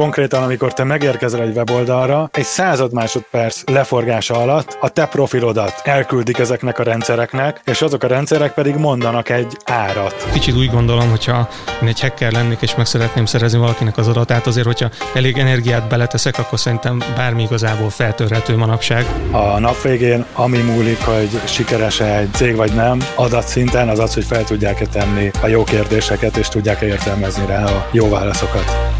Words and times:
Konkrétan, 0.00 0.42
amikor 0.42 0.72
te 0.72 0.84
megérkezel 0.84 1.40
egy 1.42 1.56
weboldalra, 1.56 2.28
egy 2.32 2.44
század 2.44 2.92
másodperc 2.92 3.62
leforgása 3.66 4.34
alatt 4.34 4.78
a 4.80 4.88
te 4.88 5.06
profilodat 5.06 5.80
elküldik 5.84 6.38
ezeknek 6.38 6.78
a 6.78 6.82
rendszereknek, 6.82 7.60
és 7.64 7.82
azok 7.82 8.02
a 8.02 8.06
rendszerek 8.06 8.54
pedig 8.54 8.74
mondanak 8.74 9.28
egy 9.28 9.56
árat. 9.64 10.28
Kicsit 10.32 10.56
úgy 10.56 10.70
gondolom, 10.70 11.10
hogyha 11.10 11.48
én 11.82 11.88
egy 11.88 12.00
hacker 12.00 12.32
lennék, 12.32 12.58
és 12.60 12.74
meg 12.74 12.86
szeretném 12.86 13.24
szerezni 13.24 13.58
valakinek 13.58 13.96
az 13.96 14.08
adatát, 14.08 14.46
azért, 14.46 14.66
hogyha 14.66 14.90
elég 15.14 15.38
energiát 15.38 15.88
beleteszek, 15.88 16.38
akkor 16.38 16.58
szerintem 16.58 17.02
bármi 17.16 17.42
igazából 17.42 17.90
feltörhető 17.90 18.56
manapság. 18.56 19.04
A 19.30 19.58
nap 19.58 19.82
végén, 19.82 20.24
ami 20.34 20.58
múlik, 20.58 21.04
hogy 21.04 21.40
sikeres 21.44 22.00
egy 22.00 22.32
cég 22.32 22.56
vagy 22.56 22.72
nem, 22.74 22.98
adatszinten 23.14 23.88
az 23.88 23.98
az, 23.98 24.14
hogy 24.14 24.24
fel 24.24 24.44
tudják-e 24.44 24.86
tenni 24.86 25.30
a 25.42 25.46
jó 25.46 25.64
kérdéseket, 25.64 26.36
és 26.36 26.48
tudják-e 26.48 26.86
értelmezni 26.86 27.46
rá 27.46 27.64
a 27.64 27.88
jó 27.92 28.08
válaszokat. 28.08 28.99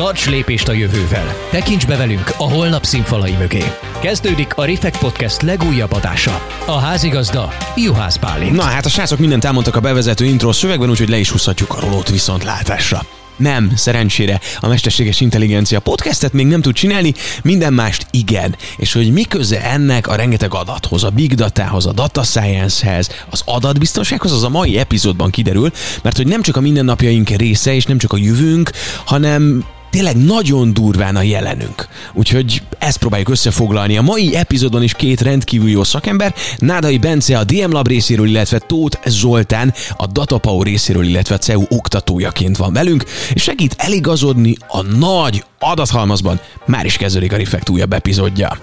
Tarts 0.00 0.28
lépést 0.28 0.68
a 0.68 0.72
jövővel! 0.72 1.34
Tekints 1.50 1.86
be 1.86 1.96
velünk 1.96 2.32
a 2.38 2.52
holnap 2.52 2.84
színfalai 2.84 3.32
mögé! 3.38 3.64
Kezdődik 3.98 4.54
a 4.54 4.64
Refekt 4.64 4.98
Podcast 4.98 5.42
legújabb 5.42 5.92
adása. 5.92 6.46
A 6.66 6.78
házigazda 6.78 7.52
Juhász 7.76 8.16
Pálint. 8.16 8.56
Na 8.56 8.62
hát 8.62 8.84
a 8.84 8.88
srácok 8.88 9.18
mindent 9.18 9.44
elmondtak 9.44 9.76
a 9.76 9.80
bevezető 9.80 10.24
intro 10.24 10.52
szövegben, 10.52 10.90
úgyhogy 10.90 11.08
le 11.08 11.18
is 11.18 11.30
húzhatjuk 11.30 11.74
a 11.74 11.80
rolót 11.80 12.10
viszontlátásra. 12.10 13.02
Nem, 13.36 13.72
szerencsére 13.76 14.40
a 14.60 14.68
mesterséges 14.68 15.20
intelligencia 15.20 15.80
podcastet 15.80 16.32
még 16.32 16.46
nem 16.46 16.60
tud 16.60 16.74
csinálni, 16.74 17.14
minden 17.42 17.72
mást 17.72 18.06
igen. 18.10 18.56
És 18.76 18.92
hogy 18.92 19.12
mi 19.12 19.22
köze 19.22 19.62
ennek 19.64 20.08
a 20.08 20.14
rengeteg 20.14 20.54
adathoz, 20.54 21.04
a 21.04 21.10
big 21.10 21.34
datához, 21.34 21.86
a 21.86 21.92
data 21.92 22.22
science-hez, 22.22 23.08
az 23.30 23.42
adatbiztonsághoz, 23.44 24.32
az 24.32 24.44
a 24.44 24.48
mai 24.48 24.78
epizódban 24.78 25.30
kiderül, 25.30 25.70
mert 26.02 26.16
hogy 26.16 26.26
nem 26.26 26.42
csak 26.42 26.56
a 26.56 26.60
mindennapjaink 26.60 27.28
része, 27.28 27.74
és 27.74 27.84
nem 27.84 27.98
csak 27.98 28.12
a 28.12 28.16
jövőnk, 28.16 28.70
hanem 29.04 29.64
tényleg 29.90 30.16
nagyon 30.16 30.72
durván 30.72 31.16
a 31.16 31.22
jelenünk. 31.22 31.88
Úgyhogy 32.12 32.62
ezt 32.78 32.98
próbáljuk 32.98 33.28
összefoglalni. 33.28 33.96
A 33.96 34.02
mai 34.02 34.36
epizódon 34.36 34.82
is 34.82 34.94
két 34.94 35.20
rendkívül 35.20 35.68
jó 35.68 35.84
szakember, 35.84 36.34
Nádai 36.58 36.98
Bence 36.98 37.38
a 37.38 37.44
DM 37.44 37.70
Lab 37.70 37.88
részéről, 37.88 38.28
illetve 38.28 38.58
Tóth 38.58 39.08
Zoltán 39.08 39.74
a 39.96 40.06
Datapau 40.06 40.62
részéről, 40.62 41.04
illetve 41.04 41.34
a 41.34 41.38
CEU 41.38 41.62
oktatójaként 41.68 42.56
van 42.56 42.72
velünk, 42.72 43.04
és 43.32 43.42
segít 43.42 43.74
eligazodni 43.78 44.56
a 44.68 44.82
nagy 44.82 45.44
adathalmazban. 45.58 46.40
Már 46.66 46.84
is 46.84 46.96
kezdődik 46.96 47.32
a 47.32 47.36
Reflect 47.36 47.68
újabb 47.68 47.92
epizódja. 47.92 48.58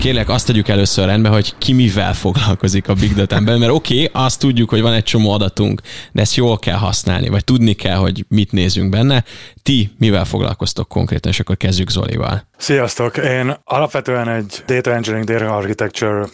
Kérlek, 0.00 0.28
azt 0.28 0.46
tegyük 0.46 0.68
először 0.68 1.06
rendbe, 1.06 1.28
hogy 1.28 1.54
ki 1.58 1.72
mivel 1.72 2.14
foglalkozik 2.14 2.88
a 2.88 2.94
Big 2.94 3.14
data 3.14 3.40
mert 3.40 3.70
oké, 3.70 4.04
okay, 4.04 4.22
azt 4.24 4.40
tudjuk, 4.40 4.70
hogy 4.70 4.80
van 4.80 4.92
egy 4.92 5.02
csomó 5.02 5.30
adatunk, 5.30 5.80
de 6.12 6.20
ezt 6.20 6.34
jól 6.34 6.58
kell 6.58 6.76
használni, 6.76 7.28
vagy 7.28 7.44
tudni 7.44 7.72
kell, 7.72 7.96
hogy 7.96 8.24
mit 8.28 8.52
nézünk 8.52 8.90
benne. 8.90 9.24
Ti 9.62 9.90
mivel 9.98 10.24
foglalkoztok 10.24 10.88
konkrétan, 10.88 11.30
és 11.32 11.40
akkor 11.40 11.56
kezdjük 11.56 11.90
Zolival. 11.90 12.48
Sziasztok! 12.60 13.16
Én 13.16 13.56
alapvetően 13.64 14.28
egy 14.28 14.62
Data 14.66 14.92
Engineering 14.92 15.28
Data 15.28 15.56
Architecture 15.56 16.24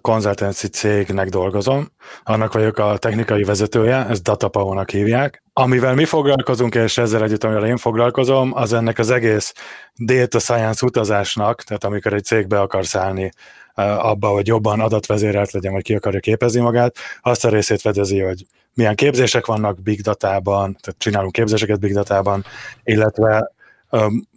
consultancy 0.00 0.66
cégnek 0.66 1.28
dolgozom. 1.28 1.88
Annak 2.24 2.52
vagyok 2.52 2.78
a 2.78 2.96
technikai 2.96 3.44
vezetője, 3.44 4.06
ezt 4.06 4.22
DataPower-nak 4.22 4.90
hívják. 4.90 5.42
Amivel 5.52 5.94
mi 5.94 6.04
foglalkozunk, 6.04 6.74
és 6.74 6.98
ezzel 6.98 7.22
együtt, 7.22 7.44
amivel 7.44 7.66
én 7.66 7.76
foglalkozom, 7.76 8.50
az 8.54 8.72
ennek 8.72 8.98
az 8.98 9.10
egész 9.10 9.52
data 9.96 10.38
science 10.38 10.86
utazásnak, 10.86 11.62
tehát 11.62 11.84
amikor 11.84 12.12
egy 12.12 12.24
cégbe 12.24 12.60
akarsz 12.60 12.94
állni, 12.94 13.30
abba, 13.74 14.28
hogy 14.28 14.46
jobban 14.46 14.80
adatvezérelt 14.80 15.52
legyen, 15.52 15.72
vagy 15.72 15.82
ki 15.82 15.94
akarja 15.94 16.20
képezni 16.20 16.60
magát, 16.60 16.96
azt 17.20 17.44
a 17.44 17.48
részét 17.48 17.80
fedezi, 17.80 18.20
hogy 18.20 18.46
milyen 18.74 18.94
képzések 18.94 19.46
vannak 19.46 19.82
big 19.82 20.00
datában, 20.00 20.76
tehát 20.80 20.98
csinálunk 20.98 21.32
képzéseket 21.32 21.80
big 21.80 21.92
datában, 21.92 22.44
illetve 22.84 23.54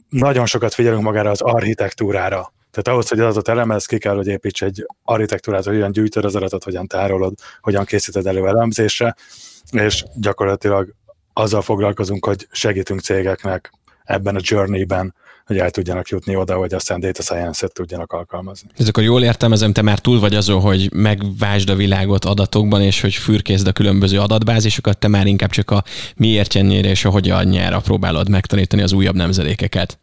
nagyon 0.09 0.45
sokat 0.45 0.73
figyelünk 0.73 1.03
magára 1.03 1.29
az 1.29 1.41
architektúrára. 1.41 2.53
Tehát 2.71 2.87
ahhoz, 2.87 3.09
hogy 3.09 3.19
adatot 3.19 3.47
elemez, 3.47 3.85
ki 3.85 3.97
kell, 3.97 4.15
hogy 4.15 4.27
építs 4.27 4.63
egy 4.63 4.85
architektúrát, 5.03 5.63
hogy 5.63 5.73
hogyan 5.73 5.91
gyűjtöd 5.91 6.25
az 6.25 6.35
adatot, 6.35 6.63
hogyan 6.63 6.87
tárolod, 6.87 7.33
hogyan 7.61 7.85
készíted 7.85 8.25
elő 8.25 8.47
elemzésre, 8.47 9.15
és 9.71 10.03
gyakorlatilag 10.15 10.93
azzal 11.33 11.61
foglalkozunk, 11.61 12.25
hogy 12.25 12.47
segítünk 12.51 12.99
cégeknek 12.99 13.71
ebben 14.03 14.35
a 14.35 14.39
journey-ben, 14.41 15.13
hogy 15.45 15.57
el 15.57 15.69
tudjanak 15.69 16.07
jutni 16.07 16.35
oda, 16.35 16.55
hogy 16.55 16.73
aztán 16.73 16.99
data 16.99 17.21
science-et 17.21 17.73
tudjanak 17.73 18.11
alkalmazni. 18.11 18.69
Ez 18.77 18.87
akkor 18.87 19.03
jól 19.03 19.23
értelmezem, 19.23 19.73
te 19.73 19.81
már 19.81 19.99
túl 19.99 20.19
vagy 20.19 20.35
azon, 20.35 20.61
hogy 20.61 20.89
megvásd 20.93 21.69
a 21.69 21.75
világot 21.75 22.25
adatokban, 22.25 22.81
és 22.81 23.01
hogy 23.01 23.13
fürkészd 23.15 23.67
a 23.67 23.71
különböző 23.71 24.19
adatbázisokat, 24.19 24.97
te 24.97 25.07
már 25.07 25.27
inkább 25.27 25.49
csak 25.49 25.71
a 25.71 25.83
miért 26.15 26.55
ennyire 26.55 26.89
és 26.89 27.05
a 27.05 27.09
hogyan 27.09 27.45
nyerre 27.45 27.79
próbálod 27.79 28.29
megtanítani 28.29 28.81
az 28.81 28.91
újabb 28.91 29.15
nemzedékeket. 29.15 29.98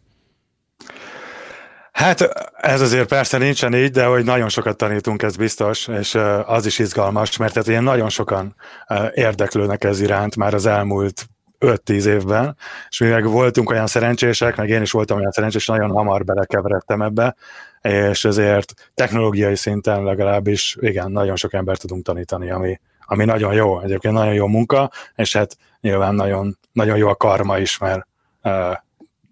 Hát 1.97 2.21
ez 2.57 2.81
azért 2.81 3.09
persze 3.09 3.39
nincsen 3.39 3.75
így, 3.75 3.91
de 3.91 4.05
hogy 4.05 4.25
nagyon 4.25 4.49
sokat 4.49 4.77
tanítunk, 4.77 5.23
ez 5.23 5.37
biztos, 5.37 5.89
és 5.89 6.15
az 6.45 6.67
is 6.67 6.79
izgalmas, 6.79 7.37
mert 7.37 7.53
tehát 7.53 7.69
ilyen 7.69 7.83
nagyon 7.83 8.09
sokan 8.09 8.55
érdeklődnek 9.15 9.84
ez 9.84 10.01
iránt 10.01 10.37
már 10.37 10.55
az 10.55 10.67
elmúlt 10.67 11.27
5-10 11.61 12.05
évben, 12.05 12.57
és 12.89 12.99
mi 12.99 13.09
meg 13.09 13.27
voltunk 13.27 13.71
olyan 13.71 13.87
szerencsések, 13.87 14.57
meg 14.57 14.69
én 14.69 14.83
is 14.83 14.91
voltam 14.91 15.19
olyan 15.19 15.31
szerencsés, 15.31 15.67
nagyon 15.67 15.91
hamar 15.91 16.25
belekeveredtem 16.25 17.03
ebbe, 17.03 17.37
és 17.81 18.25
ezért 18.25 18.73
technológiai 18.95 19.57
szinten 19.57 20.03
legalábbis 20.03 20.77
igen, 20.81 21.11
nagyon 21.11 21.37
sok 21.37 21.53
embert 21.53 21.81
tudunk 21.81 22.05
tanítani, 22.05 22.51
ami, 22.51 22.81
ami 23.01 23.25
nagyon 23.25 23.53
jó, 23.53 23.81
egyébként 23.81 24.15
nagyon 24.15 24.34
jó 24.34 24.47
munka, 24.47 24.91
és 25.15 25.37
hát 25.37 25.57
nyilván 25.81 26.15
nagyon, 26.15 26.59
nagyon 26.73 26.97
jó 26.97 27.09
a 27.09 27.17
karma 27.17 27.59
is, 27.59 27.78
mert 27.78 28.07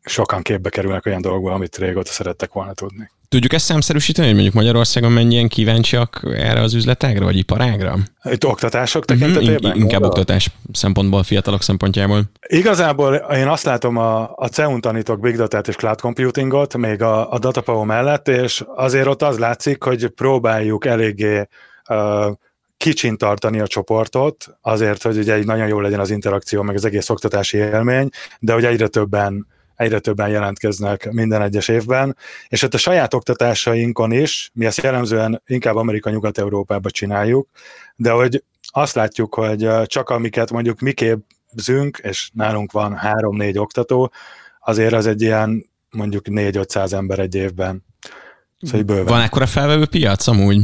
sokan 0.05 0.43
képbe 0.43 0.69
kerülnek 0.69 1.07
olyan 1.07 1.21
dolgokból, 1.21 1.53
amit 1.53 1.77
régóta 1.77 2.11
szerettek 2.11 2.53
volna 2.53 2.73
tudni. 2.73 3.11
Tudjuk 3.29 3.53
ezt 3.53 3.65
számszerűsíteni, 3.65 4.27
hogy 4.27 4.35
mondjuk 4.35 4.55
Magyarországon 4.55 5.13
mennyien 5.13 5.49
kíváncsiak 5.49 6.21
erre 6.35 6.61
az 6.61 6.75
üzletágra, 6.75 7.25
vagy 7.25 7.37
iparágra? 7.37 7.97
Itt 8.23 8.45
oktatások 8.45 9.05
mhm, 9.07 9.19
tekintetében? 9.19 9.71
Mm-hmm, 9.71 9.81
inkább 9.81 10.03
oktatás 10.03 10.51
szempontból, 10.73 11.23
fiatalok 11.23 11.63
szempontjából. 11.63 12.23
Igazából 12.47 13.15
én 13.15 13.47
azt 13.47 13.65
látom, 13.65 13.97
a, 13.97 14.33
a 14.37 14.49
CEUN 14.49 14.81
tanítok 14.81 15.21
Big 15.21 15.37
data 15.37 15.59
és 15.59 15.75
Cloud 15.75 16.01
Computingot, 16.01 16.77
még 16.77 17.03
a, 17.03 17.33
a 17.33 17.39
DataPower 17.39 17.87
mellett, 17.87 18.29
és 18.29 18.65
azért 18.75 19.07
ott 19.07 19.23
az 19.23 19.39
látszik, 19.39 19.83
hogy 19.83 20.07
próbáljuk 20.07 20.87
eléggé 20.87 21.49
uh, 21.89 22.33
kicsin 22.77 23.17
tartani 23.17 23.61
a 23.61 23.67
csoportot, 23.67 24.57
azért, 24.61 25.03
hogy 25.03 25.19
ugye 25.19 25.35
egy 25.35 25.47
nagyon 25.47 25.67
jó 25.67 25.81
legyen 25.81 26.01
az 26.01 26.11
interakció, 26.11 26.63
meg 26.63 26.75
az 26.75 26.85
egész 26.85 27.11
oktatási 27.11 27.57
élmény, 27.57 28.09
de 28.39 28.53
hogy 28.53 28.65
egyre 28.65 28.89
többen 28.89 29.47
egyre 29.77 29.99
többen 29.99 30.29
jelentkeznek 30.29 31.11
minden 31.11 31.43
egyes 31.43 31.69
évben, 31.69 32.17
és 32.49 32.61
hát 32.61 32.75
a 32.75 32.79
saját 32.79 33.15
oktatásainkon 33.15 34.13
is, 34.13 34.51
mi 34.55 34.67
ezt 34.67 34.83
jellemzően 34.83 35.43
inkább 35.47 35.77
Amerika-Nyugat-Európában 35.77 36.91
csináljuk, 36.91 37.49
de 37.97 38.11
hogy 38.11 38.45
azt 38.67 38.95
látjuk, 38.95 39.35
hogy 39.35 39.69
csak 39.85 40.11
amiket 40.11 40.51
mondjuk 40.51 40.81
mi 40.81 40.93
képzünk, 40.93 41.99
és 42.03 42.31
nálunk 42.33 42.73
van 42.73 42.97
három-négy 42.97 43.59
oktató, 43.59 44.13
azért 44.61 44.93
az 44.93 45.07
egy 45.07 45.23
ilyen 45.23 45.71
mondjuk 45.91 46.25
4-500 46.29 46.93
ember 46.93 47.19
egy 47.19 47.35
évben. 47.35 47.85
Szóval 48.61 48.83
bőven. 48.83 49.05
Van 49.05 49.21
ekkora 49.21 49.47
felvevő 49.47 49.87
piac 49.87 50.27
amúgy? 50.27 50.61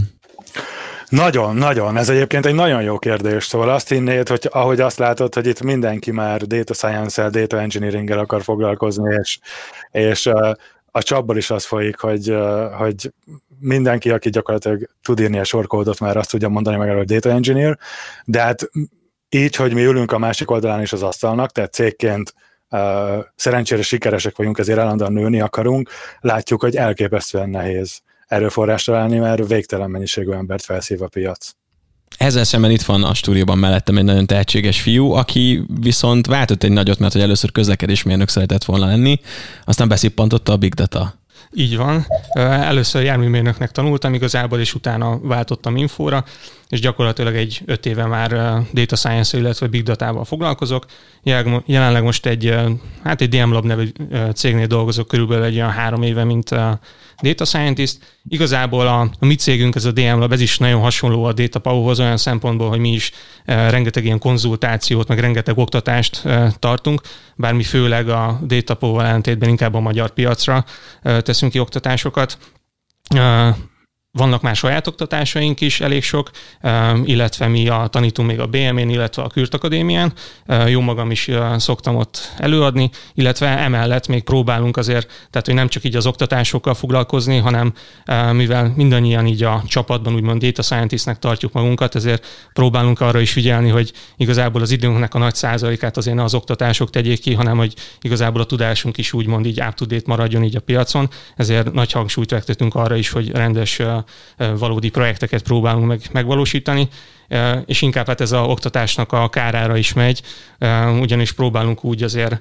Nagyon, 1.11 1.57
nagyon. 1.57 1.97
Ez 1.97 2.09
egyébként 2.09 2.47
egy 2.47 2.55
nagyon 2.55 2.83
jó 2.83 2.99
kérdés. 2.99 3.45
Szóval 3.45 3.69
azt 3.69 3.89
hinnéd, 3.89 4.29
hogy 4.29 4.49
ahogy 4.51 4.81
azt 4.81 4.99
látod, 4.99 5.35
hogy 5.35 5.47
itt 5.47 5.63
mindenki 5.63 6.11
már 6.11 6.43
data 6.43 6.75
science-el, 6.75 7.31
data 7.31 7.61
engineering-el 7.61 8.19
akar 8.19 8.43
foglalkozni, 8.43 9.15
és, 9.21 9.39
és 9.91 10.27
a 10.91 11.03
csapból 11.03 11.37
is 11.37 11.51
az 11.51 11.65
folyik, 11.65 11.99
hogy, 11.99 12.37
hogy 12.79 13.13
mindenki, 13.59 14.11
aki 14.11 14.31
gyakorlatilag 14.31 14.89
tud 15.03 15.21
írni 15.21 15.39
a 15.39 15.45
sorkódot, 15.45 16.01
már 16.01 16.17
azt 16.17 16.31
tudja 16.31 16.49
mondani 16.49 16.77
meg, 16.77 16.97
hogy 16.97 17.07
data 17.07 17.31
engineer, 17.31 17.79
de 18.25 18.41
hát 18.41 18.71
így, 19.29 19.57
hogy 19.57 19.75
mi 19.75 19.85
ülünk 19.85 20.13
a 20.13 20.19
másik 20.19 20.51
oldalán 20.51 20.81
is 20.81 20.93
az 20.93 21.03
asztalnak, 21.03 21.51
tehát 21.51 21.73
cégként 21.73 22.35
szerencsére 23.37 23.83
sikeresek 23.83 24.37
vagyunk, 24.37 24.59
ezért 24.59 24.79
állandóan 24.79 25.13
nőni 25.13 25.41
akarunk, 25.41 25.91
látjuk, 26.21 26.61
hogy 26.61 26.77
elképesztően 26.77 27.51
nehéz 27.51 28.01
erőforrást 28.31 28.87
találni, 28.87 29.19
mert 29.19 29.49
végtelen 29.49 29.91
mennyiségű 29.91 30.31
embert 30.31 30.65
felszív 30.65 31.03
a 31.03 31.09
piac. 31.09 31.51
Ezzel 32.17 32.45
szemben 32.45 32.71
itt 32.71 32.83
van 32.83 33.05
a 33.05 33.15
stúdióban 33.15 33.59
mellettem 33.59 33.97
egy 33.97 34.05
nagyon 34.05 34.27
tehetséges 34.27 34.81
fiú, 34.81 35.11
aki 35.13 35.65
viszont 35.81 36.27
váltott 36.27 36.63
egy 36.63 36.73
nagyot, 36.73 36.99
mert 36.99 37.13
hogy 37.13 37.23
először 37.23 37.53
közlekedésmérnök 37.53 38.29
szeretett 38.29 38.65
volna 38.65 38.87
lenni, 38.87 39.21
aztán 39.65 39.89
beszippantotta 39.89 40.53
a 40.53 40.57
Big 40.57 40.75
Data 40.75 41.15
Így 41.53 41.77
van. 41.77 42.07
Először 42.33 43.03
járműmérnöknek 43.03 43.71
tanultam 43.71 44.15
igazából, 44.15 44.59
és 44.59 44.75
utána 44.75 45.19
váltottam 45.21 45.77
infóra, 45.77 46.25
és 46.69 46.81
gyakorlatilag 46.81 47.35
egy 47.35 47.63
öt 47.67 47.87
éve 47.87 48.07
már 48.07 48.31
data 48.73 48.97
science 48.97 49.39
illetve 49.39 49.67
big 49.67 49.83
data-val 49.83 50.25
foglalkozok. 50.25 50.85
Jelenleg 51.67 52.03
most 52.03 52.27
egy, 52.27 52.55
hát 53.03 53.21
egy 53.21 53.29
DM 53.29 53.53
Lab 53.53 53.65
nevű 53.65 53.93
cégnél 54.35 54.67
dolgozok 54.67 55.09
körülbelül 55.09 55.45
egy 55.45 55.55
olyan 55.55 55.71
három 55.71 56.03
éve, 56.03 56.25
mint 56.25 56.51
data 57.23 57.45
scientist. 57.45 58.19
Igazából 58.29 58.87
a, 58.87 59.01
a 59.01 59.27
mi 59.27 59.35
cégünk, 59.35 59.75
ez 59.75 59.85
a 59.85 59.93
DM 59.93 60.19
Lab, 60.19 60.33
ez 60.33 60.41
is 60.41 60.59
nagyon 60.59 60.81
hasonló 60.81 61.25
a 61.25 61.33
Data 61.33 61.59
Power-hoz 61.59 62.01
olyan 62.01 62.17
szempontból, 62.17 62.69
hogy 62.69 62.79
mi 62.79 62.93
is 62.93 63.13
rengeteg 63.45 64.05
ilyen 64.05 64.19
konzultációt, 64.19 65.09
meg 65.09 65.19
rengeteg 65.19 65.59
oktatást 65.59 66.23
tartunk, 66.59 67.01
bár 67.37 67.53
mi 67.53 67.63
főleg 67.63 68.09
a 68.09 68.41
Data 68.43 68.75
Power 68.75 69.07
ellentétben 69.07 69.49
inkább 69.49 69.75
a 69.75 69.81
magyar 69.81 70.11
piacra 70.11 70.65
teszünk 71.03 71.53
ki 71.53 71.59
oktatásokat 71.59 72.39
vannak 74.13 74.43
már 74.43 74.57
saját 74.57 74.87
oktatásaink 74.87 75.61
is, 75.61 75.81
elég 75.81 76.03
sok, 76.03 76.31
illetve 77.05 77.47
mi 77.47 77.69
a 77.69 77.87
tanítunk 77.91 78.29
még 78.29 78.41
a 78.41 78.47
BM-én, 78.47 78.89
illetve 78.89 79.23
a 79.23 79.27
Kürt 79.27 79.55
Akadémián. 79.55 80.13
Jó 80.67 80.81
magam 80.81 81.11
is 81.11 81.31
szoktam 81.57 81.97
ott 81.97 82.33
előadni, 82.37 82.91
illetve 83.15 83.47
emellett 83.59 84.07
még 84.07 84.23
próbálunk 84.23 84.77
azért, 84.77 85.07
tehát 85.31 85.47
hogy 85.47 85.55
nem 85.55 85.69
csak 85.69 85.85
így 85.85 85.97
az 85.97 86.07
oktatásokkal 86.07 86.75
foglalkozni, 86.75 87.39
hanem 87.39 87.73
mivel 88.33 88.73
mindannyian 88.77 89.27
így 89.27 89.43
a 89.43 89.63
csapatban 89.67 90.15
úgymond 90.15 90.43
data 90.43 90.63
scientistnek 90.63 91.19
tartjuk 91.19 91.53
magunkat, 91.53 91.95
ezért 91.95 92.27
próbálunk 92.53 93.01
arra 93.01 93.21
is 93.21 93.33
figyelni, 93.33 93.69
hogy 93.69 93.93
igazából 94.17 94.63
az 94.63 94.71
időnknek 94.71 95.15
a 95.15 95.19
nagy 95.19 95.35
százalékát 95.35 95.97
azért 95.97 96.17
ne 96.17 96.23
az 96.23 96.35
oktatások 96.35 96.91
tegyék 96.91 97.21
ki, 97.21 97.35
hanem 97.35 97.57
hogy 97.57 97.75
igazából 98.01 98.41
a 98.41 98.47
tudásunk 98.47 98.99
is 98.99 99.13
úgymond 99.13 99.47
így 99.47 99.61
up 99.61 100.07
maradjon 100.07 100.45
így 100.45 100.57
a 100.57 100.61
piacon, 100.61 101.09
ezért 101.37 101.73
nagy 101.73 101.93
hangsúlyt 101.93 102.33
fektetünk 102.33 102.75
arra 102.75 102.97
is, 102.97 103.11
hogy 103.11 103.31
rendes 103.31 103.81
valódi 104.59 104.89
projekteket 104.89 105.43
próbálunk 105.43 105.87
meg, 105.87 106.01
megvalósítani, 106.13 106.89
és 107.67 107.83
inkább 107.83 108.07
hát 108.07 108.21
ez 108.21 108.33
a 108.33 108.45
oktatásnak 108.45 109.13
a 109.13 109.29
kárára 109.29 109.77
is 109.77 109.93
megy, 109.93 110.23
ugyanis 111.01 111.33
próbálunk 111.33 111.85
úgy 111.85 112.03
azért 112.03 112.41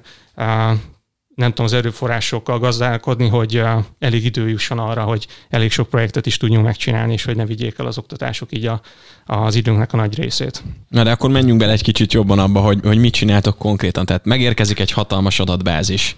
nem 1.34 1.48
tudom, 1.48 1.66
az 1.66 1.72
erőforrásokkal 1.72 2.58
gazdálkodni, 2.58 3.28
hogy 3.28 3.62
elég 3.98 4.24
idő 4.24 4.48
jusson 4.48 4.78
arra, 4.78 5.02
hogy 5.02 5.26
elég 5.48 5.70
sok 5.70 5.88
projektet 5.88 6.26
is 6.26 6.36
tudjunk 6.36 6.64
megcsinálni, 6.64 7.12
és 7.12 7.24
hogy 7.24 7.36
ne 7.36 7.44
vigyék 7.46 7.78
el 7.78 7.86
az 7.86 7.98
oktatások 7.98 8.52
így 8.52 8.66
a, 8.66 8.80
az 9.24 9.54
időnknek 9.54 9.92
a 9.92 9.96
nagy 9.96 10.18
részét. 10.18 10.62
Na 10.88 11.02
de 11.02 11.10
akkor 11.10 11.30
menjünk 11.30 11.58
bele 11.58 11.72
egy 11.72 11.82
kicsit 11.82 12.12
jobban 12.12 12.38
abba, 12.38 12.60
hogy, 12.60 12.78
hogy 12.82 12.98
mit 12.98 13.12
csináltok 13.12 13.58
konkrétan. 13.58 14.06
Tehát 14.06 14.24
megérkezik 14.24 14.80
egy 14.80 14.90
hatalmas 14.90 15.40
adatbázis 15.40 16.16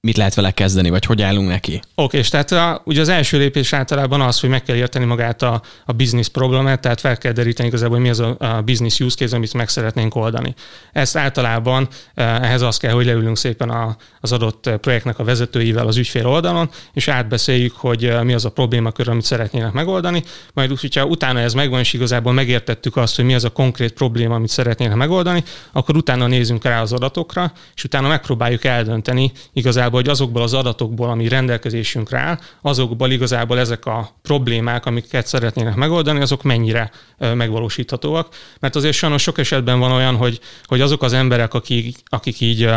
mit 0.00 0.16
lehet 0.16 0.34
vele 0.34 0.50
kezdeni, 0.50 0.90
vagy 0.90 1.04
hogy 1.04 1.22
állunk 1.22 1.48
neki? 1.48 1.80
Oké, 1.94 2.18
és 2.18 2.28
tehát 2.28 2.52
a, 2.52 2.82
ugye 2.84 3.00
az 3.00 3.08
első 3.08 3.38
lépés 3.38 3.72
általában 3.72 4.20
az, 4.20 4.40
hogy 4.40 4.50
meg 4.50 4.62
kell 4.62 4.76
érteni 4.76 5.04
magát 5.04 5.42
a, 5.42 5.62
a 5.84 5.92
business 5.92 6.28
problémát, 6.28 6.80
tehát 6.80 7.00
fel 7.00 7.18
kell 7.18 7.32
deríteni 7.32 7.68
igazából, 7.68 7.94
hogy 7.94 8.04
mi 8.04 8.10
az 8.10 8.20
a, 8.20 8.36
a 8.38 8.62
business 8.62 9.00
use 9.00 9.16
case, 9.16 9.36
amit 9.36 9.52
meg 9.54 9.68
szeretnénk 9.68 10.14
oldani. 10.14 10.54
Ezt 10.92 11.16
általában 11.16 11.88
eh, 12.14 12.42
ehhez 12.42 12.62
az 12.62 12.76
kell, 12.76 12.92
hogy 12.92 13.04
leülünk 13.04 13.36
szépen 13.36 13.70
a, 13.70 13.96
az 14.20 14.32
adott 14.32 14.70
projektnek 14.80 15.18
a 15.18 15.24
vezetőivel 15.24 15.86
az 15.86 15.96
ügyfél 15.96 16.26
oldalon, 16.26 16.70
és 16.92 17.08
átbeszéljük, 17.08 17.74
hogy 17.76 18.04
eh, 18.04 18.22
mi 18.22 18.32
az 18.32 18.44
a 18.44 18.50
problémakör, 18.50 19.08
amit 19.08 19.24
szeretnének 19.24 19.72
megoldani. 19.72 20.22
Majd 20.54 20.70
úgy, 20.70 20.80
hogyha 20.80 21.04
utána 21.04 21.40
ez 21.40 21.52
megvan, 21.52 21.80
és 21.80 21.92
igazából 21.92 22.32
megértettük 22.32 22.96
azt, 22.96 23.16
hogy 23.16 23.24
mi 23.24 23.34
az 23.34 23.44
a 23.44 23.50
konkrét 23.50 23.92
probléma, 23.92 24.34
amit 24.34 24.48
szeretnének 24.48 24.96
megoldani, 24.96 25.44
akkor 25.72 25.96
utána 25.96 26.26
nézzünk 26.26 26.64
rá 26.64 26.82
az 26.82 26.92
adatokra, 26.92 27.52
és 27.74 27.84
utána 27.84 28.08
megpróbáljuk 28.08 28.64
eldönteni 28.64 29.32
igazából 29.52 29.85
hogy 29.94 30.08
azokból 30.08 30.42
az 30.42 30.54
adatokból, 30.54 31.10
ami 31.10 31.28
rendelkezésünkre 31.28 32.18
áll, 32.18 32.38
azokból 32.62 33.10
igazából 33.10 33.58
ezek 33.58 33.86
a 33.86 34.10
problémák, 34.22 34.86
amiket 34.86 35.26
szeretnének 35.26 35.74
megoldani, 35.74 36.20
azok 36.20 36.42
mennyire 36.42 36.90
megvalósíthatóak. 37.18 38.34
Mert 38.60 38.76
azért 38.76 38.94
sajnos 38.94 39.22
sok 39.22 39.38
esetben 39.38 39.78
van 39.78 39.92
olyan, 39.92 40.16
hogy, 40.16 40.40
hogy 40.64 40.80
azok 40.80 41.02
az 41.02 41.12
emberek, 41.12 41.54
akik, 41.54 41.96
akik 42.04 42.40
így 42.40 42.70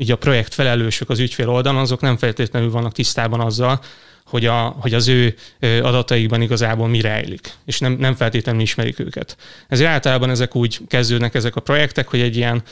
így 0.00 0.10
a 0.10 0.16
projekt 0.16 0.54
felelősök 0.54 1.10
az 1.10 1.18
ügyfél 1.18 1.48
oldalon, 1.48 1.80
azok 1.80 2.00
nem 2.00 2.16
feltétlenül 2.16 2.70
vannak 2.70 2.92
tisztában 2.92 3.40
azzal, 3.40 3.80
hogy, 4.28 4.46
a, 4.46 4.76
hogy 4.80 4.94
az 4.94 5.08
ő 5.08 5.34
adataikban 5.60 6.42
igazából 6.42 6.88
mi 6.88 7.00
rejlik, 7.00 7.52
és 7.64 7.78
nem, 7.78 7.92
nem 7.92 8.14
feltétlenül 8.14 8.60
ismerik 8.60 8.98
őket. 8.98 9.36
Ezért 9.68 9.90
általában 9.90 10.30
ezek 10.30 10.56
úgy 10.56 10.78
kezdődnek 10.88 11.34
ezek 11.34 11.56
a 11.56 11.60
projektek, 11.60 12.08
hogy 12.08 12.20
egy 12.20 12.36
ilyen 12.36 12.62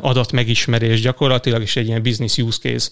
adatmegismerés 0.00 1.00
gyakorlatilag, 1.00 1.62
és 1.62 1.76
egy 1.76 1.86
ilyen 1.86 2.02
business 2.02 2.36
use 2.36 2.58
case 2.58 2.90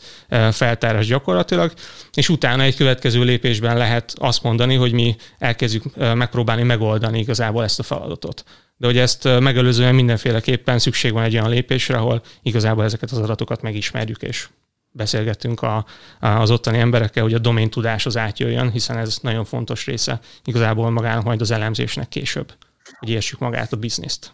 feltárás 0.52 1.06
gyakorlatilag, 1.06 1.72
és 2.14 2.28
utána 2.28 2.62
egy 2.62 2.76
következő 2.76 3.22
lépésben 3.22 3.76
lehet 3.76 4.12
azt 4.18 4.42
mondani, 4.42 4.74
hogy 4.74 4.92
mi 4.92 5.16
elkezdjük 5.38 5.84
megpróbálni 5.96 6.62
megoldani 6.62 7.18
igazából 7.18 7.64
ezt 7.64 7.78
a 7.78 7.82
feladatot. 7.82 8.44
De 8.76 8.86
hogy 8.86 8.98
ezt 8.98 9.24
megelőzően 9.40 9.94
mindenféleképpen 9.94 10.78
szükség 10.78 11.12
van 11.12 11.22
egy 11.22 11.34
olyan 11.34 11.50
lépésre, 11.50 11.96
ahol 11.96 12.22
igazából 12.42 12.84
ezeket 12.84 13.10
az 13.10 13.18
adatokat 13.18 13.62
megismerjük, 13.62 14.22
és 14.22 14.48
beszélgettünk 14.92 15.62
a, 15.62 15.84
az 16.20 16.50
ottani 16.50 16.78
emberekkel, 16.78 17.22
hogy 17.22 17.34
a 17.34 17.38
domain 17.38 17.70
tudás 17.70 18.06
az 18.06 18.16
átjöjjön, 18.16 18.70
hiszen 18.70 18.98
ez 18.98 19.18
nagyon 19.22 19.44
fontos 19.44 19.86
része 19.86 20.20
igazából 20.44 20.90
magának 20.90 21.24
majd 21.24 21.40
az 21.40 21.50
elemzésnek 21.50 22.08
később, 22.08 22.52
hogy 22.98 23.08
értsük 23.08 23.38
magát 23.38 23.72
a 23.72 23.76
bizniszt. 23.76 24.32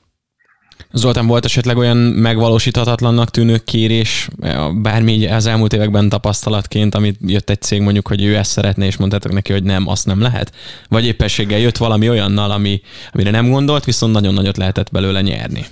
Zoltán, 0.92 1.26
volt 1.26 1.44
esetleg 1.44 1.76
olyan 1.76 1.96
megvalósíthatatlannak 1.96 3.30
tűnő 3.30 3.58
kérés, 3.58 4.28
bármi 4.74 5.26
az 5.26 5.46
elmúlt 5.46 5.72
években 5.72 6.08
tapasztalatként, 6.08 6.94
amit 6.94 7.18
jött 7.20 7.50
egy 7.50 7.62
cég 7.62 7.80
mondjuk, 7.80 8.08
hogy 8.08 8.24
ő 8.24 8.36
ezt 8.36 8.50
szeretné, 8.50 8.86
és 8.86 8.96
mondtátok 8.96 9.32
neki, 9.32 9.52
hogy 9.52 9.62
nem, 9.62 9.88
azt 9.88 10.06
nem 10.06 10.20
lehet? 10.20 10.52
Vagy 10.88 11.04
éppességgel 11.06 11.58
jött 11.58 11.76
valami 11.76 12.08
olyannal, 12.08 12.50
ami, 12.50 12.80
amire 13.12 13.30
nem 13.30 13.50
gondolt, 13.50 13.84
viszont 13.84 14.12
nagyon 14.12 14.34
nagyot 14.34 14.56
lehetett 14.56 14.90
belőle 14.90 15.20
nyerni? 15.20 15.66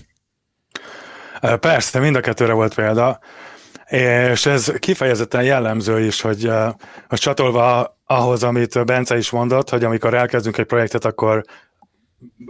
Persze, 1.60 1.98
mind 1.98 2.16
a 2.16 2.20
kettőre 2.20 2.52
volt 2.52 2.74
példa. 2.74 3.20
És 3.94 4.46
ez 4.46 4.72
kifejezetten 4.78 5.42
jellemző 5.42 6.00
is, 6.00 6.20
hogy, 6.20 6.50
hogy 7.08 7.18
csatolva 7.18 7.98
ahhoz, 8.06 8.42
amit 8.42 8.84
Bence 8.84 9.16
is 9.16 9.30
mondott, 9.30 9.70
hogy 9.70 9.84
amikor 9.84 10.14
elkezdünk 10.14 10.58
egy 10.58 10.66
projektet, 10.66 11.04
akkor 11.04 11.42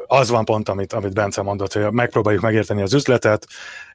az 0.07 0.31
van 0.31 0.45
pont, 0.45 0.69
amit, 0.69 0.93
amit 0.93 1.15
Bence 1.15 1.43
mondott, 1.43 1.73
hogy 1.73 1.93
megpróbáljuk 1.93 2.43
megérteni 2.43 2.83
az 2.83 2.95
üzletet, 2.95 3.47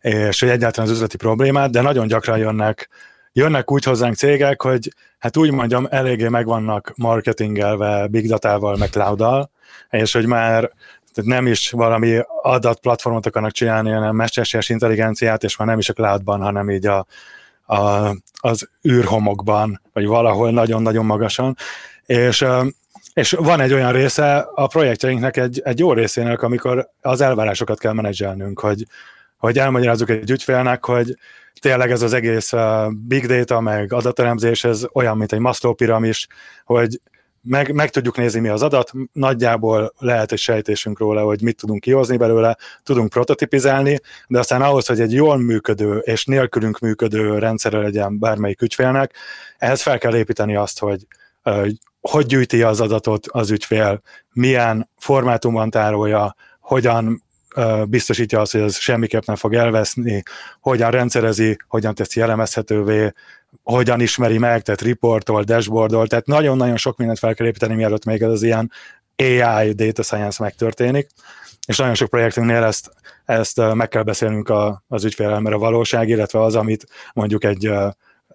és 0.01 0.39
hogy 0.39 0.49
egyáltalán 0.49 0.89
az 0.89 0.95
üzleti 0.95 1.17
problémát, 1.17 1.71
de 1.71 1.81
nagyon 1.81 2.07
gyakran 2.07 2.37
jönnek, 2.37 2.89
jönnek 3.33 3.71
úgy 3.71 3.83
hozzánk 3.83 4.15
cégek, 4.15 4.61
hogy 4.61 4.93
hát 5.19 5.37
úgy 5.37 5.51
mondjam, 5.51 5.87
eléggé 5.89 6.27
megvannak 6.27 6.93
marketingelve, 6.95 8.07
big 8.07 8.27
datával, 8.27 8.75
meg 8.77 8.89
cloud 8.89 9.49
és 9.89 10.13
hogy 10.13 10.25
már 10.25 10.71
tehát 11.13 11.29
nem 11.29 11.47
is 11.47 11.71
valami 11.71 12.19
adatplatformot 12.41 13.25
akarnak 13.25 13.51
csinálni, 13.51 13.91
hanem 13.91 14.15
mesterséges 14.15 14.69
intelligenciát, 14.69 15.43
és 15.43 15.57
már 15.57 15.67
nem 15.67 15.79
is 15.79 15.89
a 15.89 15.93
cloudban, 15.93 16.41
hanem 16.41 16.69
így 16.69 16.87
a, 16.87 17.05
a, 17.69 18.15
az 18.39 18.69
űrhomokban, 18.89 19.81
vagy 19.93 20.05
valahol 20.05 20.51
nagyon-nagyon 20.51 21.05
magasan. 21.05 21.55
És, 22.05 22.45
és 23.13 23.31
van 23.31 23.59
egy 23.59 23.73
olyan 23.73 23.91
része 23.91 24.37
a 24.37 24.67
projektjeinknek 24.67 25.37
egy, 25.37 25.61
egy 25.63 25.79
jó 25.79 25.93
részének, 25.93 26.41
amikor 26.41 26.89
az 27.01 27.21
elvárásokat 27.21 27.79
kell 27.79 27.93
menedzselnünk, 27.93 28.59
hogy, 28.59 28.85
hogy 29.37 29.59
elmagyarázzuk 29.59 30.09
egy 30.09 30.31
ügyfélnek, 30.31 30.85
hogy 30.85 31.17
tényleg 31.61 31.91
ez 31.91 32.01
az 32.01 32.13
egész 32.13 32.51
big 33.07 33.25
data, 33.25 33.59
meg 33.59 33.93
adatelemzés, 33.93 34.63
ez 34.63 34.85
olyan, 34.93 35.17
mint 35.17 35.31
egy 35.33 35.39
Maslow 35.39 35.73
hogy 36.65 36.99
meg, 37.49 37.73
meg 37.73 37.89
tudjuk 37.89 38.17
nézni, 38.17 38.39
mi 38.39 38.47
az 38.47 38.61
adat, 38.61 38.91
nagyjából 39.11 39.93
lehet 39.97 40.31
egy 40.31 40.39
sejtésünk 40.39 40.99
róla, 40.99 41.23
hogy 41.23 41.41
mit 41.41 41.57
tudunk 41.57 41.79
kihozni 41.79 42.17
belőle, 42.17 42.57
tudunk 42.83 43.09
prototipizálni, 43.09 43.99
de 44.27 44.39
aztán 44.39 44.61
ahhoz, 44.61 44.85
hogy 44.85 44.99
egy 44.99 45.13
jól 45.13 45.37
működő 45.37 45.97
és 45.97 46.25
nélkülünk 46.25 46.79
működő 46.79 47.37
rendszerre 47.37 47.79
legyen 47.79 48.19
bármelyik 48.19 48.61
ügyfélnek, 48.61 49.13
ehhez 49.57 49.81
fel 49.81 49.97
kell 49.97 50.15
építeni 50.15 50.55
azt, 50.55 50.79
hogy 50.79 51.07
hogy 52.01 52.25
gyűjti 52.25 52.63
az 52.63 52.81
adatot 52.81 53.25
az 53.27 53.51
ügyfél, 53.51 54.01
milyen 54.33 54.89
formátumban 54.97 55.69
tárolja, 55.69 56.35
hogyan 56.59 57.23
biztosítja 57.85 58.39
azt, 58.39 58.51
hogy 58.51 58.61
ez 58.61 58.77
semmiképp 58.77 59.25
nem 59.25 59.35
fog 59.35 59.53
elveszni, 59.53 60.23
hogyan 60.59 60.91
rendszerezi, 60.91 61.57
hogyan 61.67 61.95
teszi 61.95 62.21
elemezhetővé, 62.21 63.13
hogyan 63.63 64.01
ismeri 64.01 64.37
meg, 64.37 64.61
tehát 64.61 64.81
reportol, 64.81 65.43
dashboardol, 65.43 66.07
tehát 66.07 66.25
nagyon-nagyon 66.25 66.77
sok 66.77 66.97
mindent 66.97 67.19
fel 67.19 67.33
kell 67.33 67.47
építeni, 67.47 67.75
mielőtt 67.75 68.05
még 68.05 68.21
ez 68.21 68.31
az 68.31 68.43
ilyen 68.43 68.71
AI, 69.15 69.73
data 69.73 70.03
science 70.03 70.43
megtörténik, 70.43 71.07
és 71.67 71.77
nagyon 71.77 71.95
sok 71.95 72.09
projektünknél 72.09 72.63
ezt, 72.63 72.91
ezt 73.25 73.61
meg 73.73 73.87
kell 73.87 74.03
beszélnünk 74.03 74.49
a, 74.49 74.83
az 74.87 75.03
ügyfélel, 75.05 75.39
mert 75.39 75.55
a 75.55 75.59
valóság, 75.59 76.09
illetve 76.09 76.41
az, 76.41 76.55
amit 76.55 76.85
mondjuk 77.13 77.43
egy, 77.43 77.71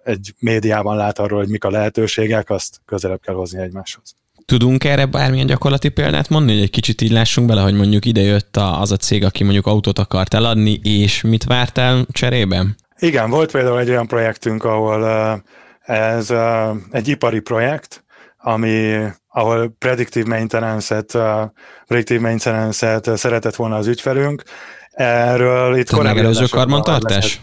egy 0.03 0.33
médiában 0.39 0.95
lát 0.95 1.19
arról, 1.19 1.39
hogy 1.39 1.49
mik 1.49 1.63
a 1.63 1.69
lehetőségek, 1.69 2.49
azt 2.49 2.81
közelebb 2.85 3.21
kell 3.21 3.35
hozni 3.35 3.61
egymáshoz. 3.61 4.15
Tudunk 4.45 4.83
erre 4.83 5.05
bármilyen 5.05 5.47
gyakorlati 5.47 5.89
példát 5.89 6.29
mondani, 6.29 6.53
hogy 6.53 6.63
egy 6.63 6.69
kicsit 6.69 7.01
így 7.01 7.11
lássunk 7.11 7.47
bele, 7.47 7.61
hogy 7.61 7.73
mondjuk 7.73 8.05
ide 8.05 8.21
jött 8.21 8.57
az 8.57 8.91
a 8.91 8.97
cég, 8.97 9.23
aki 9.23 9.43
mondjuk 9.43 9.65
autót 9.65 9.99
akart 9.99 10.33
eladni, 10.33 10.79
és 10.83 11.21
mit 11.21 11.43
vártál 11.43 12.05
cserében? 12.11 12.75
Igen, 12.99 13.29
volt 13.29 13.51
például 13.51 13.79
egy 13.79 13.89
olyan 13.89 14.07
projektünk, 14.07 14.63
ahol 14.63 15.05
ez 15.81 16.33
egy 16.91 17.07
ipari 17.07 17.39
projekt, 17.39 18.03
ami, 18.37 19.05
ahol 19.27 19.75
predictive 19.79 20.27
maintenance-et, 20.27 21.13
uh, 21.13 21.41
predictive 21.85 22.21
maintenance-et 22.21 23.17
szeretett 23.17 23.55
volna 23.55 23.75
az 23.75 23.87
ügyfelünk. 23.87 24.43
Erről 24.91 25.77
itt 25.77 25.89
korábban... 25.89 26.13
Megelőző 26.13 26.45
karbantartás? 26.45 27.39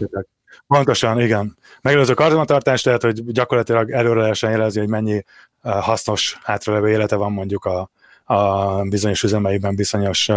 Pontosan, 0.67 1.21
igen. 1.21 1.57
Megelőző 1.81 2.13
karbantartás, 2.13 2.81
tehát 2.81 3.01
hogy 3.01 3.31
gyakorlatilag 3.31 3.91
előre 3.91 4.19
lehessen 4.19 4.51
jelezni, 4.51 4.79
hogy 4.79 4.89
mennyi 4.89 5.23
hasznos 5.61 6.37
hátralevő 6.43 6.89
élete 6.89 7.15
van 7.15 7.31
mondjuk 7.31 7.65
a, 7.65 7.89
a 8.23 8.81
bizonyos 8.83 9.23
üzemeiben 9.23 9.75
bizonyos 9.75 10.29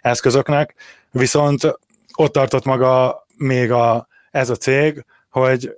eszközöknek. 0.00 0.74
Viszont 1.10 1.78
ott 2.14 2.32
tartott 2.32 2.64
maga 2.64 3.26
még 3.36 3.72
a, 3.72 4.08
ez 4.30 4.50
a 4.50 4.56
cég, 4.56 5.04
hogy 5.30 5.76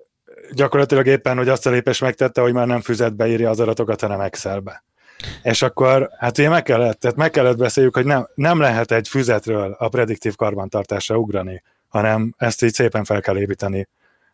gyakorlatilag 0.52 1.06
éppen, 1.06 1.37
hogy 1.37 1.49
azt 1.49 1.66
a 1.66 1.71
lépés 1.71 1.99
megtette, 1.99 2.40
hogy 2.40 2.52
már 2.52 2.66
nem 2.66 2.80
füzetbe 2.80 3.26
írja 3.26 3.50
az 3.50 3.61
adatokat, 3.61 4.00
hanem 4.00 4.21
Excelbe. 4.21 4.85
És 5.42 5.62
akkor, 5.62 6.11
hát 6.18 6.38
ugye 6.38 6.49
meg 6.49 6.62
kellett, 6.62 7.00
tehát 7.00 7.16
meg 7.16 7.30
kellett 7.30 7.56
beszéljük, 7.56 7.94
hogy 7.94 8.04
nem, 8.04 8.28
nem 8.35 8.61
lehet 8.61 8.92
egy 8.92 9.09
füzetről 9.09 9.76
a 9.78 9.88
prediktív 9.88 10.37
karbantartásra 10.37 11.16
ugrani, 11.16 11.62
hanem 11.88 12.35
ezt 12.37 12.62
így 12.62 12.73
szépen 12.73 13.04
fel 13.04 13.21
kell 13.21 13.38
építeni 13.38 13.88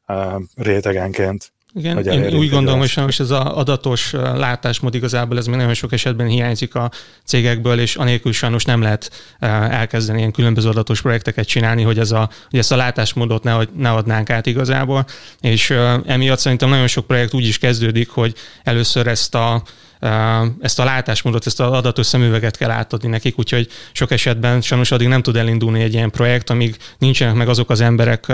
uh, 0.06 0.42
rétegenként. 0.56 1.52
Igen, 1.74 2.06
én 2.06 2.34
úgy 2.34 2.50
gondolom, 2.50 2.78
hogy 2.78 2.88
sajnos 2.88 3.20
ez 3.20 3.30
az 3.30 3.46
adatos 3.46 4.12
látásmód 4.12 4.94
igazából 4.94 5.38
ez 5.38 5.46
még 5.46 5.56
nagyon 5.56 5.74
sok 5.74 5.92
esetben 5.92 6.26
hiányzik 6.26 6.74
a 6.74 6.90
cégekből, 7.24 7.78
és 7.78 7.96
anélkül 7.96 8.32
sajnos 8.32 8.64
nem 8.64 8.82
lehet 8.82 9.10
elkezdeni 9.70 10.18
ilyen 10.18 10.32
különböző 10.32 10.68
adatos 10.68 11.00
projekteket 11.00 11.46
csinálni, 11.46 11.82
hogy, 11.82 11.98
ez 11.98 12.10
a, 12.10 12.30
hogy 12.50 12.58
ezt 12.58 12.72
a 12.72 12.76
látásmódot 12.76 13.42
ne, 13.42 13.56
ne 13.76 13.90
adnánk 13.90 14.30
át 14.30 14.46
igazából. 14.46 15.04
És 15.40 15.70
emiatt 16.06 16.38
szerintem 16.38 16.68
nagyon 16.68 16.86
sok 16.86 17.06
projekt 17.06 17.34
úgy 17.34 17.46
is 17.46 17.58
kezdődik, 17.58 18.08
hogy 18.08 18.34
először 18.62 19.06
ezt 19.06 19.34
a 19.34 19.62
ezt 20.60 20.78
a 20.78 20.84
látásmódot, 20.84 21.46
ezt 21.46 21.60
az 21.60 21.72
adatos 21.72 22.06
szemüveget 22.06 22.56
kell 22.56 22.70
átadni 22.70 23.08
nekik, 23.08 23.38
úgyhogy 23.38 23.68
sok 23.92 24.10
esetben 24.10 24.60
sajnos 24.60 24.90
addig 24.90 25.08
nem 25.08 25.22
tud 25.22 25.36
elindulni 25.36 25.82
egy 25.82 25.92
ilyen 25.92 26.10
projekt, 26.10 26.50
amíg 26.50 26.76
nincsenek 26.98 27.34
meg 27.34 27.48
azok 27.48 27.70
az 27.70 27.80
emberek 27.80 28.28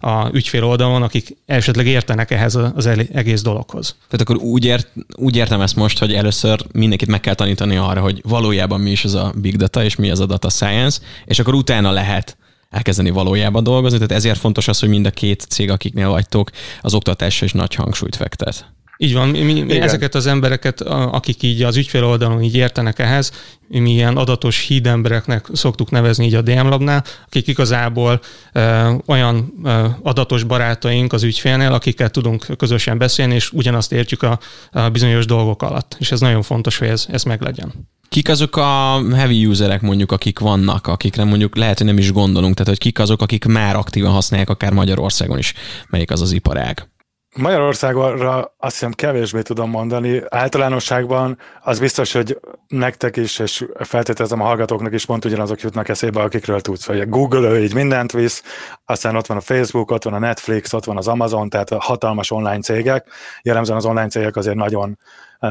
a 0.00 0.30
ügyfél 0.32 0.64
oldalon, 0.64 1.02
akik 1.02 1.36
esetleg 1.46 1.86
értenek 1.86 2.30
ehhez 2.30 2.54
az 2.54 2.86
egész 3.12 3.42
dologhoz. 3.42 3.96
Tehát 4.08 4.20
akkor 4.20 4.36
úgy, 4.36 4.64
ért, 4.64 4.88
úgy 5.16 5.36
értem 5.36 5.60
ezt 5.60 5.76
most, 5.76 5.98
hogy 5.98 6.12
először 6.12 6.60
mindenkit 6.72 7.08
meg 7.08 7.20
kell 7.20 7.34
tanítani 7.34 7.76
arra, 7.76 8.00
hogy 8.00 8.20
valójában 8.24 8.80
mi 8.80 8.90
is 8.90 9.04
az 9.04 9.14
a 9.14 9.32
big 9.36 9.56
data, 9.56 9.84
és 9.84 9.96
mi 9.96 10.10
az 10.10 10.20
a 10.20 10.26
data 10.26 10.48
science, 10.50 11.00
és 11.24 11.38
akkor 11.38 11.54
utána 11.54 11.90
lehet 11.90 12.36
elkezdeni 12.70 13.10
valójában 13.10 13.62
dolgozni, 13.62 13.98
tehát 13.98 14.12
ezért 14.12 14.38
fontos 14.38 14.68
az, 14.68 14.78
hogy 14.78 14.88
mind 14.88 15.06
a 15.06 15.10
két 15.10 15.46
cég, 15.48 15.70
akiknél 15.70 16.08
vagytok, 16.08 16.50
az 16.80 16.94
oktatásra 16.94 17.46
is 17.46 17.52
nagy 17.52 17.74
hangsúlyt 17.74 18.16
fektet. 18.16 18.72
Így 18.96 19.14
van, 19.14 19.28
mi, 19.28 19.62
mi 19.62 19.80
ezeket 19.80 20.14
az 20.14 20.26
embereket, 20.26 20.80
akik 20.80 21.42
így 21.42 21.62
az 21.62 21.76
ügyfél 21.76 22.04
oldalon 22.04 22.42
így 22.42 22.56
értenek 22.56 22.98
ehhez, 22.98 23.32
mi 23.68 23.90
ilyen 23.90 24.16
adatos 24.16 24.66
hídembereknek 24.66 25.46
szoktuk 25.52 25.90
nevezni 25.90 26.24
így 26.24 26.34
a 26.34 26.42
DM 26.42 26.66
Labnál, 26.66 27.04
akik 27.26 27.46
igazából 27.46 28.20
ö, 28.52 28.92
olyan 29.06 29.52
ö, 29.64 29.86
adatos 30.02 30.42
barátaink 30.42 31.12
az 31.12 31.22
ügyfélnél, 31.22 31.72
akikkel 31.72 32.10
tudunk 32.10 32.46
közösen 32.56 32.98
beszélni, 32.98 33.34
és 33.34 33.52
ugyanazt 33.52 33.92
értjük 33.92 34.22
a, 34.22 34.38
a 34.72 34.88
bizonyos 34.88 35.26
dolgok 35.26 35.62
alatt. 35.62 35.96
És 35.98 36.12
ez 36.12 36.20
nagyon 36.20 36.42
fontos, 36.42 36.78
hogy 36.78 36.88
ez, 36.88 37.06
ez 37.10 37.22
meglegyen. 37.22 37.72
Kik 38.08 38.28
azok 38.28 38.56
a 38.56 39.02
heavy 39.14 39.46
userek 39.46 39.80
mondjuk, 39.80 40.12
akik 40.12 40.38
vannak, 40.38 40.86
akikre 40.86 41.24
mondjuk 41.24 41.56
lehet, 41.56 41.78
hogy 41.78 41.86
nem 41.86 41.98
is 41.98 42.12
gondolunk, 42.12 42.54
tehát 42.54 42.68
hogy 42.68 42.78
kik 42.78 42.98
azok, 42.98 43.22
akik 43.22 43.44
már 43.44 43.76
aktívan 43.76 44.12
használják 44.12 44.50
akár 44.50 44.72
Magyarországon 44.72 45.38
is, 45.38 45.54
melyik 45.88 46.10
az 46.10 46.20
az 46.20 46.32
iparág? 46.32 46.88
Magyarországra 47.36 48.54
azt 48.58 48.72
hiszem 48.72 48.92
kevésbé 48.92 49.42
tudom 49.42 49.70
mondani. 49.70 50.22
Általánosságban 50.28 51.38
az 51.62 51.78
biztos, 51.78 52.12
hogy 52.12 52.40
nektek 52.68 53.16
is, 53.16 53.38
és 53.38 53.66
feltételezem 53.78 54.40
a 54.40 54.44
hallgatóknak 54.44 54.92
is 54.92 55.06
pont 55.06 55.24
ugyanazok 55.24 55.60
jutnak 55.60 55.88
eszébe, 55.88 56.20
akikről 56.20 56.60
tudsz, 56.60 56.86
hogy 56.86 57.08
Google 57.08 57.48
ő 57.48 57.62
így 57.62 57.74
mindent 57.74 58.12
visz, 58.12 58.42
aztán 58.84 59.16
ott 59.16 59.26
van 59.26 59.36
a 59.36 59.40
Facebook, 59.40 59.90
ott 59.90 60.04
van 60.04 60.14
a 60.14 60.18
Netflix, 60.18 60.72
ott 60.72 60.84
van 60.84 60.96
az 60.96 61.08
Amazon, 61.08 61.48
tehát 61.48 61.70
a 61.70 61.80
hatalmas 61.80 62.30
online 62.30 62.60
cégek. 62.60 63.08
Jellemzően 63.42 63.78
az 63.78 63.84
online 63.84 64.08
cégek 64.08 64.36
azért 64.36 64.56
nagyon, 64.56 64.98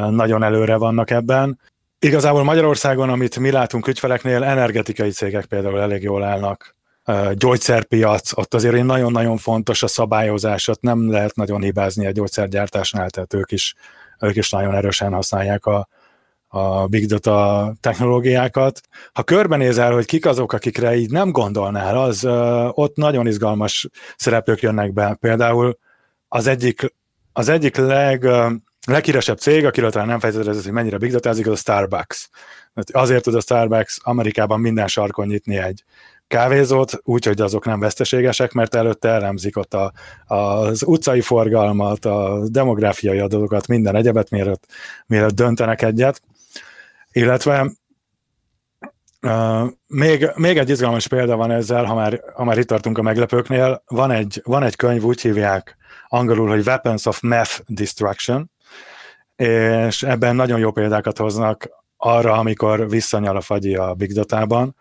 nagyon 0.10 0.44
előre 0.44 0.76
vannak 0.76 1.10
ebben. 1.10 1.60
Igazából 2.00 2.44
Magyarországon, 2.44 3.10
amit 3.10 3.40
mi 3.40 3.52
látunk 3.52 3.88
ügyfeleknél, 3.88 4.44
energetikai 4.44 5.10
cégek 5.10 5.46
például 5.46 5.80
elég 5.80 6.04
jól 6.04 6.24
állnak 6.24 6.76
gyógyszerpiac, 7.34 8.38
ott 8.38 8.54
azért 8.54 8.84
nagyon-nagyon 8.84 9.38
fontos 9.38 9.84
a 9.84 9.88
szabályozás, 9.88 10.68
ott 10.68 10.82
nem 10.82 11.12
lehet 11.12 11.36
nagyon 11.36 11.62
hibázni 11.62 12.06
a 12.06 12.12
gyógyszergyártásnál, 12.12 13.10
tehát 13.10 13.34
ők 13.34 13.52
is, 13.52 13.76
ők 14.20 14.36
is 14.36 14.50
nagyon 14.50 14.76
erősen 14.76 15.14
használják 15.14 15.66
a, 15.66 15.88
a 16.48 16.88
big 16.88 17.06
data 17.06 17.74
technológiákat. 17.80 18.82
Ha 19.14 19.24
körbenézel, 19.24 19.92
hogy 19.92 20.06
kik 20.06 20.26
azok, 20.26 20.54
akikre 20.54 20.96
így 20.96 21.12
nem 21.12 21.32
gondolnál, 21.32 21.98
az 21.98 22.26
ott 22.72 22.96
nagyon 22.96 23.28
izgalmas 23.28 23.88
szereplők 24.16 24.62
jönnek 24.62 24.94
be. 24.94 25.18
Például 25.20 25.78
az 26.28 26.48
egyik, 26.48 26.94
az 27.34 27.50
egyik 27.50 27.76
leg, 27.76 28.28
leghíresebb 28.88 29.38
cég, 29.38 29.66
akiről 29.66 29.92
talán 29.92 30.08
nem 30.08 30.20
fejtetted, 30.20 30.64
hogy 30.64 30.72
mennyire 30.72 30.98
big 30.98 31.12
data, 31.12 31.30
az 31.30 31.48
a 31.48 31.56
Starbucks. 31.56 32.30
Azért 32.92 33.24
tud 33.24 33.36
a 33.36 33.42
Starbucks 33.42 33.98
Amerikában 34.04 34.60
minden 34.60 34.88
sarkon 34.88 35.28
nyitni 35.28 35.58
egy, 35.58 35.84
kávézót, 36.34 36.92
úgyhogy 37.04 37.42
azok 37.42 37.66
nem 37.66 37.80
veszteségesek, 37.80 38.52
mert 38.52 38.76
előtte 38.76 39.10
elemzik 39.10 39.58
ott 39.58 39.74
a, 39.74 39.94
az 40.26 40.84
utcai 40.86 41.22
forgalmat, 41.22 42.06
a 42.06 42.40
demográfiai 42.48 43.20
adatokat, 43.20 43.68
minden 43.68 43.96
egyebet, 43.96 44.30
mielőtt, 44.30 44.66
mielőtt 45.08 45.36
döntenek 45.36 45.82
egyet. 45.82 46.22
Illetve 47.12 47.72
Uh, 49.26 49.70
még, 49.88 50.30
még 50.36 50.58
egy 50.58 50.70
izgalmas 50.70 51.08
példa 51.08 51.36
van 51.36 51.52
ezzel, 51.52 51.84
ha 51.84 51.96
már, 51.96 52.22
ha 52.34 52.44
már 52.44 52.58
itt 52.58 52.68
tartunk 52.68 52.98
a 52.98 53.02
meglepőknél. 53.02 53.84
Van 53.88 54.12
egy, 54.12 54.42
van 54.44 54.64
egy 54.64 54.76
könyv, 54.76 55.04
úgy 55.04 55.22
hívják 55.22 55.78
angolul, 56.08 56.50
hogy 56.50 56.66
Weapons 56.66 57.06
of 57.06 57.22
Math 57.22 57.60
Destruction, 57.68 58.52
és 59.36 60.04
ebben 60.04 60.36
nagyon 60.36 60.60
jó 60.60 60.72
példákat 60.72 61.18
hoznak 61.18 61.70
arra, 61.98 62.34
amikor 62.34 62.90
visszanyal 62.90 63.36
a 63.36 63.42
fagyi 63.42 63.76
a 63.76 63.94
big 63.94 64.14
data-ban, 64.14 64.76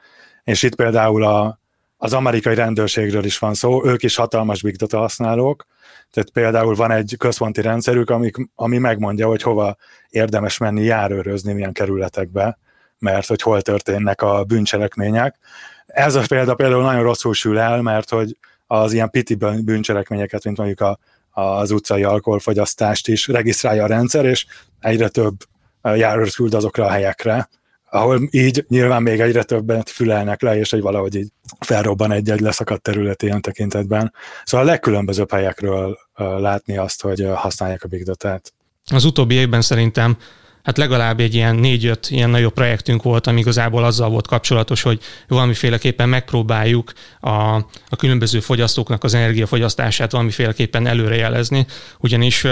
és 0.44 0.62
itt 0.62 0.74
például 0.74 1.24
a, 1.24 1.58
az 1.96 2.12
amerikai 2.12 2.54
rendőrségről 2.54 3.24
is 3.24 3.38
van 3.38 3.54
szó, 3.54 3.86
ők 3.86 4.02
is 4.02 4.16
hatalmas 4.16 4.62
big 4.62 4.76
data 4.76 4.98
használók, 4.98 5.66
tehát 6.10 6.30
például 6.30 6.74
van 6.74 6.90
egy 6.90 7.14
központi 7.18 7.60
rendszerük, 7.60 8.10
ami, 8.10 8.30
ami 8.54 8.78
megmondja, 8.78 9.26
hogy 9.26 9.42
hova 9.42 9.76
érdemes 10.08 10.58
menni 10.58 10.82
járőrözni, 10.82 11.52
milyen 11.52 11.72
kerületekbe, 11.72 12.58
mert 12.98 13.26
hogy 13.26 13.42
hol 13.42 13.62
történnek 13.62 14.22
a 14.22 14.44
bűncselekmények. 14.44 15.38
Ez 15.86 16.14
a 16.14 16.22
példa 16.28 16.54
például 16.54 16.82
nagyon 16.82 17.02
rosszul 17.02 17.34
sül 17.34 17.58
el, 17.58 17.82
mert 17.82 18.10
hogy 18.10 18.36
az 18.66 18.92
ilyen 18.92 19.10
piti 19.10 19.34
bűncselekményeket, 19.64 20.44
mint 20.44 20.56
mondjuk 20.56 20.80
a, 20.80 20.98
az 21.30 21.70
utcai 21.70 22.04
alkoholfogyasztást 22.04 23.08
is 23.08 23.28
regisztrálja 23.28 23.84
a 23.84 23.86
rendszer, 23.86 24.24
és 24.24 24.46
egyre 24.80 25.08
több 25.08 25.34
járőr 25.82 26.30
küld 26.30 26.54
azokra 26.54 26.84
a 26.84 26.90
helyekre, 26.90 27.48
ahol 27.94 28.28
így 28.30 28.64
nyilván 28.68 29.02
még 29.02 29.20
egyre 29.20 29.42
többet 29.42 29.90
fülelnek 29.90 30.42
le, 30.42 30.58
és 30.58 30.70
hogy 30.70 30.80
valahogy 30.80 31.14
így 31.14 31.28
felrobban 31.60 32.12
egy-egy 32.12 32.40
leszakadt 32.40 32.82
terület 32.82 33.22
ilyen 33.22 33.40
tekintetben. 33.40 34.12
Szóval 34.44 34.66
a 34.66 34.70
legkülönbözőbb 34.70 35.30
helyekről 35.30 35.98
látni 36.16 36.76
azt, 36.76 37.02
hogy 37.02 37.26
használják 37.34 37.84
a 37.84 37.88
Big 37.88 38.04
Data-t. 38.04 38.52
Az 38.90 39.04
utóbbi 39.04 39.34
évben 39.34 39.60
szerintem 39.60 40.16
hát 40.62 40.78
legalább 40.78 41.20
egy 41.20 41.34
ilyen 41.34 41.56
négy-öt 41.56 42.10
ilyen 42.10 42.30
nagyobb 42.30 42.52
projektünk 42.52 43.02
volt, 43.02 43.26
ami 43.26 43.40
igazából 43.40 43.84
azzal 43.84 44.10
volt 44.10 44.26
kapcsolatos, 44.26 44.82
hogy 44.82 45.00
valamiféleképpen 45.28 46.08
megpróbáljuk 46.08 46.92
a, 47.20 47.54
a 47.88 47.96
különböző 47.98 48.40
fogyasztóknak 48.40 49.04
az 49.04 49.14
energiafogyasztását 49.14 50.12
valamiféleképpen 50.12 50.86
előrejelezni, 50.86 51.66
ugyanis 51.98 52.46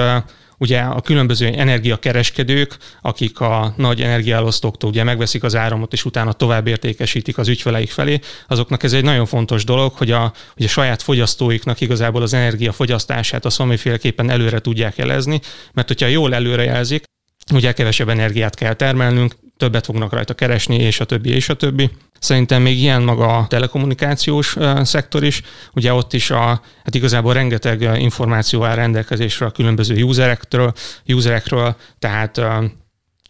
ugye 0.61 0.81
a 0.81 1.01
különböző 1.01 1.47
energiakereskedők, 1.47 2.77
akik 3.03 3.41
a 3.41 3.75
nagy 3.77 4.01
energiaelosztóktól 4.01 4.91
ugye 4.91 5.05
megveszik 5.05 5.43
az 5.43 5.57
áramot, 5.57 5.93
és 5.93 6.05
utána 6.05 6.33
tovább 6.33 6.67
értékesítik 6.67 7.39
az 7.39 7.49
ügyfeleik 7.49 7.91
felé, 7.91 8.19
azoknak 8.49 8.83
ez 8.83 8.93
egy 8.93 9.05
nagyon 9.05 9.27
fontos 9.27 9.65
dolog, 9.65 9.93
hogy 9.93 10.11
a, 10.11 10.33
hogy 10.55 10.65
a 10.65 10.69
saját 10.69 11.03
fogyasztóiknak 11.03 11.81
igazából 11.81 12.23
az 12.23 12.35
energiafogyasztását 12.35 13.45
azt 13.45 13.57
valamiféleképpen 13.57 14.31
előre 14.31 14.59
tudják 14.59 14.97
jelezni, 14.97 15.41
mert 15.73 15.89
hogyha 15.89 16.07
jól 16.07 16.35
előrejelzik, 16.35 17.05
ugye 17.53 17.73
kevesebb 17.73 18.09
energiát 18.09 18.55
kell 18.55 18.75
termelnünk, 18.75 19.35
többet 19.61 19.85
fognak 19.85 20.13
rajta 20.13 20.35
keresni, 20.35 20.77
és 20.77 21.01
a 21.01 21.05
többi, 21.05 21.31
és 21.31 21.49
a 21.49 21.55
többi. 21.55 21.91
Szerintem 22.19 22.63
még 22.63 22.79
ilyen 22.79 23.03
maga 23.03 23.37
a 23.37 23.47
telekommunikációs 23.47 24.57
szektor 24.83 25.25
is, 25.25 25.43
ugye 25.75 25.93
ott 25.93 26.13
is 26.13 26.31
a, 26.31 26.61
hát 26.85 26.95
igazából 26.95 27.33
rengeteg 27.33 27.83
információ 28.01 28.65
áll 28.65 28.75
rendelkezésre 28.75 29.47
a 29.47 29.51
különböző 29.51 30.03
userekről, 30.03 30.73
userekről 31.07 31.77
tehát 31.99 32.41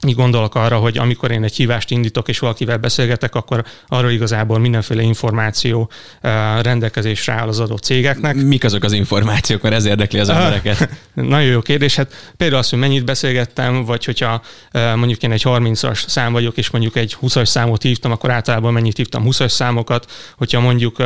így 0.07 0.15
gondolok 0.15 0.55
arra, 0.55 0.77
hogy 0.77 0.99
amikor 0.99 1.31
én 1.31 1.45
egy 1.45 1.57
hívást 1.57 1.91
indítok 1.91 2.29
és 2.29 2.39
valakivel 2.39 2.77
beszélgetek, 2.77 3.35
akkor 3.35 3.65
arról 3.89 4.11
igazából 4.11 4.59
mindenféle 4.59 5.03
információ 5.03 5.91
rendelkezésre 6.61 7.33
áll 7.33 7.49
az 7.49 7.61
adott 7.61 7.83
cégeknek. 7.83 8.35
Mik 8.35 8.65
azok 8.65 8.85
az 8.85 8.93
információk, 8.93 9.63
mert 9.63 9.75
ez 9.75 9.85
érdekli 9.85 10.19
az 10.19 10.29
embereket? 10.29 10.89
Nagyon 11.15 11.51
jó 11.51 11.61
kérdés. 11.61 11.97
Hát 11.97 12.33
például 12.37 12.61
azt, 12.61 12.71
hogy 12.71 12.79
mennyit 12.79 13.05
beszélgettem, 13.05 13.85
vagy 13.85 14.05
hogyha 14.05 14.43
mondjuk 14.73 15.23
én 15.23 15.33
egy 15.33 15.43
30-as 15.45 16.09
szám 16.09 16.33
vagyok, 16.33 16.57
és 16.57 16.71
mondjuk 16.71 16.97
egy 16.97 17.17
20-as 17.23 17.47
számot 17.47 17.83
hívtam, 17.83 18.13
akkor 18.13 18.31
általában 18.31 18.73
mennyit 18.73 18.97
hívtam 18.97 19.25
20-as 19.27 19.49
számokat. 19.51 20.13
Hogyha 20.37 20.61
mondjuk 20.61 20.97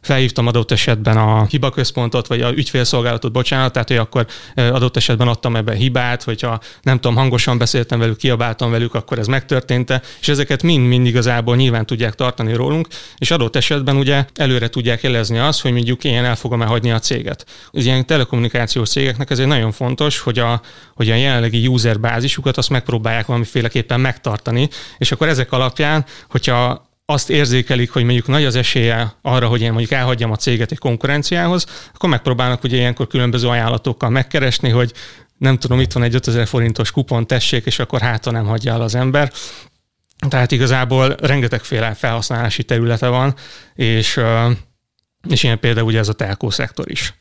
felhívtam 0.00 0.46
adott 0.46 0.70
esetben 0.70 1.16
a 1.16 1.44
hibaközpontot, 1.44 2.26
vagy 2.26 2.40
a 2.40 2.50
ügyfélszolgálatot, 2.50 3.32
bocsánat, 3.32 3.72
tehát 3.72 3.88
hogy 3.88 3.96
akkor 3.96 4.26
adott 4.54 4.96
esetben 4.96 5.28
adtam 5.28 5.56
ebbe 5.56 5.74
hibát, 5.74 6.22
hogyha 6.22 6.60
nem 6.82 7.00
tudom, 7.00 7.16
hangosan 7.16 7.58
beszéltem 7.58 7.98
velük, 7.98 8.16
ki 8.16 8.30
kiabáltam 8.42 8.70
velük, 8.70 8.94
akkor 8.94 9.18
ez 9.18 9.26
megtörtént 9.26 10.00
és 10.20 10.28
ezeket 10.28 10.62
mind-mind 10.62 11.06
igazából 11.06 11.56
nyilván 11.56 11.86
tudják 11.86 12.14
tartani 12.14 12.52
rólunk, 12.52 12.88
és 13.16 13.30
adott 13.30 13.56
esetben 13.56 13.96
ugye 13.96 14.24
előre 14.34 14.68
tudják 14.68 15.02
jelezni 15.02 15.38
azt, 15.38 15.60
hogy 15.60 15.72
mondjuk 15.72 16.04
én 16.04 16.24
el 16.24 16.36
fogom 16.36 16.62
elhagyni 16.62 16.90
a 16.90 16.98
céget. 16.98 17.46
Az 17.70 17.84
ilyen 17.84 18.06
telekommunikációs 18.06 18.88
cégeknek 18.88 19.30
ez 19.30 19.38
egy 19.38 19.46
nagyon 19.46 19.72
fontos, 19.72 20.18
hogy 20.18 20.38
a, 20.38 20.60
hogy 20.94 21.10
a 21.10 21.14
jelenlegi 21.14 21.66
user 21.66 22.00
bázisukat 22.00 22.56
azt 22.56 22.70
megpróbálják 22.70 23.26
valamiféleképpen 23.26 24.00
megtartani, 24.00 24.68
és 24.98 25.12
akkor 25.12 25.28
ezek 25.28 25.52
alapján, 25.52 26.04
hogyha 26.30 26.90
azt 27.04 27.30
érzékelik, 27.30 27.90
hogy 27.90 28.04
mondjuk 28.04 28.26
nagy 28.26 28.44
az 28.44 28.56
esélye 28.56 29.14
arra, 29.22 29.46
hogy 29.46 29.60
én 29.60 29.70
mondjuk 29.70 29.90
elhagyjam 29.90 30.30
a 30.30 30.36
céget 30.36 30.72
egy 30.72 30.78
konkurenciához, 30.78 31.66
akkor 31.94 32.08
megpróbálnak 32.08 32.64
ugye 32.64 32.76
ilyenkor 32.76 33.06
különböző 33.06 33.48
ajánlatokkal 33.48 34.10
megkeresni, 34.10 34.68
hogy 34.68 34.92
nem 35.42 35.58
tudom, 35.58 35.80
itt 35.80 35.92
van 35.92 36.02
egy 36.02 36.14
5000 36.14 36.46
forintos 36.46 36.90
kupon, 36.90 37.26
tessék, 37.26 37.66
és 37.66 37.78
akkor 37.78 38.00
hátra 38.00 38.30
nem 38.30 38.46
hagyja 38.46 38.72
el 38.72 38.82
az 38.82 38.94
ember. 38.94 39.32
Tehát 40.28 40.52
igazából 40.52 41.16
rengetegféle 41.20 41.94
felhasználási 41.94 42.64
területe 42.64 43.08
van, 43.08 43.34
és, 43.74 44.20
és 45.28 45.42
ilyen 45.42 45.58
például 45.58 45.86
ugye 45.86 45.98
ez 45.98 46.08
a 46.08 46.12
telkó 46.12 46.50
szektor 46.50 46.90
is. 46.90 47.14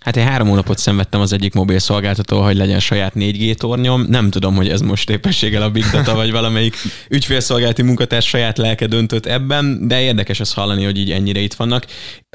Hát 0.00 0.16
én 0.16 0.26
három 0.26 0.48
hónapot 0.48 0.78
szenvedtem 0.78 1.20
az 1.20 1.32
egyik 1.32 1.54
mobil 1.54 1.78
szolgáltató, 1.78 2.42
hogy 2.42 2.56
legyen 2.56 2.80
saját 2.80 3.12
4G 3.14 3.54
tornyom. 3.54 4.02
Nem 4.08 4.30
tudom, 4.30 4.54
hogy 4.54 4.68
ez 4.68 4.80
most 4.80 5.10
épességgel 5.10 5.62
a 5.62 5.70
Big 5.70 5.84
Data, 5.92 6.14
vagy 6.14 6.30
valamelyik 6.30 6.76
ügyfélszolgálati 7.08 7.82
munkatárs 7.82 8.28
saját 8.28 8.58
lelke 8.58 8.86
döntött 8.86 9.26
ebben, 9.26 9.88
de 9.88 10.00
érdekes 10.00 10.40
ezt 10.40 10.54
hallani, 10.54 10.84
hogy 10.84 10.98
így 10.98 11.10
ennyire 11.10 11.40
itt 11.40 11.54
vannak. 11.54 11.86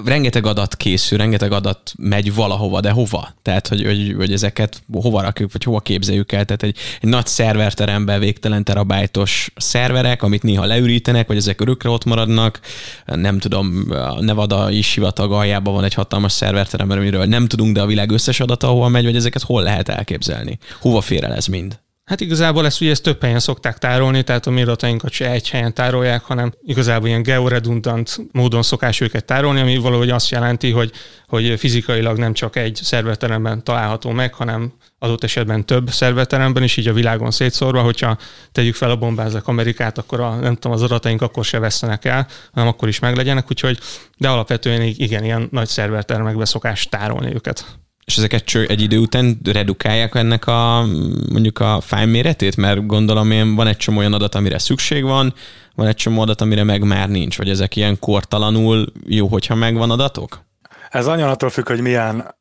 Rengeteg 0.06 0.46
adat 0.46 0.76
készül, 0.76 1.18
rengeteg 1.18 1.52
adat 1.52 1.94
megy 1.98 2.34
valahova, 2.34 2.80
de 2.80 2.90
hova? 2.92 3.34
Tehát, 3.42 3.68
hogy, 3.68 3.86
hogy, 3.86 4.14
hogy 4.18 4.34
ezeket 4.34 4.84
hova 4.92 5.22
rakjuk, 5.22 5.52
vagy 5.52 5.64
hova 5.64 5.80
képzeljük 5.80 6.32
el? 6.32 6.46
Tehát 6.46 6.64
egy, 6.64 6.78
egy 7.02 7.10
nagy 7.10 7.26
szerverteremben 7.28 8.20
végtelen 8.20 8.64
terabájtos 8.64 9.52
szerverek, 9.56 10.24
amit 10.24 10.44
néha 10.44 10.66
leürítenek, 10.66 11.28
vagy 11.28 11.38
ezek 11.38 11.62
örökre 11.62 11.90
ott 11.90 12.06
maradnak. 12.06 12.60
Nem 13.06 13.40
tudom, 13.40 13.86
a 13.90 14.22
Nevada 14.22 14.72
is 14.72 14.88
sivatag 14.88 15.32
aljában 15.32 15.74
van 15.74 15.84
egy 15.84 15.94
hatalmas 15.94 16.32
szerverterem, 16.32 16.90
amiről 16.90 17.26
nem 17.26 17.48
tudunk, 17.48 17.76
de 17.76 17.82
a 17.82 17.86
világ 17.86 18.12
összes 18.12 18.40
adata 18.40 18.68
hol 18.68 18.90
megy, 18.90 19.04
vagy 19.04 19.16
ezeket 19.16 19.42
hol 19.42 19.64
lehet 19.64 19.90
elképzelni? 19.90 20.58
Hova 20.80 21.02
fér 21.02 21.24
el 21.24 21.34
ez 21.34 21.46
mind? 21.46 21.80
Hát 22.06 22.22
igazából 22.22 22.66
ezt 22.66 22.82
ugye 22.82 22.90
ezt 22.90 23.04
több 23.04 23.22
helyen 23.22 23.40
szokták 23.40 23.78
tárolni, 23.78 24.24
tehát 24.24 24.48
a 24.48 24.50
mi 24.50 24.62
adatainkat 24.62 25.12
se 25.12 25.32
egy 25.32 25.50
helyen 25.50 25.74
tárolják, 25.74 26.22
hanem 26.22 26.54
igazából 26.62 27.08
ilyen 27.08 27.24
georedundant 27.24 28.18
módon 28.32 28.64
szokás 28.64 29.02
őket 29.02 29.26
tárolni, 29.26 29.60
ami 29.60 29.78
valahogy 29.78 30.10
azt 30.10 30.30
jelenti, 30.30 30.72
hogy, 30.72 30.92
hogy 31.28 31.60
fizikailag 31.60 32.18
nem 32.18 32.34
csak 32.34 32.56
egy 32.56 32.80
szerverteremben 32.84 33.64
található 33.64 34.10
meg, 34.10 34.34
hanem 34.34 34.74
adott 35.00 35.24
esetben 35.24 35.66
több 35.66 35.90
szerverteremben 35.90 36.64
is, 36.64 36.78
így 36.78 36.88
a 36.88 36.94
világon 36.94 37.32
szétszórva, 37.32 37.82
hogyha 37.82 38.18
tegyük 38.52 38.76
fel 38.76 38.90
a 38.90 38.96
bombázak 38.96 39.48
Amerikát, 39.48 39.98
akkor 39.98 40.20
a, 40.20 40.36
nem 40.36 40.54
tudom, 40.54 40.72
az 40.72 40.82
adataink 40.82 41.22
akkor 41.22 41.46
se 41.46 41.60
vesztenek 41.60 42.06
el, 42.06 42.28
hanem 42.54 42.70
akkor 42.70 42.88
is 42.88 43.00
meglegyenek, 43.00 43.46
úgyhogy, 43.50 43.80
de 44.18 44.30
alapvetően 44.30 44.82
igen, 44.82 45.24
ilyen 45.24 45.48
nagy 45.52 45.68
szervertermekbe 45.68 46.46
szokás 46.46 46.88
tárolni 46.90 47.34
őket 47.34 47.81
és 48.12 48.18
ezeket 48.18 48.44
csak 48.44 48.70
egy 48.70 48.82
idő 48.82 48.98
után 48.98 49.40
redukálják 49.44 50.16
ennek 50.16 50.48
a 50.48 50.86
mondjuk 51.32 51.60
a 51.60 51.82
fájl 51.82 52.06
méretét, 52.06 52.58
mert 52.58 52.86
gondolom 52.86 53.32
én 53.32 53.56
van 53.56 53.68
egy 53.68 53.78
csomó 53.78 53.98
olyan 54.00 54.14
adat, 54.14 54.36
amire 54.36 54.60
szükség 54.60 55.04
van, 55.04 55.34
van 55.76 55.88
egy 55.88 55.96
csomó 55.96 56.22
adat, 56.22 56.42
amire 56.42 56.64
meg 56.64 56.84
már 56.84 57.10
nincs, 57.10 57.38
vagy 57.38 57.50
ezek 57.50 57.76
ilyen 57.76 58.00
kortalanul 58.00 58.86
jó, 59.06 59.28
hogyha 59.28 59.56
megvan 59.56 59.92
adatok? 59.92 60.42
Ez 60.90 61.06
nagyon 61.06 61.30
attól 61.30 61.50
függ, 61.50 61.68
hogy 61.68 61.82
milyen 61.82 62.36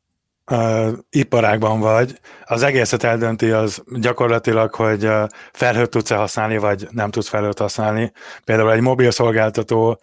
uh, 0.51 0.87
iparágban 1.09 1.79
vagy. 1.79 2.19
Az 2.43 2.63
egészet 2.63 3.03
eldönti 3.03 3.49
az 3.49 3.83
gyakorlatilag, 3.99 4.75
hogy 4.75 5.05
uh, 5.05 5.27
felhőt 5.51 5.89
tudsz-e 5.89 6.15
használni, 6.15 6.57
vagy 6.57 6.87
nem 6.89 7.11
tudsz 7.11 7.29
felhőt 7.29 7.59
használni. 7.59 8.11
Például 8.43 8.71
egy 8.71 8.81
mobil 8.81 9.11
szolgáltató 9.11 9.99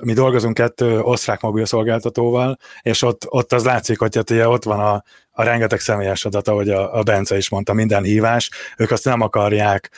mi 0.00 0.12
dolgozunk 0.12 0.54
kettő 0.54 1.00
osztrák 1.00 1.40
mobil 1.40 1.64
szolgáltatóval, 1.64 2.58
és 2.82 3.02
ott, 3.02 3.24
ott 3.28 3.52
az 3.52 3.64
látszik, 3.64 3.98
hogy 3.98 4.16
hát 4.16 4.30
ugye 4.30 4.48
ott 4.48 4.64
van 4.64 4.80
a, 4.80 5.02
a 5.30 5.42
rengeteg 5.42 5.80
személyes 5.80 6.24
adat, 6.24 6.48
ahogy 6.48 6.68
a, 6.68 6.98
a 6.98 7.02
Bence 7.02 7.36
is 7.36 7.48
mondta, 7.48 7.72
minden 7.72 8.02
hívás, 8.02 8.50
ők 8.76 8.90
azt 8.90 9.04
nem 9.04 9.20
akarják 9.20 9.90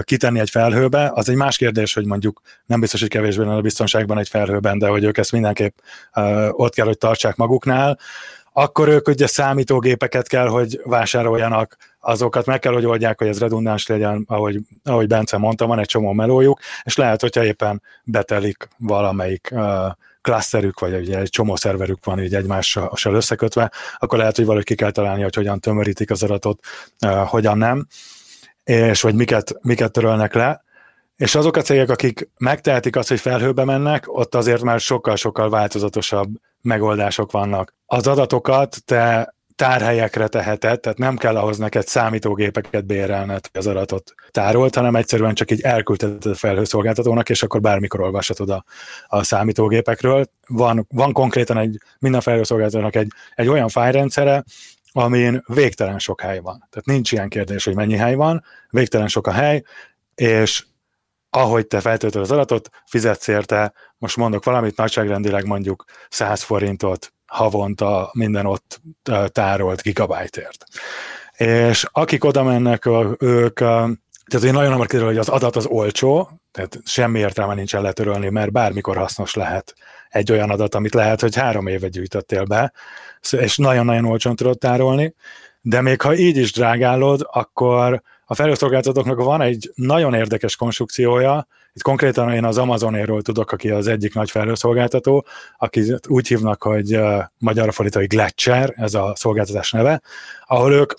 kitenni 0.00 0.40
egy 0.40 0.50
felhőbe, 0.50 1.10
az 1.14 1.28
egy 1.28 1.36
más 1.36 1.56
kérdés, 1.56 1.94
hogy 1.94 2.04
mondjuk 2.04 2.40
nem 2.66 2.80
biztos, 2.80 3.00
hogy 3.00 3.08
kevésbé 3.08 3.44
a 3.44 3.60
biztonságban 3.60 4.18
egy 4.18 4.28
felhőben, 4.28 4.78
de 4.78 4.86
hogy 4.86 5.04
ők 5.04 5.18
ezt 5.18 5.32
mindenképp 5.32 5.76
ott 6.50 6.74
kell, 6.74 6.86
hogy 6.86 6.98
tartsák 6.98 7.36
maguknál, 7.36 7.98
akkor 8.56 8.88
ők 8.88 9.08
ugye 9.08 9.26
számítógépeket 9.26 10.28
kell, 10.28 10.46
hogy 10.46 10.80
vásároljanak, 10.84 11.76
azokat 12.00 12.46
meg 12.46 12.58
kell, 12.58 12.72
hogy 12.72 12.86
oldják, 12.86 13.18
hogy 13.18 13.28
ez 13.28 13.38
redundáns 13.38 13.86
legyen, 13.86 14.24
ahogy, 14.28 14.58
ahogy 14.84 15.06
Bence 15.06 15.36
mondta, 15.36 15.66
van 15.66 15.78
egy 15.78 15.86
csomó 15.86 16.12
melójuk, 16.12 16.60
és 16.82 16.96
lehet, 16.96 17.20
hogyha 17.20 17.44
éppen 17.44 17.82
betelik 18.04 18.68
valamelyik 18.78 19.54
klaszterük, 20.20 20.80
vagy 20.80 20.94
ugye 20.94 21.18
egy 21.18 21.28
csomó 21.28 21.56
szerverük 21.56 22.04
van 22.04 22.20
így 22.20 22.34
egymással 22.34 23.14
összekötve, 23.14 23.72
akkor 23.98 24.18
lehet, 24.18 24.36
hogy 24.36 24.44
valahogy 24.44 24.66
ki 24.66 24.74
kell 24.74 24.90
találni, 24.90 25.22
hogy 25.22 25.34
hogyan 25.34 25.60
tömörítik 25.60 26.10
az 26.10 26.22
adatot, 26.22 26.64
hogyan 27.26 27.58
nem, 27.58 27.86
és 28.64 29.00
hogy 29.00 29.14
miket, 29.14 29.54
miket 29.62 29.92
törölnek 29.92 30.34
le, 30.34 30.64
és 31.16 31.34
azok 31.34 31.56
a 31.56 31.62
cégek, 31.62 31.90
akik 31.90 32.28
megtehetik 32.38 32.96
azt, 32.96 33.08
hogy 33.08 33.20
felhőbe 33.20 33.64
mennek, 33.64 34.04
ott 34.06 34.34
azért 34.34 34.62
már 34.62 34.80
sokkal-sokkal 34.80 35.50
változatosabb 35.50 36.28
megoldások 36.60 37.32
vannak. 37.32 37.74
Az 37.94 38.06
adatokat 38.06 38.84
te 38.84 39.34
tárhelyekre 39.56 40.28
teheted, 40.28 40.80
tehát 40.80 40.98
nem 40.98 41.16
kell 41.16 41.36
ahhoz 41.36 41.58
neked 41.58 41.86
számítógépeket 41.86 42.86
bérelned, 42.86 43.46
hogy 43.52 43.60
az 43.60 43.66
adatot 43.66 44.14
tárolt, 44.30 44.74
hanem 44.74 44.96
egyszerűen 44.96 45.34
csak 45.34 45.50
így 45.50 45.60
elküldheted 45.60 46.32
a 46.32 46.34
felhőszolgáltatónak, 46.34 47.28
és 47.28 47.42
akkor 47.42 47.60
bármikor 47.60 48.00
olvashatod 48.00 48.50
a, 48.50 48.64
a 49.06 49.22
számítógépekről. 49.22 50.26
Van, 50.46 50.86
van 50.88 51.12
konkrétan 51.12 51.58
egy, 51.58 51.78
minden 51.98 52.20
felhőszolgáltatónak 52.20 52.96
egy, 52.96 53.12
egy 53.34 53.48
olyan 53.48 53.68
fájrendszere, 53.68 54.44
amin 54.92 55.42
végtelen 55.46 55.98
sok 55.98 56.20
hely 56.20 56.38
van. 56.38 56.66
Tehát 56.70 56.86
nincs 56.86 57.12
ilyen 57.12 57.28
kérdés, 57.28 57.64
hogy 57.64 57.74
mennyi 57.74 57.96
hely 57.96 58.14
van, 58.14 58.44
végtelen 58.70 59.08
sok 59.08 59.26
a 59.26 59.32
hely, 59.32 59.62
és 60.14 60.64
ahogy 61.30 61.66
te 61.66 61.80
feltöltöd 61.80 62.22
az 62.22 62.30
adatot, 62.30 62.70
fizetsz 62.86 63.28
érte, 63.28 63.72
most 63.98 64.16
mondok 64.16 64.44
valamit, 64.44 64.76
nagyságrendileg 64.76 65.46
mondjuk 65.46 65.84
100 66.08 66.42
forintot 66.42 67.13
havonta 67.34 68.10
minden 68.12 68.46
ott 68.46 68.80
tárolt 69.26 69.82
gigabájtért. 69.82 70.64
És 71.36 71.86
akik 71.92 72.24
oda 72.24 72.42
mennek, 72.42 72.86
ők, 73.18 73.54
tehát 73.54 74.44
én 74.44 74.52
nagyon 74.52 74.72
hamar 74.72 74.86
kiderül, 74.86 75.08
hogy 75.08 75.18
az 75.18 75.28
adat 75.28 75.56
az 75.56 75.66
olcsó, 75.66 76.30
tehát 76.52 76.78
semmi 76.84 77.18
értelme 77.18 77.54
nincsen 77.54 77.82
letörölni, 77.82 78.28
mert 78.28 78.52
bármikor 78.52 78.96
hasznos 78.96 79.34
lehet 79.34 79.74
egy 80.08 80.32
olyan 80.32 80.50
adat, 80.50 80.74
amit 80.74 80.94
lehet, 80.94 81.20
hogy 81.20 81.36
három 81.36 81.66
éve 81.66 81.88
gyűjtöttél 81.88 82.44
be, 82.44 82.72
és 83.30 83.56
nagyon-nagyon 83.56 84.04
olcsón 84.04 84.36
tudod 84.36 84.58
tárolni, 84.58 85.14
de 85.60 85.80
még 85.80 86.00
ha 86.00 86.14
így 86.14 86.36
is 86.36 86.52
drágálod, 86.52 87.26
akkor 87.32 88.02
a 88.26 88.34
felhőszolgáltatóknak 88.34 89.22
van 89.22 89.40
egy 89.40 89.70
nagyon 89.74 90.14
érdekes 90.14 90.56
konstrukciója, 90.56 91.46
itt 91.74 91.82
konkrétan 91.82 92.32
én 92.32 92.44
az 92.44 92.58
Amazonéről 92.58 93.22
tudok, 93.22 93.52
aki 93.52 93.70
az 93.70 93.86
egyik 93.86 94.14
nagy 94.14 94.30
felhőszolgáltató, 94.30 95.26
aki 95.56 95.94
úgy 96.08 96.28
hívnak, 96.28 96.62
hogy 96.62 96.98
magyar 97.38 97.72
fordítói 97.72 98.06
Gletscher, 98.06 98.72
ez 98.76 98.94
a 98.94 99.12
szolgáltatás 99.16 99.70
neve, 99.70 100.00
ahol 100.46 100.72
ők 100.72 100.92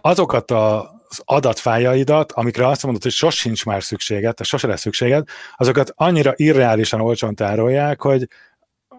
azokat 0.00 0.50
a 0.50 0.92
az 1.18 1.22
adatfájaidat, 1.24 2.32
amikre 2.32 2.66
azt 2.66 2.82
mondod, 2.82 3.02
hogy 3.02 3.12
sosincs 3.12 3.64
már 3.64 3.82
szükséged, 3.82 4.22
tehát 4.22 4.44
sose 4.44 4.66
lesz 4.66 4.80
szükséged, 4.80 5.28
azokat 5.56 5.92
annyira 5.94 6.32
irreálisan 6.36 7.00
olcsón 7.00 7.34
tárolják, 7.34 8.00
hogy 8.00 8.28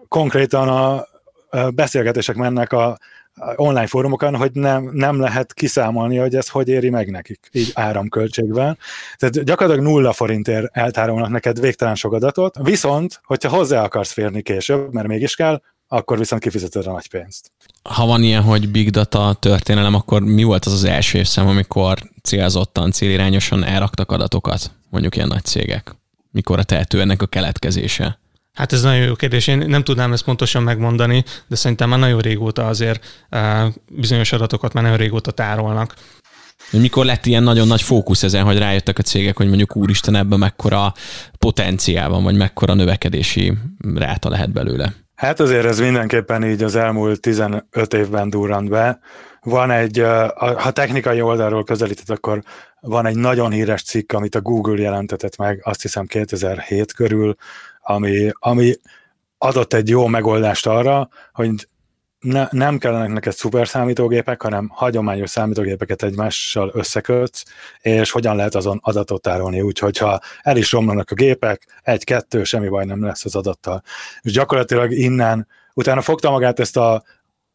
konkrétan 0.08 0.68
a 0.68 1.06
beszélgetések 1.70 2.36
mennek 2.36 2.72
a 2.72 2.98
online 3.56 3.86
fórumokon, 3.86 4.36
hogy 4.36 4.50
nem, 4.52 4.90
nem 4.92 5.20
lehet 5.20 5.54
kiszámolni, 5.54 6.16
hogy 6.16 6.34
ez 6.34 6.48
hogy 6.48 6.68
éri 6.68 6.90
meg 6.90 7.10
nekik, 7.10 7.48
így 7.52 7.70
áramköltségben. 7.74 8.78
Tehát 9.16 9.44
gyakorlatilag 9.44 9.88
nulla 9.90 10.12
forintért 10.12 10.76
eltárolnak 10.76 11.30
neked 11.30 11.60
végtelen 11.60 11.94
sok 11.94 12.12
adatot, 12.12 12.58
viszont, 12.62 13.20
hogyha 13.24 13.48
hozzá 13.48 13.82
akarsz 13.82 14.12
férni 14.12 14.42
később, 14.42 14.92
mert 14.92 15.08
mégis 15.08 15.34
kell, 15.34 15.60
akkor 15.88 16.18
viszont 16.18 16.42
kifizeted 16.42 16.86
a 16.86 16.92
nagy 16.92 17.08
pénzt. 17.08 17.52
Ha 17.82 18.06
van 18.06 18.22
ilyen, 18.22 18.42
hogy 18.42 18.68
big 18.68 18.90
data 18.90 19.36
történelem, 19.40 19.94
akkor 19.94 20.22
mi 20.22 20.42
volt 20.42 20.64
az 20.64 20.72
az 20.72 20.84
első 20.84 21.18
évszám, 21.18 21.46
amikor 21.46 21.98
célzottan, 22.22 22.90
célirányosan 22.90 23.64
elraktak 23.64 24.10
adatokat, 24.10 24.70
mondjuk 24.90 25.16
ilyen 25.16 25.28
nagy 25.28 25.44
cégek? 25.44 25.96
Mikor 26.30 26.58
a 26.58 26.62
tehető 26.62 27.00
ennek 27.00 27.22
a 27.22 27.26
keletkezése? 27.26 28.18
Hát 28.56 28.72
ez 28.72 28.82
nagyon 28.82 29.04
jó 29.04 29.14
kérdés. 29.14 29.46
Én 29.46 29.58
nem 29.58 29.84
tudnám 29.84 30.12
ezt 30.12 30.24
pontosan 30.24 30.62
megmondani, 30.62 31.24
de 31.46 31.56
szerintem 31.56 31.88
már 31.88 31.98
nagyon 31.98 32.20
régóta 32.20 32.66
azért 32.66 33.26
bizonyos 33.88 34.32
adatokat 34.32 34.72
már 34.72 34.82
nagyon 34.82 34.98
régóta 34.98 35.30
tárolnak. 35.30 35.94
Mikor 36.70 37.04
lett 37.04 37.26
ilyen 37.26 37.42
nagyon 37.42 37.66
nagy 37.66 37.82
fókusz 37.82 38.22
ezen, 38.22 38.44
hogy 38.44 38.58
rájöttek 38.58 38.98
a 38.98 39.02
cégek, 39.02 39.36
hogy 39.36 39.48
mondjuk 39.48 39.76
úristen 39.76 40.14
ebben 40.14 40.38
mekkora 40.38 40.92
potenciál 41.38 42.08
van, 42.08 42.22
vagy 42.22 42.36
mekkora 42.36 42.74
növekedési 42.74 43.52
ráta 43.94 44.28
lehet 44.28 44.52
belőle? 44.52 44.94
Hát 45.14 45.40
azért 45.40 45.64
ez 45.64 45.80
mindenképpen 45.80 46.44
így 46.44 46.62
az 46.62 46.76
elmúlt 46.76 47.20
15 47.20 47.94
évben 47.94 48.30
durrant 48.30 48.68
be. 48.68 48.98
Van 49.40 49.70
egy, 49.70 50.04
ha 50.56 50.70
technikai 50.70 51.20
oldalról 51.20 51.64
közelített, 51.64 52.10
akkor 52.10 52.42
van 52.80 53.06
egy 53.06 53.16
nagyon 53.16 53.50
híres 53.50 53.82
cikk, 53.82 54.12
amit 54.12 54.34
a 54.34 54.40
Google 54.40 54.80
jelentetett 54.80 55.36
meg, 55.36 55.60
azt 55.64 55.82
hiszem 55.82 56.06
2007 56.06 56.92
körül, 56.92 57.36
ami, 57.86 58.30
ami 58.32 58.74
adott 59.38 59.72
egy 59.72 59.88
jó 59.88 60.06
megoldást 60.06 60.66
arra, 60.66 61.08
hogy 61.32 61.50
ne, 62.20 62.46
nem 62.50 62.78
kellenek 62.78 63.12
neked 63.12 63.32
szuper 63.32 63.68
számítógépek, 63.68 64.42
hanem 64.42 64.68
hagyományos 64.72 65.30
számítógépeket 65.30 66.02
egymással 66.02 66.70
összekötsz, 66.74 67.42
és 67.80 68.10
hogyan 68.10 68.36
lehet 68.36 68.54
azon 68.54 68.80
adatot 68.82 69.22
tárolni, 69.22 69.60
úgyhogy 69.60 69.98
ha 69.98 70.20
el 70.42 70.56
is 70.56 70.72
romlanak 70.72 71.10
a 71.10 71.14
gépek, 71.14 71.80
egy-kettő, 71.82 72.44
semmi 72.44 72.68
baj 72.68 72.84
nem 72.84 73.04
lesz 73.04 73.24
az 73.24 73.36
adattal. 73.36 73.82
És 74.20 74.32
gyakorlatilag 74.32 74.92
innen, 74.92 75.46
utána 75.74 76.00
fogta 76.00 76.30
magát 76.30 76.60
ezt 76.60 76.76
a 76.76 77.02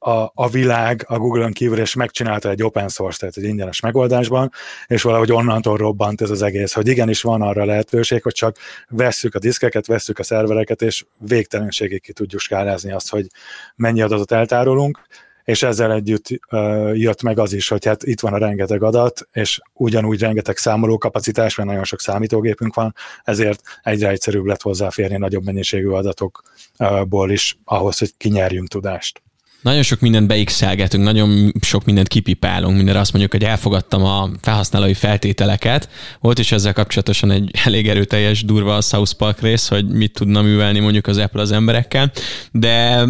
a, 0.03 0.31
a 0.33 0.49
világ 0.49 1.05
a 1.07 1.17
Google-on 1.17 1.51
kívül, 1.51 1.79
és 1.79 1.93
megcsinálta 1.93 2.49
egy 2.49 2.63
open 2.63 2.89
source, 2.89 3.19
tehát 3.19 3.37
egy 3.37 3.43
ingyenes 3.43 3.79
megoldásban, 3.79 4.51
és 4.87 5.01
valahogy 5.01 5.31
onnantól 5.31 5.77
robbant 5.77 6.21
ez 6.21 6.29
az 6.29 6.41
egész, 6.41 6.73
hogy 6.73 6.87
igenis 6.87 7.21
van 7.21 7.41
arra 7.41 7.65
lehetőség, 7.65 8.21
hogy 8.21 8.33
csak 8.33 8.57
vesszük 8.89 9.35
a 9.35 9.39
diszkeket, 9.39 9.85
vesszük 9.85 10.19
a 10.19 10.23
szervereket, 10.23 10.81
és 10.81 11.05
végtelenségig 11.17 12.01
ki 12.01 12.13
tudjuk 12.13 12.41
skálázni 12.41 12.91
azt, 12.91 13.09
hogy 13.09 13.27
mennyi 13.75 14.01
adatot 14.01 14.31
eltárolunk, 14.31 14.99
és 15.43 15.63
ezzel 15.63 15.93
együtt 15.93 16.27
uh, 16.51 16.97
jött 16.97 17.21
meg 17.21 17.39
az 17.39 17.53
is, 17.53 17.67
hogy 17.67 17.85
hát 17.85 18.03
itt 18.03 18.19
van 18.19 18.33
a 18.33 18.37
rengeteg 18.37 18.83
adat, 18.83 19.27
és 19.31 19.59
ugyanúgy 19.73 20.19
rengeteg 20.19 20.57
számoló 20.57 20.97
kapacitás, 20.97 21.55
mert 21.55 21.69
nagyon 21.69 21.83
sok 21.83 21.99
számítógépünk 21.99 22.73
van, 22.73 22.95
ezért 23.23 23.61
egyre 23.83 24.09
egyszerűbb 24.09 24.45
lett 24.45 24.61
hozzáférni 24.61 25.17
nagyobb 25.17 25.45
mennyiségű 25.45 25.87
adatokból 25.87 27.31
is 27.31 27.57
ahhoz, 27.63 27.97
hogy 27.97 28.11
kinyerjünk 28.17 28.67
tudást. 28.67 29.21
Nagyon 29.61 29.83
sok 29.83 29.99
mindent 29.99 30.27
beixelgetünk, 30.27 31.03
nagyon 31.03 31.53
sok 31.61 31.85
mindent 31.85 32.07
kipipálunk, 32.07 32.75
mindenre 32.75 32.99
azt 32.99 33.11
mondjuk, 33.11 33.33
hogy 33.33 33.43
elfogadtam 33.43 34.03
a 34.03 34.29
felhasználói 34.41 34.93
feltételeket. 34.93 35.89
Volt 36.19 36.39
is 36.39 36.51
ezzel 36.51 36.73
kapcsolatosan 36.73 37.31
egy 37.31 37.51
elég 37.65 37.87
erőteljes, 37.87 38.43
durva 38.43 38.75
a 38.75 38.81
South 38.81 39.13
Park 39.13 39.41
rész, 39.41 39.67
hogy 39.67 39.87
mit 39.87 40.13
tudna 40.13 40.41
művelni 40.41 40.79
mondjuk 40.79 41.07
az 41.07 41.17
Apple 41.17 41.41
az 41.41 41.51
emberekkel, 41.51 42.11
de 42.51 43.05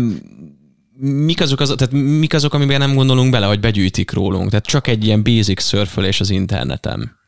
mik 0.99 1.41
azok, 1.41 1.59
az, 1.59 1.73
tehát 1.77 1.93
mik 2.19 2.33
azok, 2.33 2.53
amiben 2.53 2.79
nem 2.79 2.95
gondolunk 2.95 3.31
bele, 3.31 3.45
hogy 3.45 3.59
begyűjtik 3.59 4.11
rólunk? 4.11 4.49
Tehát 4.49 4.65
csak 4.65 4.87
egy 4.87 5.05
ilyen 5.05 5.23
basic 5.23 5.61
szörfölés 5.63 6.19
az 6.19 6.29
interneten. 6.29 7.19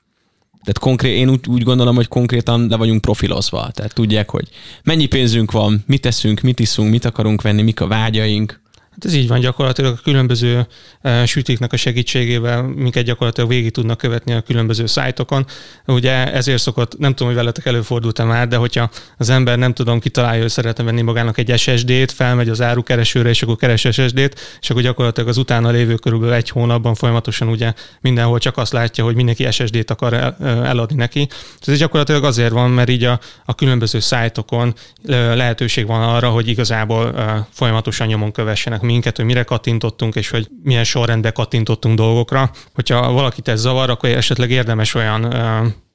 Tehát 0.63 0.79
konkrét, 0.79 1.15
én 1.15 1.29
úgy, 1.29 1.47
úgy 1.47 1.63
gondolom, 1.63 1.95
hogy 1.95 2.07
konkrétan 2.07 2.67
le 2.69 2.75
vagyunk 2.75 3.01
profilozva. 3.01 3.69
Tehát 3.73 3.93
tudják, 3.93 4.29
hogy 4.29 4.47
mennyi 4.83 5.05
pénzünk 5.05 5.51
van, 5.51 5.83
mit 5.87 6.01
teszünk, 6.01 6.41
mit 6.41 6.59
iszunk, 6.59 6.89
mit 6.89 7.05
akarunk 7.05 7.41
venni, 7.41 7.61
mik 7.61 7.81
a 7.81 7.87
vágyaink. 7.87 8.61
Hát 8.93 9.05
ez 9.05 9.13
így 9.13 9.27
van, 9.27 9.39
gyakorlatilag 9.39 9.93
a 9.97 10.01
különböző 10.03 10.67
uh, 11.03 11.23
sütiknek 11.23 11.73
a 11.73 11.77
segítségével 11.77 12.61
minket 12.61 13.03
gyakorlatilag 13.03 13.49
végig 13.49 13.71
tudnak 13.71 13.97
követni 13.97 14.33
a 14.33 14.41
különböző 14.41 14.85
szájtokon. 14.85 15.45
Ugye 15.85 16.33
ezért 16.33 16.61
szokott, 16.61 16.97
nem 16.97 17.11
tudom, 17.11 17.27
hogy 17.27 17.37
veletek 17.37 17.65
előfordult-e 17.65 18.23
már, 18.23 18.47
de 18.47 18.55
hogyha 18.55 18.89
az 19.17 19.29
ember 19.29 19.57
nem 19.57 19.73
tudom, 19.73 19.99
kitalálja, 19.99 20.41
hogy 20.41 20.49
szeretne 20.49 20.83
venni 20.83 21.01
magának 21.01 21.37
egy 21.37 21.59
SSD-t, 21.59 22.11
felmegy 22.11 22.49
az 22.49 22.61
árukeresőre, 22.61 23.29
és 23.29 23.41
akkor 23.41 23.55
keres 23.55 23.87
SSD-t, 23.91 24.57
és 24.61 24.69
akkor 24.69 24.81
gyakorlatilag 24.81 25.29
az 25.29 25.37
utána 25.37 25.69
lévő 25.69 25.95
körülbelül 25.95 26.35
egy 26.35 26.49
hónapban 26.49 26.95
folyamatosan 26.95 27.47
ugye 27.47 27.73
mindenhol 28.01 28.39
csak 28.39 28.57
azt 28.57 28.71
látja, 28.71 29.03
hogy 29.03 29.15
mindenki 29.15 29.51
SSD-t 29.51 29.89
akar 29.89 30.13
el, 30.13 30.37
eladni 30.41 30.95
neki. 30.95 31.27
Ez 31.65 31.77
gyakorlatilag 31.77 32.23
azért 32.23 32.51
van, 32.51 32.69
mert 32.69 32.89
így 32.89 33.03
a, 33.03 33.19
a 33.45 33.55
különböző 33.55 33.99
szájtokon 33.99 34.73
lehetőség 35.07 35.85
van 35.87 36.01
arra, 36.01 36.29
hogy 36.29 36.47
igazából 36.47 37.15
folyamatosan 37.51 38.07
nyomon 38.07 38.31
kövessenek 38.31 38.81
minket, 38.83 39.15
hogy 39.15 39.25
mire 39.25 39.43
kattintottunk, 39.43 40.15
és 40.15 40.29
hogy 40.29 40.47
milyen 40.63 40.83
sorrendbe 40.83 41.31
kattintottunk 41.31 41.97
dolgokra. 41.97 42.51
Hogyha 42.73 43.11
valakit 43.11 43.47
ez 43.47 43.59
zavar, 43.59 43.89
akkor 43.89 44.09
esetleg 44.09 44.51
érdemes 44.51 44.93
olyan 44.93 45.33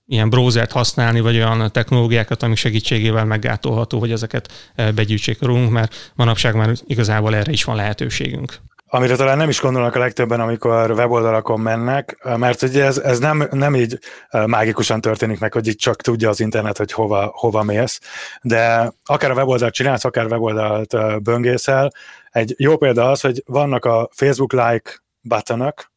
ilyen 0.07 0.31
browsert 0.31 0.72
használni, 0.72 1.20
vagy 1.20 1.37
olyan 1.37 1.72
technológiákat, 1.72 2.42
amik 2.42 2.57
segítségével 2.57 3.24
meggátolható, 3.24 3.98
hogy 3.98 4.12
ezeket 4.12 4.72
begyűjtsék 4.94 5.42
rólunk, 5.42 5.70
mert 5.70 6.12
manapság 6.14 6.55
már 6.55 6.72
igazából 6.87 7.35
erre 7.35 7.53
is 7.53 7.64
van 7.64 7.77
lehetőségünk 7.77 8.61
amire 8.90 9.16
talán 9.16 9.37
nem 9.37 9.48
is 9.48 9.61
gondolnak 9.61 9.94
a 9.94 9.98
legtöbben, 9.98 10.40
amikor 10.40 10.90
weboldalakon 10.90 11.61
mennek, 11.61 12.18
mert 12.37 12.62
ugye 12.62 12.85
ez, 12.85 12.98
ez 12.98 13.18
nem, 13.18 13.48
nem 13.51 13.74
így 13.74 13.98
mágikusan 14.46 15.01
történik 15.01 15.38
meg, 15.38 15.53
hogy 15.53 15.66
így 15.66 15.77
csak 15.77 16.03
tudja 16.03 16.29
az 16.29 16.40
internet, 16.40 16.77
hogy 16.77 16.92
hova, 16.92 17.31
hova 17.35 17.62
mész, 17.62 18.01
de 18.42 18.92
akár 19.05 19.31
a 19.31 19.35
weboldalt 19.35 19.74
csinálsz, 19.74 20.05
akár 20.05 20.27
weboldalt 20.27 21.22
böngészel, 21.22 21.92
egy 22.31 22.55
jó 22.59 22.77
példa 22.77 23.11
az, 23.11 23.20
hogy 23.20 23.42
vannak 23.46 23.85
a 23.85 24.09
Facebook 24.12 24.53
like 24.53 24.90
buttonok, 25.20 25.90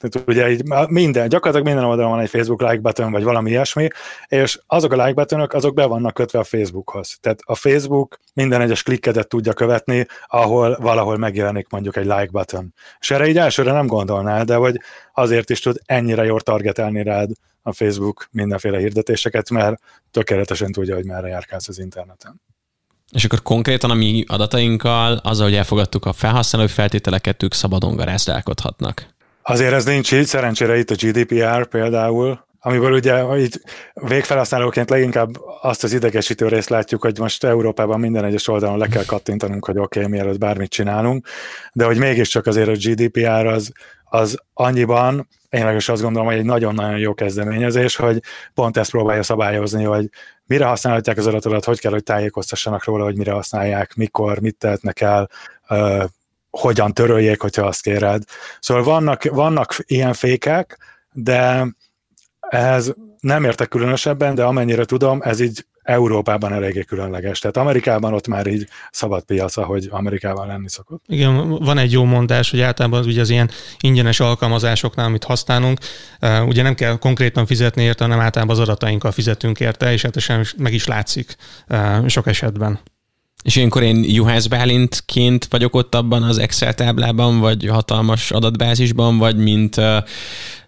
tehát 0.00 0.28
ugye 0.28 0.50
így 0.50 0.62
minden, 0.88 1.28
gyakorlatilag 1.28 1.66
minden 1.66 1.90
oldalon 1.90 2.10
van 2.10 2.20
egy 2.20 2.28
Facebook 2.28 2.60
like 2.60 2.76
button, 2.78 3.12
vagy 3.12 3.22
valami 3.22 3.50
ilyesmi, 3.50 3.88
és 4.26 4.60
azok 4.66 4.92
a 4.92 4.96
like 4.96 5.12
buttonok, 5.12 5.52
azok 5.52 5.74
be 5.74 5.84
vannak 5.84 6.14
kötve 6.14 6.38
a 6.38 6.44
Facebookhoz. 6.44 7.18
Tehát 7.20 7.40
a 7.44 7.54
Facebook 7.54 8.18
minden 8.34 8.60
egyes 8.60 8.82
klikkedet 8.82 9.28
tudja 9.28 9.52
követni, 9.52 10.06
ahol 10.26 10.76
valahol 10.80 11.16
megjelenik 11.16 11.68
mondjuk 11.70 11.96
egy 11.96 12.04
like 12.04 12.28
button. 12.30 12.74
És 13.00 13.10
erre 13.10 13.28
így 13.28 13.38
elsőre 13.38 13.72
nem 13.72 13.86
gondolnál, 13.86 14.44
de 14.44 14.54
hogy 14.54 14.80
azért 15.12 15.50
is 15.50 15.60
tud 15.60 15.80
ennyire 15.84 16.24
jól 16.24 16.40
targetelni 16.40 17.02
rád 17.02 17.30
a 17.62 17.72
Facebook 17.72 18.28
mindenféle 18.30 18.78
hirdetéseket, 18.78 19.50
mert 19.50 19.82
tökéletesen 20.10 20.72
tudja, 20.72 20.94
hogy 20.94 21.04
merre 21.04 21.28
járkálsz 21.28 21.68
az 21.68 21.78
interneten. 21.78 22.40
És 23.12 23.24
akkor 23.24 23.42
konkrétan 23.42 23.90
a 23.90 23.94
mi 23.94 24.24
adatainkkal, 24.26 25.12
azzal, 25.12 25.46
hogy 25.46 25.56
elfogadtuk 25.56 26.06
a 26.06 26.12
felhasználói 26.12 26.68
feltételeket, 26.68 27.42
ők 27.42 27.52
szabadon 27.52 27.96
garázdálkodhatnak. 27.96 29.18
Azért 29.50 29.72
ez 29.72 29.84
nincs 29.84 30.12
így, 30.12 30.26
szerencsére 30.26 30.78
itt 30.78 30.90
a 30.90 30.94
GDPR 30.94 31.66
például, 31.66 32.46
amiből 32.60 32.92
ugye 32.92 33.38
így 33.38 33.60
végfelhasználóként 33.94 34.90
leginkább 34.90 35.30
azt 35.62 35.84
az 35.84 35.92
idegesítő 35.92 36.48
részt 36.48 36.68
látjuk, 36.68 37.02
hogy 37.02 37.18
most 37.18 37.44
Európában 37.44 38.00
minden 38.00 38.24
egyes 38.24 38.48
oldalon 38.48 38.78
le 38.78 38.86
kell 38.86 39.04
kattintanunk, 39.04 39.64
hogy 39.64 39.78
oké, 39.78 39.98
okay, 39.98 40.10
mielőtt 40.10 40.38
bármit 40.38 40.70
csinálunk, 40.70 41.26
de 41.72 41.84
hogy 41.84 41.98
mégiscsak 41.98 42.46
azért 42.46 42.68
a 42.68 42.72
GDPR 42.72 43.46
az, 43.46 43.72
az 44.04 44.38
annyiban, 44.54 45.28
én 45.48 45.64
meg 45.64 45.76
is 45.76 45.88
azt 45.88 46.02
gondolom, 46.02 46.28
hogy 46.28 46.36
egy 46.36 46.44
nagyon-nagyon 46.44 46.98
jó 46.98 47.14
kezdeményezés, 47.14 47.96
hogy 47.96 48.22
pont 48.54 48.76
ezt 48.76 48.90
próbálja 48.90 49.22
szabályozni, 49.22 49.84
hogy 49.84 50.08
mire 50.46 50.64
használhatják 50.64 51.18
az 51.18 51.26
adatodat, 51.26 51.64
hogy 51.64 51.80
kell, 51.80 51.92
hogy 51.92 52.02
tájékoztassanak 52.02 52.84
róla, 52.84 53.04
hogy 53.04 53.16
mire 53.16 53.32
használják, 53.32 53.94
mikor, 53.94 54.40
mit 54.40 54.56
tehetnek 54.56 55.00
el, 55.00 55.28
hogyan 56.50 56.94
töröljék, 56.94 57.40
hogyha 57.40 57.66
azt 57.66 57.82
kéred. 57.82 58.22
Szóval 58.60 58.84
vannak, 58.84 59.24
vannak 59.24 59.76
ilyen 59.86 60.12
fékek, 60.12 60.78
de 61.12 61.66
ez 62.40 62.92
nem 63.20 63.44
értek 63.44 63.68
különösebben, 63.68 64.34
de 64.34 64.44
amennyire 64.44 64.84
tudom, 64.84 65.20
ez 65.22 65.40
így 65.40 65.64
Európában 65.82 66.52
eléggé 66.52 66.82
különleges. 66.82 67.38
Tehát 67.38 67.56
Amerikában 67.56 68.12
ott 68.12 68.26
már 68.26 68.46
így 68.46 68.68
szabad 68.90 69.22
piac, 69.22 69.56
ahogy 69.56 69.88
Amerikában 69.90 70.46
lenni 70.46 70.68
szokott. 70.68 71.04
Igen, 71.06 71.48
van 71.48 71.78
egy 71.78 71.92
jó 71.92 72.04
mondás, 72.04 72.50
hogy 72.50 72.60
általában 72.60 73.04
ugye 73.04 73.20
az 73.20 73.30
ilyen 73.30 73.50
ingyenes 73.80 74.20
alkalmazásoknál, 74.20 75.06
amit 75.06 75.24
használunk, 75.24 75.78
ugye 76.46 76.62
nem 76.62 76.74
kell 76.74 76.98
konkrétan 76.98 77.46
fizetni 77.46 77.82
érte, 77.82 78.04
hanem 78.04 78.20
általában 78.20 78.54
az 78.54 78.62
adatainkkal 78.62 79.12
fizetünk 79.12 79.60
érte, 79.60 79.92
és 79.92 80.02
hát 80.02 80.56
meg 80.56 80.72
is 80.72 80.86
látszik 80.86 81.36
sok 82.06 82.26
esetben. 82.26 82.80
És 83.42 83.56
ilyenkor 83.56 83.82
én 83.82 84.04
Juhász 84.04 84.46
Bálintként 84.46 85.46
vagyok 85.50 85.74
ott 85.74 85.94
abban 85.94 86.22
az 86.22 86.38
Excel 86.38 86.74
táblában, 86.74 87.40
vagy 87.40 87.66
hatalmas 87.66 88.30
adatbázisban, 88.30 89.18
vagy 89.18 89.36
mint 89.36 89.80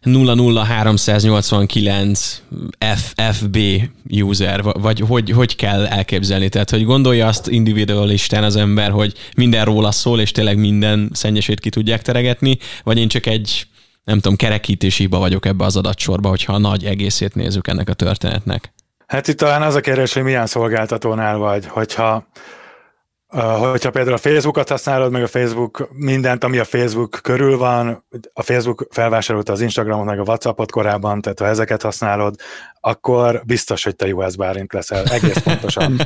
00389 0.03 2.43
FFB 2.97 3.59
user, 4.11 4.63
vagy 4.63 5.01
hogy, 5.01 5.31
hogy 5.31 5.57
kell 5.57 5.87
elképzelni? 5.87 6.49
Tehát, 6.49 6.71
hogy 6.71 6.85
gondolja 6.85 7.27
azt 7.27 7.49
individualistán 7.49 8.45
az 8.45 8.57
ember, 8.57 8.91
hogy 8.91 9.13
minden 9.37 9.65
róla 9.65 9.91
szól, 9.91 10.21
és 10.21 10.31
tényleg 10.31 10.59
minden 10.59 11.11
szennyesét 11.13 11.61
ki 11.61 11.71
tudják 11.71 12.03
teregetni, 12.03 12.59
vagy 12.83 12.99
én 12.99 13.09
csak 13.09 13.27
egy 13.27 13.67
nem 14.05 14.21
tudom, 14.21 14.37
kerekítési 14.37 15.03
hiba 15.03 15.19
vagyok 15.19 15.47
ebbe 15.47 15.65
az 15.65 15.77
adatsorba, 15.77 16.29
hogyha 16.29 16.53
a 16.53 16.59
nagy 16.59 16.85
egészét 16.85 17.35
nézzük 17.35 17.69
ennek 17.69 17.89
a 17.89 17.95
történetnek. 17.95 18.73
Hát 19.07 19.29
itt 19.29 19.37
talán 19.37 19.63
az 19.63 19.75
a 19.75 19.81
kérdés, 19.81 20.13
hogy 20.13 20.23
milyen 20.23 20.47
szolgáltatónál 20.47 21.37
vagy, 21.37 21.67
hogyha 21.67 22.27
hogyha 23.41 23.91
például 23.91 24.15
a 24.15 24.19
Facebookot 24.19 24.69
használod, 24.69 25.13
meg 25.13 25.23
a 25.23 25.27
Facebook 25.27 25.89
mindent, 25.93 26.45
ami 26.45 26.59
a 26.59 26.65
Facebook 26.65 27.19
körül 27.23 27.59
van, 27.59 28.05
a 28.33 28.43
Facebook 28.43 28.87
felvásárolta 28.91 29.53
az 29.53 29.61
Instagramot, 29.61 30.07
meg 30.07 30.19
a 30.19 30.23
Whatsappot 30.23 30.71
korábban, 30.71 31.21
tehát 31.21 31.39
ha 31.39 31.47
ezeket 31.47 31.83
használod, 31.83 32.35
akkor 32.81 33.43
biztos, 33.45 33.85
hogy 33.85 33.97
te 33.97 34.15
US 34.15 34.37
bárint 34.37 34.73
leszel, 34.73 35.05
egész 35.05 35.39
pontosan. 35.39 36.01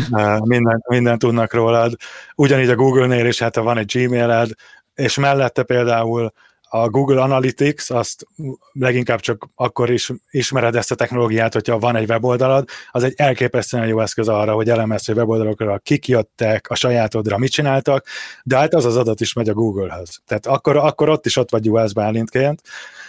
minden, 0.42 0.84
minden 0.88 1.18
tudnak 1.18 1.52
rólad. 1.54 1.94
Ugyanígy 2.34 2.70
a 2.70 2.74
Google-nél 2.74 3.26
is, 3.26 3.38
hát 3.38 3.56
ha 3.56 3.62
van 3.62 3.78
egy 3.78 3.92
Gmailed, 3.92 4.50
és 4.94 5.16
mellette 5.16 5.62
például 5.62 6.32
a 6.68 6.88
Google 6.88 7.22
Analytics, 7.22 7.90
azt 7.90 8.26
leginkább 8.72 9.20
csak 9.20 9.48
akkor 9.54 9.90
is 9.90 10.12
ismered 10.30 10.76
ezt 10.76 10.90
a 10.90 10.94
technológiát, 10.94 11.52
hogyha 11.52 11.78
van 11.78 11.96
egy 11.96 12.08
weboldalad, 12.08 12.68
az 12.90 13.02
egy 13.02 13.14
elképesztően 13.16 13.86
jó 13.86 14.00
eszköz 14.00 14.28
arra, 14.28 14.52
hogy 14.52 14.70
elemezd, 14.70 15.06
hogy 15.06 15.16
weboldalokra 15.16 15.78
kik 15.78 16.08
jöttek, 16.08 16.70
a 16.70 16.74
sajátodra 16.74 17.38
mit 17.38 17.50
csináltak, 17.50 18.06
de 18.42 18.56
hát 18.56 18.74
az 18.74 18.84
az 18.84 18.96
adat 18.96 19.20
is 19.20 19.32
megy 19.32 19.48
a 19.48 19.54
Google-höz. 19.54 20.20
Tehát 20.26 20.46
akkor, 20.46 20.76
akkor 20.76 21.08
ott 21.08 21.26
is 21.26 21.36
ott 21.36 21.50
vagy 21.50 21.70
US 21.70 21.92
bálintként, 21.92 22.62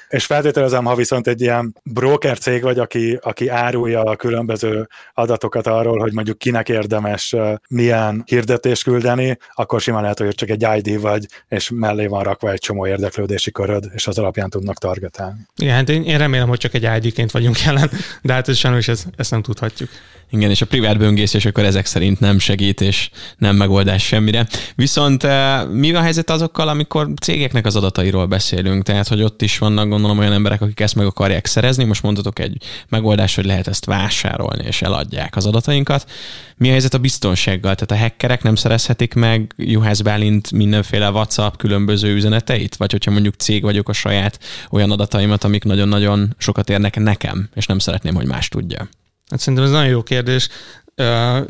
és 0.09 0.25
feltételezem, 0.25 0.85
ha 0.85 0.95
viszont 0.95 1.27
egy 1.27 1.41
ilyen 1.41 1.75
broker 1.83 2.37
cég 2.37 2.61
vagy, 2.61 2.79
aki, 2.79 3.19
aki 3.21 3.47
árulja 3.47 4.03
a 4.03 4.15
különböző 4.15 4.87
adatokat 5.13 5.67
arról, 5.67 5.99
hogy 5.99 6.13
mondjuk 6.13 6.37
kinek 6.37 6.69
érdemes 6.69 7.35
milyen 7.69 8.23
hirdetést 8.25 8.83
küldeni, 8.83 9.37
akkor 9.53 9.81
simán 9.81 10.01
lehet, 10.01 10.19
hogy 10.19 10.35
csak 10.35 10.49
egy 10.49 10.67
ID 10.77 11.01
vagy, 11.01 11.25
és 11.49 11.71
mellé 11.73 12.05
van 12.05 12.23
rakva 12.23 12.51
egy 12.51 12.59
csomó 12.59 12.87
érdeklődési 12.87 13.51
köröd, 13.51 13.85
és 13.93 14.07
az 14.07 14.17
alapján 14.17 14.49
tudnak 14.49 14.77
targetálni. 14.77 15.39
Igen, 15.55 15.75
hát 15.75 15.89
én, 15.89 16.03
én 16.03 16.17
remélem, 16.17 16.47
hogy 16.47 16.59
csak 16.59 16.73
egy 16.73 16.89
ID-ként 17.03 17.31
vagyunk 17.31 17.61
jelen, 17.61 17.89
de 18.21 18.33
hát 18.33 18.47
ez 18.47 18.57
sajnos 18.57 18.87
ezt, 18.87 19.07
ezt 19.17 19.31
nem 19.31 19.41
tudhatjuk. 19.41 19.89
Igen, 20.29 20.49
és 20.49 20.61
a 20.61 20.65
privát 20.65 20.97
böngészés 20.97 21.45
akkor 21.45 21.63
ezek 21.63 21.85
szerint 21.85 22.19
nem 22.19 22.39
segít, 22.39 22.81
és 22.81 23.09
nem 23.37 23.55
megoldás 23.55 24.05
semmire. 24.05 24.47
Viszont 24.75 25.27
mi 25.71 25.93
a 25.93 26.01
helyzet 26.01 26.29
azokkal, 26.29 26.67
amikor 26.67 27.07
cégeknek 27.21 27.65
az 27.65 27.75
adatairól 27.75 28.25
beszélünk? 28.25 28.83
Tehát, 28.83 29.07
hogy 29.07 29.21
ott 29.21 29.41
is 29.41 29.57
vannak 29.57 29.87
gondolom 29.97 30.19
olyan 30.19 30.33
emberek, 30.33 30.61
akik 30.61 30.79
ezt 30.79 30.95
meg 30.95 31.05
akarják 31.05 31.45
szerezni. 31.45 31.83
Most 31.83 32.03
mondhatok 32.03 32.39
egy 32.39 32.63
megoldás, 32.89 33.35
hogy 33.35 33.45
lehet 33.45 33.67
ezt 33.67 33.85
vásárolni, 33.85 34.65
és 34.65 34.81
eladják 34.81 35.35
az 35.35 35.45
adatainkat. 35.45 36.09
Mi 36.57 36.67
a 36.67 36.71
helyzet 36.71 36.93
a 36.93 36.97
biztonsággal? 36.97 37.75
Tehát 37.75 38.03
a 38.03 38.07
hackerek 38.07 38.43
nem 38.43 38.55
szerezhetik 38.55 39.13
meg 39.13 39.53
Juhász 39.57 40.01
Bálint 40.01 40.51
mindenféle 40.51 41.09
WhatsApp 41.09 41.55
különböző 41.57 42.13
üzeneteit? 42.13 42.75
Vagy 42.75 42.91
hogyha 42.91 43.11
mondjuk 43.11 43.35
cég 43.35 43.63
vagyok 43.63 43.89
a 43.89 43.93
saját 43.93 44.39
olyan 44.69 44.91
adataimat, 44.91 45.43
amik 45.43 45.63
nagyon-nagyon 45.63 46.35
sokat 46.37 46.69
érnek 46.69 46.99
nekem, 46.99 47.49
és 47.53 47.65
nem 47.65 47.79
szeretném, 47.79 48.15
hogy 48.15 48.27
más 48.27 48.47
tudja. 48.47 48.89
Hát 49.29 49.39
szerintem 49.39 49.63
ez 49.63 49.71
nagyon 49.71 49.89
jó 49.89 50.03
kérdés. 50.03 50.49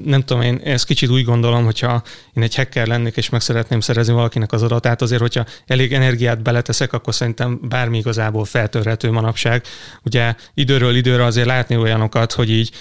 Nem 0.04 0.22
tudom, 0.26 0.42
én 0.42 0.62
ezt 0.64 0.86
kicsit 0.86 1.10
úgy 1.10 1.24
gondolom, 1.24 1.66
hogyha 1.66 2.04
én 2.34 2.44
egy 2.44 2.56
hacker 2.56 2.88
lennék, 2.88 3.18
és 3.18 3.30
meg 3.30 3.42
szeretném 3.42 3.80
szerezni 3.80 4.14
valakinek 4.14 4.52
az 4.52 4.64
adatát, 4.64 5.02
azért, 5.02 5.22
hogyha 5.22 5.46
elég 5.68 5.94
energiát 5.94 6.42
beleteszek, 6.42 6.94
akkor 6.94 7.16
szerintem 7.16 7.60
bármi 7.62 7.98
igazából 7.98 8.46
feltörhető 8.46 9.12
manapság. 9.12 9.64
Ugye 10.04 10.36
időről 10.54 10.96
időre 10.96 11.24
azért 11.24 11.48
látni 11.48 11.78
olyanokat, 11.78 12.34
hogy 12.34 12.50
így 12.52 12.72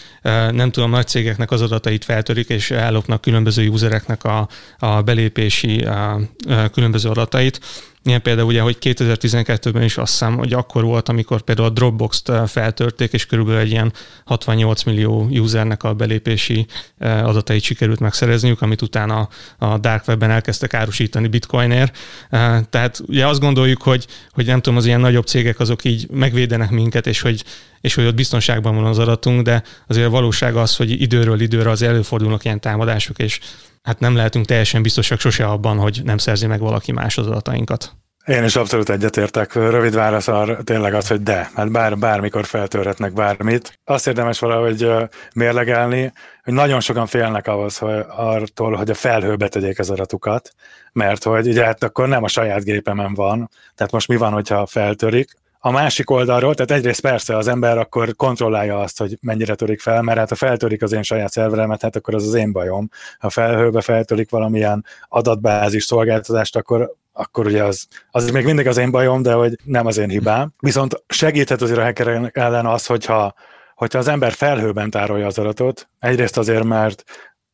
nem 0.51 0.71
tudom, 0.71 0.91
nagy 0.91 1.07
cégeknek 1.07 1.51
az 1.51 1.63
adatait 1.63 2.05
feltörik, 2.05 2.49
és 2.49 2.71
ellopnak 2.71 3.21
különböző 3.21 3.69
usereknek 3.69 4.25
a, 4.25 4.49
a 4.79 5.03
belépési 5.03 5.79
a, 5.79 6.21
a 6.49 6.69
különböző 6.69 7.09
adatait. 7.09 7.61
Ilyen 8.07 8.23
például 8.23 8.47
ugye, 8.47 8.61
hogy 8.61 8.77
2012-ben 8.81 9.83
is 9.83 9.97
azt 9.97 10.11
hiszem, 10.11 10.37
hogy 10.37 10.53
akkor 10.53 10.85
volt, 10.85 11.09
amikor 11.09 11.43
például 11.43 11.69
a 11.69 11.71
Dropbox-t 11.71 12.29
eh, 12.29 12.47
feltörték, 12.47 13.13
és 13.13 13.27
körülbelül 13.27 13.61
egy 13.61 13.71
ilyen 13.71 13.93
68 14.25 14.83
millió 14.83 15.27
usernek 15.31 15.83
a 15.83 15.95
belépési 15.95 16.67
eh, 16.99 17.29
adatait 17.29 17.63
sikerült 17.63 18.01
megszerezniük, 18.01 18.63
amit 18.63 18.83
utána 18.83 19.29
a 19.59 19.79
Dark 19.79 20.09
Webben 20.09 20.31
elkezdtek 20.31 20.75
árusítani 20.75 21.29
bitcoinért. 21.29 21.99
Eh, 22.31 22.61
tehát 22.71 23.01
ugye 23.07 23.27
azt 23.27 23.41
gondoljuk, 23.41 23.83
hogy, 23.83 24.07
hogy 24.31 24.47
nem 24.47 24.61
tudom, 24.61 24.79
az 24.79 24.87
ilyen 24.87 25.01
nagyobb 25.01 25.27
cégek 25.27 25.61
azok 25.61 25.85
így 25.85 26.09
megvédenek 26.11 26.71
minket, 26.71 27.07
és 27.07 27.21
hogy 27.21 27.45
és 27.81 27.95
hogy 27.95 28.07
ott 28.07 28.15
biztonságban 28.15 28.75
van 28.75 28.85
az 28.85 28.99
adatunk, 28.99 29.43
de 29.43 29.63
azért 29.87 30.07
a 30.07 30.11
valóság 30.11 30.57
az, 30.57 30.77
hogy 30.77 31.01
időről 31.01 31.41
időre 31.41 31.71
az 31.71 31.83
előfordulnak 31.83 32.45
ilyen 32.45 32.61
támadások, 32.61 33.19
és 33.19 33.41
hát 33.87 34.01
nem 34.01 34.17
lehetünk 34.17 34.47
teljesen 34.47 34.83
biztosak 34.83 35.21
sose 35.21 35.47
abban, 35.47 35.79
hogy 35.79 36.01
nem 36.05 36.19
szerzi 36.19 36.47
meg 36.47 36.61
valaki 36.61 36.93
más 36.93 37.19
az 37.19 37.27
adatainkat. 37.27 37.93
Én 38.27 38.45
is 38.45 38.57
abszolút 38.57 38.89
egyetértek. 38.89 39.55
Rövid 39.55 39.95
válasz 39.95 40.29
arra 40.29 40.63
tényleg 40.63 40.95
az, 40.95 41.09
hogy 41.09 41.23
de, 41.23 41.51
hát 41.55 41.71
bár, 41.71 41.99
bármikor 41.99 42.45
feltörhetnek 42.45 43.13
bármit. 43.13 43.79
Azt 43.85 44.07
érdemes 44.07 44.39
valahogy 44.39 44.93
mérlegelni, 45.35 46.13
hogy 46.43 46.55
nagyon 46.55 46.81
sokan 46.81 47.07
félnek 47.07 47.47
ahhoz, 47.47 47.79
hogy 47.79 48.05
artól, 48.09 48.75
hogy 48.75 48.91
a 48.91 48.95
felhőbe 48.95 49.49
tegyék 49.49 49.79
az 49.79 49.91
adatukat, 49.91 50.51
mert 50.93 51.25
hogy 51.25 51.49
ugye 51.49 51.65
hát 51.65 51.85
akkor 51.85 52.09
nem 52.09 52.23
a 52.23 52.29
saját 52.29 52.65
gépemen 52.65 53.15
van, 53.15 53.51
tehát 53.75 53.93
most 53.93 54.09
mi 54.09 54.17
van, 54.17 54.33
hogyha 54.33 54.67
feltörik, 54.67 55.31
a 55.67 55.71
másik 55.71 56.11
oldalról, 56.11 56.55
tehát 56.55 56.71
egyrészt 56.71 57.01
persze 57.01 57.37
az 57.37 57.49
ember 57.49 57.79
akkor 57.79 58.17
kontrollálja 58.17 58.81
azt, 58.81 58.99
hogy 58.99 59.19
mennyire 59.21 59.55
törik 59.55 59.81
fel, 59.81 60.03
mert 60.03 60.19
hát 60.19 60.29
ha 60.29 60.35
feltörik 60.35 60.83
az 60.83 60.93
én 60.93 61.03
saját 61.03 61.31
szerveremet, 61.31 61.83
hát 61.83 61.97
akkor 61.97 62.15
az 62.15 62.27
az 62.27 62.35
én 62.35 62.53
bajom. 62.53 62.91
Ha 63.19 63.31
felhőbe 63.31 63.81
feltörik 63.81 64.31
valamilyen 64.31 64.85
adatbázis 65.09 65.85
szolgáltatást, 65.85 66.57
akkor 66.57 66.95
akkor 67.13 67.47
ugye 67.47 67.65
az, 67.65 67.87
az 68.11 68.31
még 68.31 68.45
mindig 68.45 68.67
az 68.67 68.77
én 68.77 68.91
bajom, 68.91 69.23
de 69.23 69.33
hogy 69.33 69.57
nem 69.65 69.87
az 69.87 69.99
én 69.99 70.09
hibám. 70.09 70.53
Viszont 70.59 71.03
segíthet 71.09 71.63
azért 71.63 71.79
a 71.79 71.83
hackerek 71.83 72.37
ellen 72.37 72.67
az, 72.67 72.87
hogyha, 72.87 73.35
hogyha 73.75 73.99
az 73.99 74.09
ember 74.09 74.33
felhőben 74.33 74.91
tárolja 74.91 75.27
az 75.27 75.39
adatot, 75.39 75.89
egyrészt 75.99 76.39
azért, 76.39 76.65
mert 76.65 77.05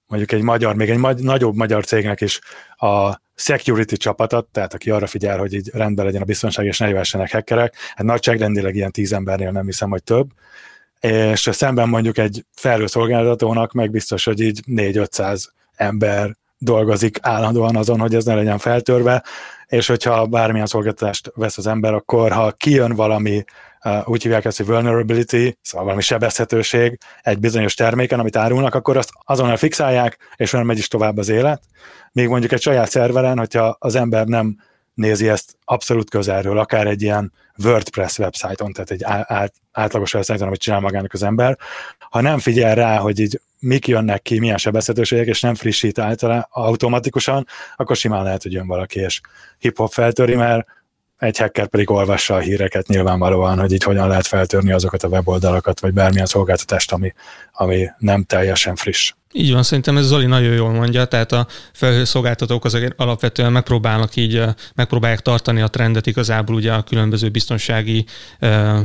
mondjuk 0.07 0.33
egy 0.33 0.42
magyar, 0.42 0.75
még 0.75 0.90
egy 0.90 0.98
magy- 0.98 1.22
nagyobb 1.22 1.55
magyar 1.55 1.85
cégnek 1.85 2.20
is 2.20 2.40
a 2.77 3.21
security 3.35 3.95
csapatot, 3.95 4.47
tehát 4.47 4.75
aki 4.75 4.90
arra 4.90 5.07
figyel, 5.07 5.38
hogy 5.38 5.55
így 5.55 5.71
rendben 5.73 6.05
legyen 6.05 6.23
a 6.23 6.25
biztonság, 6.25 6.66
és 6.66 6.79
ne 6.79 6.88
jövessenek 6.88 7.33
hackerek, 7.33 7.77
hát 7.95 8.07
nagyságrendileg 8.07 8.75
ilyen 8.75 8.90
tíz 8.90 9.12
embernél 9.12 9.51
nem 9.51 9.64
hiszem, 9.64 9.90
hogy 9.90 10.03
több, 10.03 10.31
és 11.01 11.49
szemben 11.53 11.88
mondjuk 11.88 12.18
egy 12.18 12.45
felhőszolgáltatónak 12.55 13.73
meg 13.73 13.90
biztos, 13.90 14.25
hogy 14.25 14.40
így 14.40 14.62
4-500 14.66 15.45
ember 15.75 16.37
dolgozik 16.59 17.18
állandóan 17.23 17.77
azon, 17.77 18.01
hogy 18.01 18.14
ez 18.14 18.25
ne 18.25 18.35
legyen 18.35 18.59
feltörve, 18.59 19.23
és 19.66 19.87
hogyha 19.87 20.27
bármilyen 20.27 20.66
szolgáltatást 20.66 21.33
vesz 21.35 21.59
az 21.59 21.66
ember, 21.66 21.95
akkor 21.95 22.33
ha 22.33 22.53
kijön 22.53 22.95
valami, 22.95 23.45
uh, 23.85 24.09
úgy 24.09 24.23
hívják 24.23 24.45
ezt, 24.45 24.57
hogy 24.57 24.66
vulnerability, 24.66 25.57
szóval 25.61 25.85
valami 25.85 26.03
sebezhetőség 26.03 26.99
egy 27.23 27.38
bizonyos 27.38 27.75
terméken, 27.75 28.18
amit 28.18 28.37
árulnak, 28.37 28.75
akkor 28.75 28.97
azt 28.97 29.11
azonnal 29.25 29.57
fixálják, 29.57 30.18
és 30.37 30.53
olyan 30.53 30.66
megy 30.66 30.79
is 30.79 30.88
tovább 30.88 31.16
az 31.16 31.29
élet. 31.29 31.62
Még 32.12 32.29
mondjuk 32.29 32.53
egy 32.53 32.62
saját 32.62 32.90
szerveren, 32.90 33.38
hogyha 33.38 33.77
az 33.79 33.95
ember 33.95 34.27
nem 34.27 34.57
nézi 34.95 35.29
ezt 35.29 35.57
abszolút 35.64 36.11
közelről, 36.11 36.59
akár 36.59 36.87
egy 36.87 37.03
ilyen 37.03 37.33
WordPress 37.64 38.18
websájton, 38.18 38.73
tehát 38.73 38.90
egy 38.90 39.03
át, 39.05 39.55
átlagos 39.73 40.14
websájton, 40.14 40.47
amit 40.47 40.61
csinál 40.61 40.81
magának 40.81 41.12
az 41.12 41.23
ember, 41.23 41.59
ha 41.99 42.21
nem 42.21 42.38
figyel 42.38 42.75
rá, 42.75 42.97
hogy 42.99 43.18
így 43.18 43.40
mik 43.59 43.87
jönnek 43.87 44.23
ki, 44.23 44.38
milyen 44.38 44.57
sebezhetőségek, 44.57 45.27
és 45.27 45.40
nem 45.40 45.55
frissít 45.55 45.99
általán 45.99 46.47
automatikusan, 46.51 47.47
akkor 47.77 47.97
simán 47.97 48.23
lehet, 48.23 48.42
hogy 48.42 48.53
jön 48.53 48.66
valaki, 48.66 49.01
és 49.01 49.21
hip-hop 49.59 49.92
feltöri, 49.92 50.35
mert 50.35 50.66
egy 51.22 51.38
hacker 51.38 51.66
pedig 51.66 51.90
olvassa 51.90 52.35
a 52.35 52.38
híreket 52.38 52.87
nyilvánvalóan, 52.87 53.58
hogy 53.58 53.72
így 53.72 53.82
hogyan 53.82 54.08
lehet 54.08 54.26
feltörni 54.26 54.72
azokat 54.72 55.02
a 55.02 55.08
weboldalakat, 55.08 55.80
vagy 55.80 55.92
bármilyen 55.92 56.26
szolgáltatást, 56.26 56.92
ami, 56.92 57.12
ami 57.52 57.88
nem 57.98 58.22
teljesen 58.22 58.76
friss. 58.76 59.12
Így 59.32 59.52
van, 59.52 59.62
szerintem 59.62 59.96
ez 59.96 60.04
Zoli 60.04 60.26
nagyon 60.26 60.52
jól 60.52 60.70
mondja, 60.70 61.04
tehát 61.04 61.32
a 61.32 61.46
felhőszolgáltatók 61.72 62.64
azok 62.64 62.82
alapvetően 62.96 63.52
megpróbálnak 63.52 64.16
így, 64.16 64.44
megpróbálják 64.74 65.20
tartani 65.20 65.61
a 65.61 65.68
trendet 65.68 66.06
igazából 66.06 66.54
ugye 66.54 66.72
a 66.72 66.82
különböző 66.82 67.28
biztonsági 67.28 68.04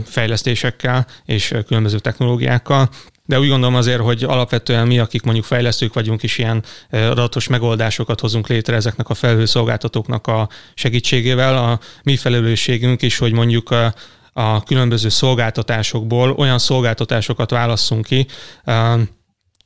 fejlesztésekkel 0.06 1.06
és 1.26 1.54
különböző 1.68 2.00
technológiákkal. 2.00 2.90
De 3.28 3.40
úgy 3.40 3.48
gondolom 3.50 3.76
azért, 3.76 4.02
hogy 4.02 4.24
alapvetően 4.24 4.88
mi, 4.88 5.00
akik 5.00 5.22
mondjuk 5.22 5.46
fejlesztők 5.46 5.94
vagyunk, 5.94 6.24
is 6.24 6.38
ilyen 6.38 6.64
adatos 6.92 7.48
megoldásokat 7.48 8.20
hozunk 8.20 8.48
létre 8.48 8.76
ezeknek 8.76 9.10
a 9.10 9.14
felhőszolgáltatóknak 9.14 10.28
a 10.28 10.50
segítségével. 10.74 11.58
A 11.58 11.80
mi 12.04 12.16
felelősségünk 12.16 13.02
is, 13.02 13.18
hogy 13.18 13.32
mondjuk 13.32 13.70
a, 13.70 13.94
a 14.34 14.64
különböző 14.64 15.10
szolgáltatásokból 15.10 16.32
olyan 16.32 16.60
szolgáltatásokat 16.60 17.50
válasszunk 17.50 18.06
ki, 18.06 18.28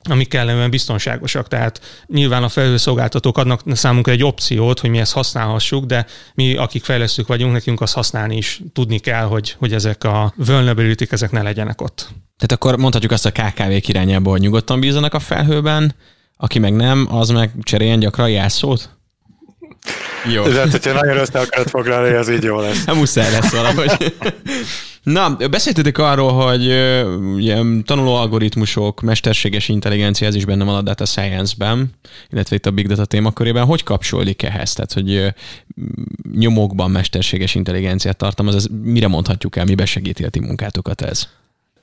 amik 0.09 0.27
kellene 0.27 0.67
biztonságosak. 0.67 1.47
Tehát 1.47 2.03
nyilván 2.07 2.43
a 2.43 2.49
felhőszolgáltatók 2.49 3.37
adnak 3.37 3.61
számunkra 3.65 4.11
egy 4.11 4.23
opciót, 4.23 4.79
hogy 4.79 4.89
mi 4.89 4.99
ezt 4.99 5.13
használhassuk, 5.13 5.85
de 5.85 6.05
mi, 6.33 6.55
akik 6.55 6.83
fejlesztők 6.83 7.27
vagyunk, 7.27 7.51
nekünk 7.51 7.81
azt 7.81 7.93
használni 7.93 8.37
is 8.37 8.61
tudni 8.73 8.99
kell, 8.99 9.25
hogy, 9.25 9.55
hogy 9.57 9.73
ezek 9.73 10.03
a 10.03 10.33
vulnerability 10.35 11.05
ezek 11.09 11.31
ne 11.31 11.41
legyenek 11.41 11.81
ott. 11.81 12.07
Tehát 12.37 12.51
akkor 12.51 12.77
mondhatjuk 12.77 13.11
azt 13.11 13.25
a 13.25 13.31
KKV-k 13.31 13.87
irányába, 13.87 14.29
hogy 14.29 14.41
nyugodtan 14.41 14.79
bízanak 14.79 15.13
a 15.13 15.19
felhőben, 15.19 15.95
aki 16.37 16.59
meg 16.59 16.73
nem, 16.73 17.07
az 17.09 17.29
meg 17.29 17.51
cseréljen 17.61 17.99
gyakran 17.99 18.29
jelszót? 18.29 18.89
Jó. 20.33 20.43
De 20.43 20.59
hát, 20.59 20.71
hogyha 20.71 20.93
nagyon 20.93 21.17
össze 21.17 21.39
akarod 21.39 21.69
foglalni, 21.69 22.15
az 22.15 22.29
így 22.29 22.43
jó 22.43 22.59
lesz. 22.59 22.85
Nem 22.85 22.97
muszáj 22.97 23.31
lesz 23.31 23.51
valahogy. 23.51 23.91
Na, 25.03 25.35
beszéltetek 25.35 25.97
arról, 25.97 26.31
hogy 26.31 26.65
ugye, 27.33 27.57
tanuló 27.83 28.15
algoritmusok, 28.15 29.01
mesterséges 29.01 29.69
intelligencia, 29.69 30.27
ez 30.27 30.35
is 30.35 30.45
benne 30.45 30.63
van 30.63 30.75
a 30.75 30.81
data 30.81 31.05
science-ben, 31.05 31.89
illetve 32.29 32.55
itt 32.55 32.65
a 32.65 32.71
big 32.71 32.87
data 32.87 33.05
témakörében. 33.05 33.65
Hogy 33.65 33.83
kapcsolódik 33.83 34.43
ehhez? 34.43 34.73
Tehát, 34.73 34.93
hogy 34.93 35.33
nyomokban 36.33 36.91
mesterséges 36.91 37.55
intelligenciát 37.55 38.17
tartalmaz, 38.17 38.55
ez 38.55 38.65
mire 38.83 39.07
mondhatjuk 39.07 39.55
el, 39.55 39.65
mibe 39.65 39.85
segíti 39.85 40.23
a 40.23 40.29
ti 40.29 40.39
munkátokat 40.39 41.01
ez? 41.01 41.27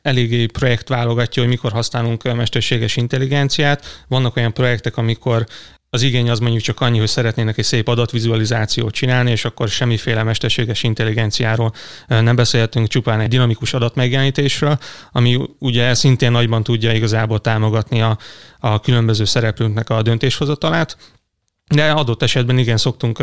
eléggé 0.03 0.47
projekt 0.47 0.89
válogatja, 0.89 1.43
hogy 1.43 1.51
mikor 1.51 1.73
használunk 1.73 2.23
mesterséges 2.23 2.97
intelligenciát. 2.97 4.05
Vannak 4.09 4.37
olyan 4.37 4.53
projektek, 4.53 4.97
amikor 4.97 5.47
az 5.91 6.03
igény 6.03 6.31
az 6.31 6.39
mondjuk 6.39 6.63
csak 6.63 6.81
annyi, 6.81 6.99
hogy 6.99 7.09
szeretnének 7.09 7.59
egy 7.59 7.65
szép 7.65 7.89
adatvizualizációt 7.89 8.95
csinálni, 8.95 9.31
és 9.31 9.45
akkor 9.45 9.69
semmiféle 9.69 10.23
mesterséges 10.23 10.83
intelligenciáról 10.83 11.73
nem 12.07 12.37
beszélhetünk, 12.37 12.89
csupán 12.89 13.21
egy 13.21 13.29
dinamikus 13.29 13.75
adatmegjelenítésről, 13.75 14.79
ami 15.13 15.41
ugye 15.59 15.95
szintén 15.95 16.31
nagyban 16.31 16.63
tudja 16.63 16.93
igazából 16.93 17.41
támogatni 17.41 18.03
a, 18.03 18.19
a 18.59 18.81
különböző 18.81 19.25
szereplőnknek 19.25 19.91
a 19.91 20.03
döntéshozatalát. 20.03 20.97
De 21.75 21.91
adott 21.91 22.23
esetben 22.23 22.59
igen, 22.59 22.77
szoktunk 22.77 23.23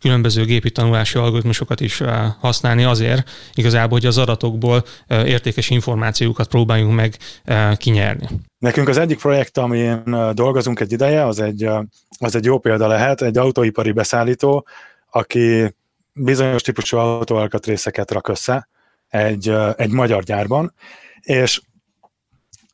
különböző 0.00 0.44
gépi 0.44 0.70
tanulási 0.70 1.18
algoritmusokat 1.18 1.80
is 1.80 2.02
használni 2.40 2.84
azért 2.84 3.30
igazából, 3.54 3.98
hogy 3.98 4.06
az 4.06 4.18
adatokból 4.18 4.84
értékes 5.08 5.70
információkat 5.70 6.48
próbáljunk 6.48 6.94
meg 6.94 7.16
kinyerni. 7.76 8.28
Nekünk 8.58 8.88
az 8.88 8.96
egyik 8.98 9.18
projekt, 9.18 9.58
amin 9.58 10.02
dolgozunk 10.32 10.80
egy 10.80 10.92
ideje, 10.92 11.26
az 11.26 11.40
egy, 11.40 11.68
az 12.18 12.34
egy 12.34 12.44
jó 12.44 12.58
példa 12.58 12.86
lehet, 12.86 13.22
egy 13.22 13.38
autóipari 13.38 13.92
beszállító, 13.92 14.66
aki 15.10 15.74
bizonyos 16.12 16.62
típusú 16.62 16.96
autóalkatrészeket 16.96 18.10
rak 18.10 18.28
össze 18.28 18.68
egy, 19.08 19.52
egy 19.76 19.90
magyar 19.90 20.22
gyárban, 20.22 20.74
és 21.20 21.60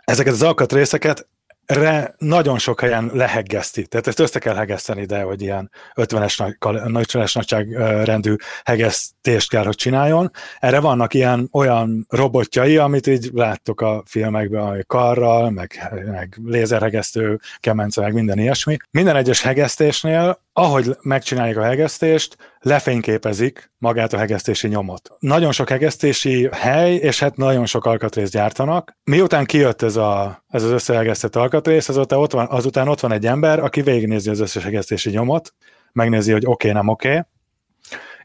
ezeket 0.05 0.33
az 0.33 0.43
alkatrészeket 0.43 1.29
re 1.71 2.15
nagyon 2.19 2.59
sok 2.59 2.81
helyen 2.81 3.11
leheggeszti. 3.15 3.87
Tehát 3.87 4.07
ezt 4.07 4.19
össze 4.19 4.39
kell 4.39 4.55
hegeszteni, 4.55 5.05
de 5.05 5.23
hogy 5.23 5.43
ilyen 5.43 5.71
50-es, 5.95 6.57
50-es 6.61 7.35
nagyságrendű 7.35 8.35
hegesztést 8.65 9.51
kell, 9.51 9.65
hogy 9.65 9.75
csináljon. 9.75 10.31
Erre 10.59 10.81
vannak 10.81 11.15
ilyen 11.15 11.49
olyan 11.53 12.07
robotjai, 12.09 12.77
amit 12.77 13.07
így 13.07 13.31
láttok 13.33 13.81
a 13.81 14.03
filmekben, 14.07 14.69
hogy 14.69 14.87
karral, 14.87 15.51
meg, 15.51 15.93
meg 16.11 16.39
lézerhegesztő, 16.45 17.41
kemence, 17.59 18.01
meg 18.01 18.13
minden 18.13 18.39
ilyesmi. 18.39 18.77
Minden 18.91 19.17
egyes 19.17 19.43
hegesztésnél 19.43 20.39
ahogy 20.61 20.97
megcsinálják 21.03 21.57
a 21.57 21.63
hegesztést, 21.63 22.37
lefényképezik 22.59 23.73
magát 23.79 24.13
a 24.13 24.19
hegesztési 24.19 24.69
nyomot. 24.69 25.11
Nagyon 25.19 25.53
sok 25.53 25.69
hegesztési 25.69 26.49
hely, 26.53 26.95
és 26.95 27.19
hát 27.19 27.37
nagyon 27.37 27.67
sok 27.67 27.85
alkatrészt 27.85 28.33
gyártanak. 28.33 28.97
Miután 29.05 29.45
kijött 29.45 29.83
ez, 29.83 29.97
a, 29.97 30.43
ez 30.49 30.63
az 30.63 30.71
összehegesztett 30.71 31.37
alkatrész, 31.37 31.89
azután 31.89 32.19
ott, 32.19 32.33
van, 32.33 32.47
azután 32.51 32.89
ott 32.89 33.01
van 33.01 33.13
egy 33.13 33.27
ember, 33.27 33.59
aki 33.59 33.83
végignézi 33.83 34.31
az 34.31 34.41
összes 34.41 34.63
hegesztési 34.63 35.11
nyomot, 35.11 35.55
megnézi, 35.93 36.33
hogy 36.33 36.45
oké, 36.47 36.69
okay, 36.69 36.81
nem 36.81 36.89
oké, 36.89 37.09
okay. 37.09 37.23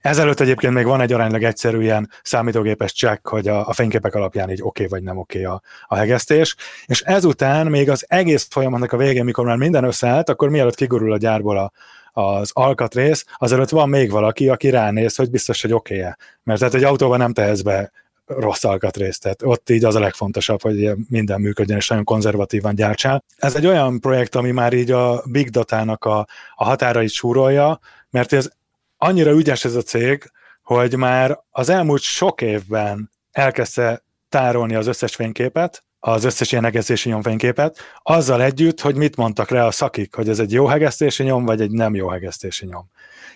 Ezelőtt 0.01 0.39
egyébként 0.39 0.73
még 0.73 0.85
van 0.85 1.01
egy 1.01 1.13
aránylag 1.13 1.43
egyszerű 1.43 1.81
ilyen 1.81 2.09
számítógépes 2.23 2.93
check, 2.93 3.27
hogy 3.27 3.47
a, 3.47 3.67
a 3.67 3.73
fényképek 3.73 4.15
alapján 4.15 4.49
így 4.49 4.61
oké 4.61 4.83
okay 4.83 4.87
vagy 4.87 5.03
nem 5.03 5.17
oké 5.17 5.45
okay 5.45 5.53
a, 5.53 5.61
a 5.87 5.95
hegesztés, 5.95 6.55
és 6.85 7.01
ezután 7.01 7.67
még 7.67 7.89
az 7.89 8.05
egész 8.07 8.47
folyamatnak 8.49 8.91
a 8.91 8.97
végén, 8.97 9.23
mikor 9.23 9.45
már 9.45 9.57
minden 9.57 9.83
összeállt, 9.83 10.29
akkor 10.29 10.49
mielőtt 10.49 10.75
kigurul 10.75 11.13
a 11.13 11.17
gyárból 11.17 11.57
a, 11.57 11.71
az 12.17 12.49
alkatrész, 12.53 13.25
azelőtt 13.37 13.69
van 13.69 13.89
még 13.89 14.11
valaki, 14.11 14.49
aki 14.49 14.69
ránéz, 14.69 15.15
hogy 15.15 15.29
biztos, 15.29 15.61
hogy 15.61 15.73
oké 15.73 16.01
-e. 16.01 16.17
Mert 16.43 16.59
tehát 16.59 16.73
egy 16.73 16.83
autóban 16.83 17.17
nem 17.17 17.33
tehetsz 17.33 17.61
be 17.61 17.91
rossz 18.25 18.63
alkatrészt, 18.63 19.21
tehát 19.21 19.43
ott 19.43 19.69
így 19.69 19.85
az 19.85 19.95
a 19.95 19.99
legfontosabb, 19.99 20.61
hogy 20.61 20.91
minden 21.09 21.41
működjön, 21.41 21.77
és 21.77 21.87
nagyon 21.87 22.03
konzervatívan 22.03 22.75
gyártsál. 22.75 23.23
Ez 23.37 23.55
egy 23.55 23.65
olyan 23.65 23.99
projekt, 23.99 24.35
ami 24.35 24.51
már 24.51 24.73
így 24.73 24.91
a 24.91 25.23
big 25.25 25.49
data-nak 25.49 26.05
a, 26.05 26.27
a 26.55 26.63
határait 26.63 27.11
súrolja, 27.11 27.79
mert 28.09 28.33
ez 28.33 28.49
annyira 28.97 29.31
ügyes 29.31 29.65
ez 29.65 29.75
a 29.75 29.81
cég, 29.81 30.31
hogy 30.63 30.95
már 30.95 31.39
az 31.51 31.69
elmúlt 31.69 32.01
sok 32.01 32.41
évben 32.41 33.11
elkezdte 33.31 34.03
tárolni 34.29 34.75
az 34.75 34.87
összes 34.87 35.15
fényképet, 35.15 35.84
az 36.07 36.23
összes 36.23 36.51
ilyen 36.51 36.63
hegesztési 36.63 37.09
nyomfényképet, 37.09 37.79
azzal 38.03 38.41
együtt, 38.43 38.81
hogy 38.81 38.95
mit 38.95 39.15
mondtak 39.15 39.49
rá 39.49 39.65
a 39.65 39.71
szakik, 39.71 40.15
hogy 40.15 40.29
ez 40.29 40.39
egy 40.39 40.51
jó 40.51 40.65
hegesztési 40.65 41.23
nyom, 41.23 41.45
vagy 41.45 41.61
egy 41.61 41.71
nem 41.71 41.95
jó 41.95 42.09
hegesztési 42.09 42.65
nyom. 42.65 42.89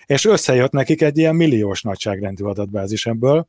És 0.06 0.26
összejött 0.26 0.72
nekik 0.72 1.02
egy 1.02 1.18
ilyen 1.18 1.36
milliós 1.36 1.82
nagyságrendű 1.82 2.44
adatbázis 2.44 3.06
ebből, 3.06 3.48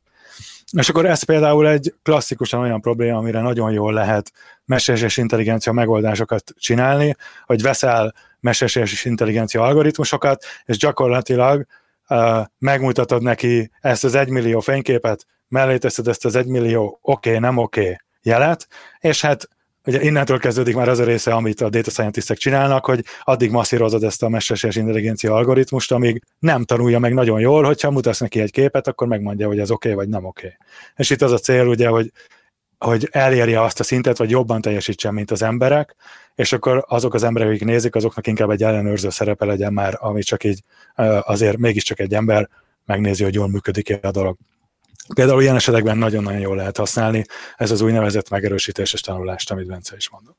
és 0.77 0.89
akkor 0.89 1.05
ez 1.05 1.23
például 1.23 1.67
egy 1.67 1.93
klasszikusan 2.03 2.59
olyan 2.59 2.81
probléma, 2.81 3.17
amire 3.17 3.41
nagyon 3.41 3.71
jól 3.71 3.93
lehet 3.93 4.31
mesterséges 4.65 5.17
intelligencia 5.17 5.71
megoldásokat 5.71 6.53
csinálni, 6.57 7.15
hogy 7.45 7.61
veszel 7.61 8.13
mesterséges 8.39 9.05
intelligencia 9.05 9.63
algoritmusokat, 9.63 10.45
és 10.65 10.77
gyakorlatilag 10.77 11.65
uh, 12.09 12.45
megmutatod 12.57 13.21
neki 13.21 13.71
ezt 13.81 14.03
az 14.03 14.15
egymillió 14.15 14.59
fényképet, 14.59 15.25
mellé 15.47 15.77
teszed 15.77 16.07
ezt 16.07 16.25
az 16.25 16.35
egymillió 16.35 16.99
oké, 17.01 17.29
okay, 17.29 17.41
nem 17.41 17.57
oké 17.57 17.81
okay 17.81 17.97
jelet, 18.23 18.67
és 18.99 19.21
hát 19.21 19.47
ugye 19.85 20.01
innentől 20.01 20.39
kezdődik 20.39 20.75
már 20.75 20.89
az 20.89 20.99
a 20.99 21.03
része, 21.03 21.33
amit 21.33 21.61
a 21.61 21.69
data 21.69 21.89
scientistek 21.89 22.37
csinálnak, 22.37 22.85
hogy 22.85 23.03
addig 23.23 23.51
masszírozod 23.51 24.03
ezt 24.03 24.23
a 24.23 24.29
mesterséges 24.29 24.75
intelligencia 24.75 25.35
algoritmust, 25.35 25.91
amíg 25.91 26.23
nem 26.39 26.63
tanulja 26.63 26.99
meg 26.99 27.13
nagyon 27.13 27.39
jól, 27.39 27.63
hogyha 27.63 27.91
mutatsz 27.91 28.19
neki 28.19 28.39
egy 28.39 28.51
képet, 28.51 28.87
akkor 28.87 29.07
megmondja, 29.07 29.47
hogy 29.47 29.59
ez 29.59 29.71
oké 29.71 29.91
okay, 29.91 30.03
vagy 30.03 30.13
nem 30.13 30.25
oké. 30.25 30.45
Okay. 30.45 30.57
És 30.95 31.09
itt 31.09 31.21
az 31.21 31.31
a 31.31 31.37
cél, 31.37 31.67
ugye, 31.67 31.87
hogy 31.87 32.11
hogy 32.85 33.07
elérje 33.11 33.61
azt 33.61 33.79
a 33.79 33.83
szintet, 33.83 34.17
vagy 34.17 34.29
jobban 34.29 34.61
teljesítsen, 34.61 35.13
mint 35.13 35.31
az 35.31 35.41
emberek, 35.41 35.95
és 36.35 36.53
akkor 36.53 36.85
azok 36.87 37.13
az 37.13 37.23
emberek, 37.23 37.49
akik 37.49 37.63
nézik, 37.63 37.95
azoknak 37.95 38.27
inkább 38.27 38.49
egy 38.49 38.63
ellenőrző 38.63 39.09
szerepe 39.09 39.45
legyen 39.45 39.73
már, 39.73 39.97
ami 39.99 40.21
csak 40.21 40.43
így 40.43 40.63
azért 41.21 41.57
mégiscsak 41.57 41.99
egy 41.99 42.13
ember 42.13 42.49
megnézi, 42.85 43.23
hogy 43.23 43.33
jól 43.33 43.47
működik 43.47 43.99
a 44.01 44.11
dolog. 44.11 44.37
Például 45.13 45.41
ilyen 45.41 45.55
esetekben 45.55 45.97
nagyon-nagyon 45.97 46.39
jól 46.39 46.55
lehet 46.55 46.77
használni 46.77 47.25
ez 47.57 47.71
az 47.71 47.81
úgynevezett 47.81 48.29
megerősítéses 48.29 49.01
tanulást, 49.01 49.51
amit 49.51 49.67
Bence 49.67 49.95
is 49.95 50.09
mondott. 50.09 50.37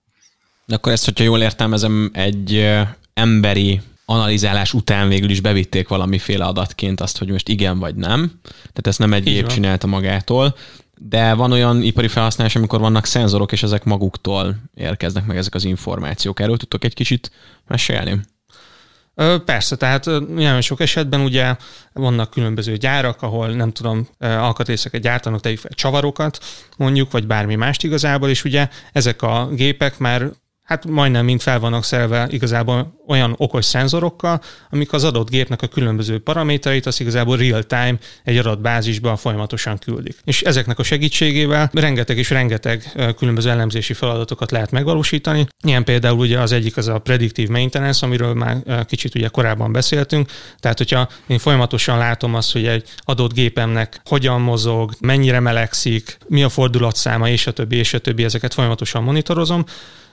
De 0.67 0.75
akkor 0.75 0.93
ezt, 0.93 1.05
hogyha 1.05 1.25
jól 1.25 1.41
értelmezem, 1.41 2.11
egy 2.13 2.71
emberi 3.15 3.81
analizálás 4.05 4.73
után 4.73 5.09
végül 5.09 5.31
is 5.31 5.41
bevitték 5.41 5.89
valamiféle 5.89 6.45
adatként 6.45 7.01
azt, 7.01 7.19
hogy 7.19 7.29
most 7.29 7.49
igen 7.49 7.79
vagy 7.79 7.95
nem. 7.95 8.41
Tehát 8.43 8.87
ezt 8.87 8.99
nem 8.99 9.13
egy 9.13 9.23
gép 9.23 9.47
csinálta 9.47 9.87
magától, 9.87 10.57
de 10.99 11.35
van 11.35 11.53
olyan 11.53 11.83
ipari 11.83 12.09
felhasználás, 12.09 12.57
amikor 12.57 12.81
vannak 12.81 13.07
szenzorok, 13.07 13.53
és 13.53 13.63
ezek 13.63 13.85
maguktól 13.85 14.57
érkeznek 14.75 15.27
meg 15.27 15.37
ezek 15.37 15.55
az 15.55 15.65
információk. 15.65 16.41
Erről 16.41 16.57
tudtok 16.57 16.85
egy 16.85 16.95
kicsit 16.95 17.31
mesélni? 17.67 18.21
Persze, 19.45 19.77
tehát 19.77 20.05
nagyon 20.29 20.61
sok 20.61 20.81
esetben 20.81 21.21
ugye 21.21 21.57
vannak 21.93 22.31
különböző 22.31 22.77
gyárak, 22.77 23.23
ahol 23.23 23.49
nem 23.49 23.73
tudom, 23.73 24.09
alkatrészeket 24.19 25.01
gyártanak, 25.01 25.41
tegyük 25.41 25.75
csavarokat 25.75 26.39
mondjuk, 26.77 27.11
vagy 27.11 27.27
bármi 27.27 27.55
mást 27.55 27.83
igazából, 27.83 28.29
és 28.29 28.45
ugye 28.45 28.69
ezek 28.93 29.23
a 29.23 29.49
gépek 29.53 29.99
már 29.99 30.31
hát 30.73 30.87
majdnem 30.87 31.25
mind 31.25 31.41
fel 31.41 31.61
vannak 31.61 31.85
szerve 31.85 32.27
igazából 32.31 33.01
olyan 33.07 33.35
okos 33.37 33.65
szenzorokkal, 33.65 34.41
amik 34.71 34.93
az 34.93 35.05
adott 35.05 35.31
gépnek 35.31 35.63
a 35.63 35.67
különböző 35.67 36.19
paramétereit 36.19 36.87
az 36.87 37.01
igazából 37.01 37.37
real-time 37.37 37.99
egy 38.25 38.37
adatbázisban 38.37 39.17
folyamatosan 39.17 39.79
küldik. 39.79 40.17
És 40.25 40.43
ezeknek 40.43 40.79
a 40.79 40.83
segítségével 40.83 41.71
rengeteg 41.73 42.19
és 42.19 42.31
rengeteg 42.31 42.93
különböző 43.17 43.51
elemzési 43.51 43.93
feladatokat 43.93 44.51
lehet 44.51 44.71
megvalósítani. 44.71 45.47
Ilyen 45.65 45.85
például 45.85 46.19
ugye 46.19 46.39
az 46.41 46.53
egyik 46.53 46.77
az 46.77 46.89
a 46.89 46.99
predictive 46.99 47.53
maintenance, 47.53 48.07
amiről 48.07 48.35
már 48.35 48.85
kicsit 48.87 49.15
ugye 49.15 49.29
korábban 49.29 49.73
beszéltünk. 49.73 50.31
Tehát, 50.59 50.79
hogyha 50.79 51.09
én 51.27 51.39
folyamatosan 51.39 51.99
látom 51.99 52.35
azt, 52.35 52.53
hogy 52.53 52.67
egy 52.67 52.89
adott 52.99 53.33
gépemnek 53.33 54.01
hogyan 54.05 54.41
mozog, 54.41 54.93
mennyire 55.01 55.41
melegszik, 55.41 56.19
mi 56.29 56.43
a 56.43 56.49
fordulatszáma, 56.49 57.29
és 57.29 57.47
a 57.47 57.53
többi, 57.53 57.77
és 57.77 57.95
a 57.95 57.99
többi, 57.99 58.25
ezeket 58.25 58.55
folyamatosan 58.55 59.03
monitorozom, 59.03 59.65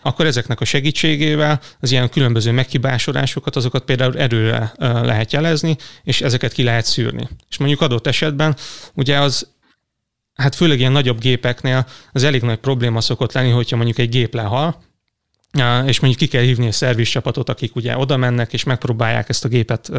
akkor 0.02 0.26
ezeknek 0.26 0.62
a 0.62 0.66
segítségével 0.66 1.60
az 1.80 1.92
ilyen 1.92 2.10
különböző 2.10 2.52
meghibásodásokat, 2.52 3.56
azokat 3.56 3.84
például 3.84 4.18
erőre 4.18 4.74
lehet 4.78 5.32
jelezni, 5.32 5.78
és 6.04 6.22
ezeket 6.22 6.52
ki 6.52 6.64
lehet 6.64 6.86
szűrni. 6.86 7.28
És 7.50 7.58
mondjuk 7.58 7.82
adott 7.82 8.08
esetben 8.08 8.56
ugye 8.94 9.18
az 9.18 9.48
hát 10.34 10.56
főleg 10.56 10.80
ilyen 10.80 10.92
nagyobb 10.92 11.20
gépeknél 11.20 11.88
az 12.12 12.24
elég 12.24 12.42
nagy 12.42 12.58
probléma 12.58 13.02
szokott 13.02 13.34
lenni, 13.34 13.50
hogyha 13.50 13.76
mondjuk 13.76 13.98
egy 13.98 14.10
gép 14.10 14.34
lehal, 14.34 14.82
és 15.86 16.00
mondjuk 16.00 16.16
ki 16.16 16.28
kell 16.28 16.42
hívni 16.42 16.68
a 16.68 16.72
szervizcsapatot, 16.72 17.50
akik 17.50 17.76
ugye 17.76 17.98
oda 17.98 18.18
mennek, 18.18 18.54
és 18.54 18.64
megpróbálják 18.64 19.30
ezt 19.30 19.46
a 19.46 19.48
gépet 19.48 19.92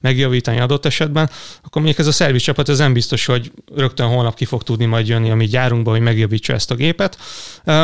megjavítani 0.00 0.60
adott 0.60 0.86
esetben, 0.86 1.30
akkor 1.56 1.82
mondjuk 1.82 1.98
ez 1.98 2.06
a 2.06 2.12
szervizcsapat 2.12 2.68
ez 2.68 2.78
nem 2.78 2.92
biztos, 2.92 3.26
hogy 3.26 3.52
rögtön 3.74 4.06
holnap 4.06 4.34
ki 4.34 4.44
fog 4.44 4.62
tudni 4.62 4.84
majd 4.84 5.08
jönni 5.08 5.30
a 5.30 5.34
mi 5.34 5.46
gyárunkba, 5.46 5.90
hogy 5.90 6.00
megjavítsa 6.00 6.52
ezt 6.52 6.70
a 6.70 6.74
gépet. 6.74 7.18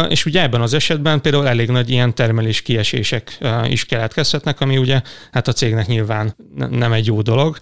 És 0.08 0.24
ugye 0.24 0.42
ebben 0.42 0.60
az 0.60 0.74
esetben 0.74 1.20
például 1.20 1.48
elég 1.48 1.68
nagy 1.68 1.90
ilyen 1.90 2.14
termelés 2.14 2.62
kiesések 2.62 3.38
is 3.68 3.84
keletkezhetnek, 3.84 4.60
ami 4.60 4.76
ugye 4.76 5.02
hát 5.30 5.48
a 5.48 5.52
cégnek 5.52 5.86
nyilván 5.86 6.36
nem 6.70 6.92
egy 6.92 7.06
jó 7.06 7.22
dolog, 7.22 7.58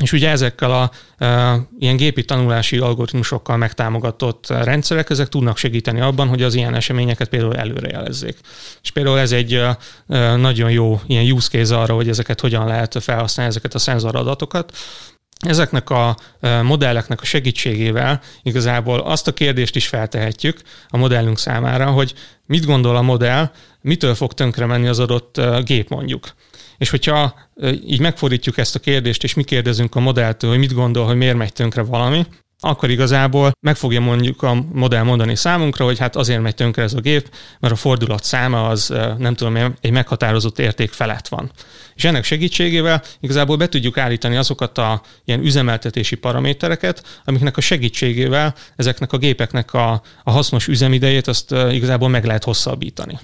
És 0.00 0.12
ugye 0.12 0.28
ezekkel 0.28 0.70
a 0.70 0.90
e, 1.24 1.58
ilyen 1.78 1.96
gépi 1.96 2.24
tanulási 2.24 2.78
algoritmusokkal 2.78 3.56
megtámogatott 3.56 4.48
rendszerek, 4.48 5.10
ezek 5.10 5.28
tudnak 5.28 5.56
segíteni 5.56 6.00
abban, 6.00 6.28
hogy 6.28 6.42
az 6.42 6.54
ilyen 6.54 6.74
eseményeket 6.74 7.28
például 7.28 7.56
előrejelezzék. 7.56 8.38
És 8.82 8.90
például 8.90 9.18
ez 9.18 9.32
egy 9.32 9.54
e, 9.54 9.76
nagyon 10.36 10.70
jó 10.70 11.00
ilyen 11.06 11.32
use 11.32 11.48
case 11.48 11.78
arra, 11.78 11.94
hogy 11.94 12.08
ezeket 12.08 12.40
hogyan 12.40 12.66
lehet 12.66 12.96
felhasználni, 13.00 13.50
ezeket 13.50 13.74
a 13.74 13.78
szenzoradatokat. 13.78 14.72
Ezeknek 15.44 15.90
a 15.90 16.16
modelleknek 16.62 17.20
a 17.20 17.24
segítségével 17.24 18.20
igazából 18.42 19.00
azt 19.00 19.28
a 19.28 19.32
kérdést 19.32 19.76
is 19.76 19.86
feltehetjük 19.86 20.60
a 20.88 20.96
modellünk 20.96 21.38
számára, 21.38 21.90
hogy 21.90 22.14
mit 22.46 22.64
gondol 22.64 22.96
a 22.96 23.02
modell, 23.02 23.50
mitől 23.80 24.14
fog 24.14 24.32
tönkre 24.32 24.66
menni 24.66 24.86
az 24.86 24.98
adott 24.98 25.40
gép 25.64 25.88
mondjuk. 25.88 26.34
És 26.78 26.90
hogyha 26.90 27.34
így 27.86 28.00
megfordítjuk 28.00 28.58
ezt 28.58 28.74
a 28.74 28.78
kérdést, 28.78 29.24
és 29.24 29.34
mi 29.34 29.42
kérdezünk 29.42 29.94
a 29.94 30.00
modelltől, 30.00 30.50
hogy 30.50 30.58
mit 30.58 30.74
gondol, 30.74 31.06
hogy 31.06 31.16
miért 31.16 31.36
megy 31.36 31.52
tönkre 31.52 31.82
valami, 31.82 32.26
akkor 32.64 32.90
igazából 32.90 33.52
meg 33.60 33.76
fogja 33.76 34.00
mondjuk 34.00 34.42
a 34.42 34.64
modell 34.72 35.02
mondani 35.02 35.36
számunkra, 35.36 35.84
hogy 35.84 35.98
hát 35.98 36.16
azért 36.16 36.42
megy 36.42 36.54
tönkre 36.54 36.82
ez 36.82 36.92
a 36.92 37.00
gép, 37.00 37.30
mert 37.60 37.72
a 37.72 37.76
fordulat 37.76 38.24
száma 38.24 38.68
az 38.68 38.94
nem 39.18 39.34
tudom, 39.34 39.56
egy 39.80 39.90
meghatározott 39.90 40.58
érték 40.58 40.92
felett 40.92 41.28
van. 41.28 41.50
És 41.94 42.04
ennek 42.04 42.24
segítségével 42.24 43.02
igazából 43.20 43.56
be 43.56 43.68
tudjuk 43.68 43.98
állítani 43.98 44.36
azokat 44.36 44.78
a 44.78 45.02
ilyen 45.24 45.40
üzemeltetési 45.40 46.16
paramétereket, 46.16 47.22
amiknek 47.24 47.56
a 47.56 47.60
segítségével 47.60 48.54
ezeknek 48.76 49.12
a 49.12 49.18
gépeknek 49.18 49.72
a, 49.72 50.02
a 50.22 50.30
hasznos 50.30 50.68
üzemidejét 50.68 51.28
azt 51.28 51.50
igazából 51.70 52.08
meg 52.08 52.24
lehet 52.24 52.44
hosszabbítani 52.44 53.18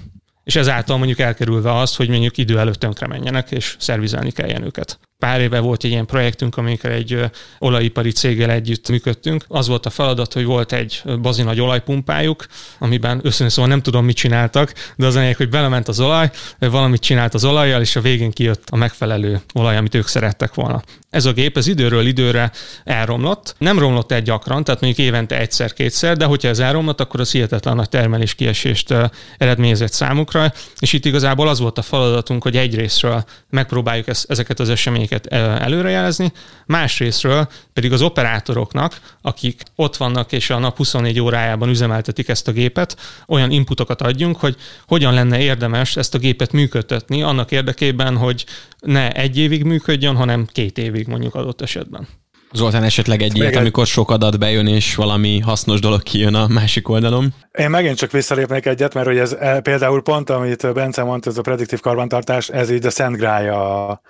és 0.45 0.57
ezáltal 0.57 0.97
mondjuk 0.97 1.19
elkerülve 1.19 1.79
azt, 1.79 1.97
hogy 1.97 2.09
mondjuk 2.09 2.37
idő 2.37 2.59
előtt 2.59 2.79
tönkre 2.79 3.07
menjenek, 3.07 3.51
és 3.51 3.77
szervizelni 3.79 4.31
kelljen 4.31 4.65
őket. 4.65 4.99
Pár 5.21 5.41
éve 5.41 5.59
volt 5.59 5.85
egy 5.85 5.91
ilyen 5.91 6.07
projektünk, 6.07 6.57
amikor 6.57 6.91
egy 6.91 7.31
olajipari 7.59 8.11
céggel 8.11 8.51
együtt 8.51 8.89
működtünk. 8.89 9.45
Az 9.49 9.69
volt 9.69 9.87
a 9.87 9.91
feladat, 9.91 10.33
hogy 10.33 10.45
volt 10.45 10.73
egy 10.73 11.03
bazi 11.23 11.43
nagy 11.43 11.61
olajpumpájuk, 11.61 12.47
amiben 12.79 13.21
összesen 13.23 13.49
szóval 13.49 13.71
nem 13.71 13.83
tudom, 13.83 14.05
mit 14.05 14.17
csináltak, 14.17 14.73
de 14.97 15.07
az 15.07 15.15
lényeg, 15.15 15.37
hogy 15.37 15.49
belement 15.49 15.89
az 15.89 16.01
olaj, 16.01 16.31
valamit 16.59 17.01
csinált 17.01 17.35
az 17.35 17.45
olajjal, 17.45 17.81
és 17.81 17.97
a 17.97 18.01
végén 18.01 18.31
kijött 18.31 18.63
a 18.71 18.77
megfelelő 18.77 19.41
olaj, 19.55 19.77
amit 19.77 19.95
ők 19.95 20.07
szerettek 20.07 20.55
volna. 20.55 20.83
Ez 21.11 21.25
a 21.25 21.33
gép 21.33 21.57
ez 21.57 21.67
időről 21.67 22.07
időre 22.07 22.51
elromlott. 22.85 23.55
Nem 23.59 23.79
romlott 23.79 24.13
egy 24.13 24.23
gyakran, 24.23 24.65
tehát 24.65 24.81
mondjuk 24.81 25.07
évente 25.07 25.39
egyszer-kétszer, 25.39 26.17
de 26.17 26.25
hogyha 26.25 26.49
ez 26.49 26.59
elromlott, 26.59 27.01
akkor 27.01 27.21
az 27.21 27.31
hihetetlen 27.31 27.77
nagy 27.77 27.89
termelés 27.89 28.35
kiesést 28.35 28.95
eredményezett 29.39 29.93
számukra, 29.93 30.53
és 30.79 30.93
itt 30.93 31.05
igazából 31.05 31.49
az 31.49 31.59
volt 31.59 31.79
a 31.79 31.83
feladatunk, 31.83 32.43
hogy 32.43 32.57
egyrésztről 32.57 33.25
megpróbáljuk 33.51 34.07
ezeket 34.09 34.61
az 34.61 34.69
eseményeket 34.69 35.10
eredményeket 35.11 35.63
előrejelezni, 35.63 36.33
másrésztről 36.67 37.49
pedig 37.73 37.93
az 37.93 38.03
operátoroknak, 38.03 39.01
akik 39.23 39.63
ott 39.75 39.97
vannak 39.97 40.33
és 40.33 40.51
a 40.51 40.59
nap 40.59 40.77
24 40.77 41.21
órájában 41.21 41.69
üzemeltetik 41.69 42.29
ezt 42.29 42.49
a 42.49 42.53
gépet, 42.53 42.97
olyan 43.27 43.51
inputokat 43.51 44.03
adjunk, 44.03 44.37
hogy 44.37 44.57
hogyan 44.87 45.15
lenne 45.15 45.41
érdemes 45.41 45.97
ezt 45.97 46.15
a 46.15 46.19
gépet 46.19 46.53
működtetni 46.53 47.23
annak 47.23 47.51
érdekében, 47.51 48.17
hogy 48.17 48.45
ne 48.79 49.11
egy 49.11 49.39
évig 49.39 49.65
működjön, 49.65 50.17
hanem 50.17 50.47
két 50.53 50.79
évig 50.79 51.07
mondjuk 51.07 51.35
adott 51.35 51.61
esetben. 51.61 52.09
Zoltán, 52.53 52.83
esetleg 52.83 53.23
egy 53.23 53.37
ilyet, 53.37 53.57
amikor 53.57 53.87
sok 53.87 54.11
adat 54.11 54.39
bejön, 54.39 54.67
és 54.67 54.95
valami 54.95 55.39
hasznos 55.39 55.81
dolog 55.81 56.03
kijön 56.03 56.35
a 56.35 56.47
másik 56.47 56.89
oldalon? 56.89 57.35
Én 57.59 57.71
megint 57.71 57.97
csak 57.97 58.11
visszalépnék 58.11 58.67
egyet, 58.67 58.95
mert 58.95 59.07
hogy 59.07 59.19
ez 59.19 59.33
e, 59.33 59.61
például 59.61 60.03
pont, 60.03 60.31
amit 60.31 60.73
Bence 60.73 61.03
mondta, 61.03 61.31
ez 61.31 61.39
a 61.39 61.41
prediktív 61.41 61.81
karbantartás, 61.81 62.49
ez 62.49 62.71
így 62.71 62.87
a 62.87 62.91
szent 62.91 63.17
grája 63.17 64.01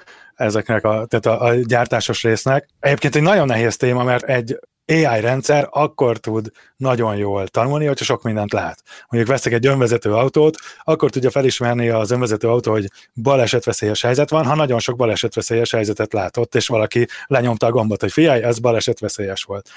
ezeknek 0.41 0.85
a, 0.85 1.07
tehát 1.07 1.27
a, 1.27 1.45
a 1.45 1.55
gyártásos 1.55 2.23
résznek. 2.23 2.69
Egyébként 2.81 3.17
egy 3.17 3.23
nagyon 3.23 3.47
nehéz 3.47 3.77
téma, 3.77 4.05
mert 4.05 4.25
egy 4.25 4.59
AI 4.87 5.21
rendszer 5.21 5.69
akkor 5.71 6.19
tud 6.19 6.51
nagyon 6.77 7.17
jól 7.17 7.49
tanulni, 7.49 7.87
hogyha 7.87 8.05
sok 8.05 8.23
mindent 8.23 8.53
lát. 8.53 8.83
Mondjuk 9.09 9.33
veszek 9.33 9.53
egy 9.53 9.67
önvezető 9.67 10.13
autót, 10.13 10.57
akkor 10.83 11.11
tudja 11.11 11.31
felismerni 11.31 11.89
az 11.89 12.11
önvezető 12.11 12.49
autó, 12.49 12.73
hogy 12.73 12.91
balesetveszélyes 13.15 14.03
helyzet 14.03 14.31
van, 14.31 14.45
ha 14.45 14.55
nagyon 14.55 14.79
sok 14.79 14.97
balesetveszélyes 14.97 15.71
helyzetet 15.71 16.13
látott, 16.13 16.55
és 16.55 16.67
valaki 16.67 17.07
lenyomta 17.27 17.67
a 17.67 17.71
gombot, 17.71 18.01
hogy 18.01 18.13
figyelj, 18.13 18.43
ez 18.43 18.59
balesetveszélyes 18.59 19.43
volt. 19.43 19.69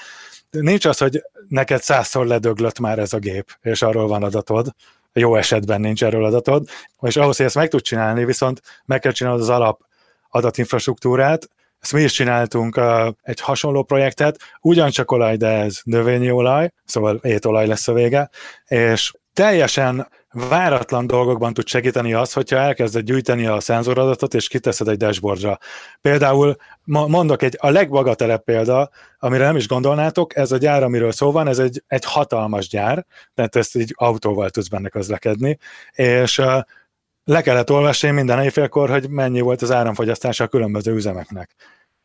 Nincs 0.50 0.84
az, 0.84 0.98
hogy 0.98 1.22
neked 1.48 1.82
százszor 1.82 2.26
ledöglött 2.26 2.78
már 2.78 2.98
ez 2.98 3.12
a 3.12 3.18
gép, 3.18 3.58
és 3.60 3.82
arról 3.82 4.06
van 4.06 4.22
adatod, 4.22 4.74
jó 5.12 5.36
esetben 5.36 5.80
nincs 5.80 6.04
erről 6.04 6.24
adatod, 6.24 6.68
és 7.00 7.16
ahhoz, 7.16 7.36
hogy 7.36 7.46
ezt 7.46 7.54
meg 7.54 7.68
tud 7.68 7.80
csinálni, 7.80 8.24
viszont 8.24 8.62
meg 8.84 9.00
kell 9.00 9.12
csinálni 9.12 9.40
az 9.40 9.48
alap 9.48 9.80
adatinfrastruktúrát, 10.34 11.48
ezt 11.80 11.92
mi 11.92 12.02
is 12.02 12.12
csináltunk 12.12 12.80
egy 13.22 13.40
hasonló 13.40 13.82
projektet, 13.82 14.36
ugyancsak 14.60 15.10
olaj, 15.10 15.36
de 15.36 15.48
ez 15.48 15.80
növényi 15.84 16.30
olaj, 16.30 16.70
szóval 16.84 17.20
étolaj 17.22 17.66
lesz 17.66 17.88
a 17.88 17.92
vége, 17.92 18.30
és 18.66 19.12
teljesen 19.32 20.08
váratlan 20.30 21.06
dolgokban 21.06 21.52
tud 21.54 21.66
segíteni 21.66 22.12
az, 22.12 22.32
hogyha 22.32 22.56
elkezded 22.56 23.04
gyűjteni 23.04 23.46
a 23.46 23.60
szenzoradatot, 23.60 24.34
és 24.34 24.48
kiteszed 24.48 24.88
egy 24.88 24.96
dashboardra. 24.96 25.58
Például 26.00 26.56
mondok 26.84 27.42
egy 27.42 27.56
a 27.60 27.70
legbagatelebb 27.70 28.44
példa, 28.44 28.90
amire 29.18 29.44
nem 29.44 29.56
is 29.56 29.68
gondolnátok, 29.68 30.36
ez 30.36 30.52
a 30.52 30.56
gyár, 30.56 30.82
amiről 30.82 31.12
szó 31.12 31.32
van, 31.32 31.48
ez 31.48 31.58
egy, 31.58 31.82
egy 31.86 32.04
hatalmas 32.04 32.68
gyár, 32.68 33.06
tehát 33.34 33.56
ezt 33.56 33.76
egy 33.76 33.92
autóval 33.96 34.50
tudsz 34.50 34.68
benne 34.68 34.88
közlekedni, 34.88 35.58
és 35.92 36.38
uh, 36.38 36.60
le 37.24 37.42
kellett 37.42 37.70
olvasni 37.70 38.10
minden 38.10 38.42
éjfélkor, 38.42 38.90
hogy 38.90 39.08
mennyi 39.08 39.40
volt 39.40 39.62
az 39.62 39.72
áramfogyasztása 39.72 40.44
a 40.44 40.48
különböző 40.48 40.94
üzemeknek. 40.94 41.54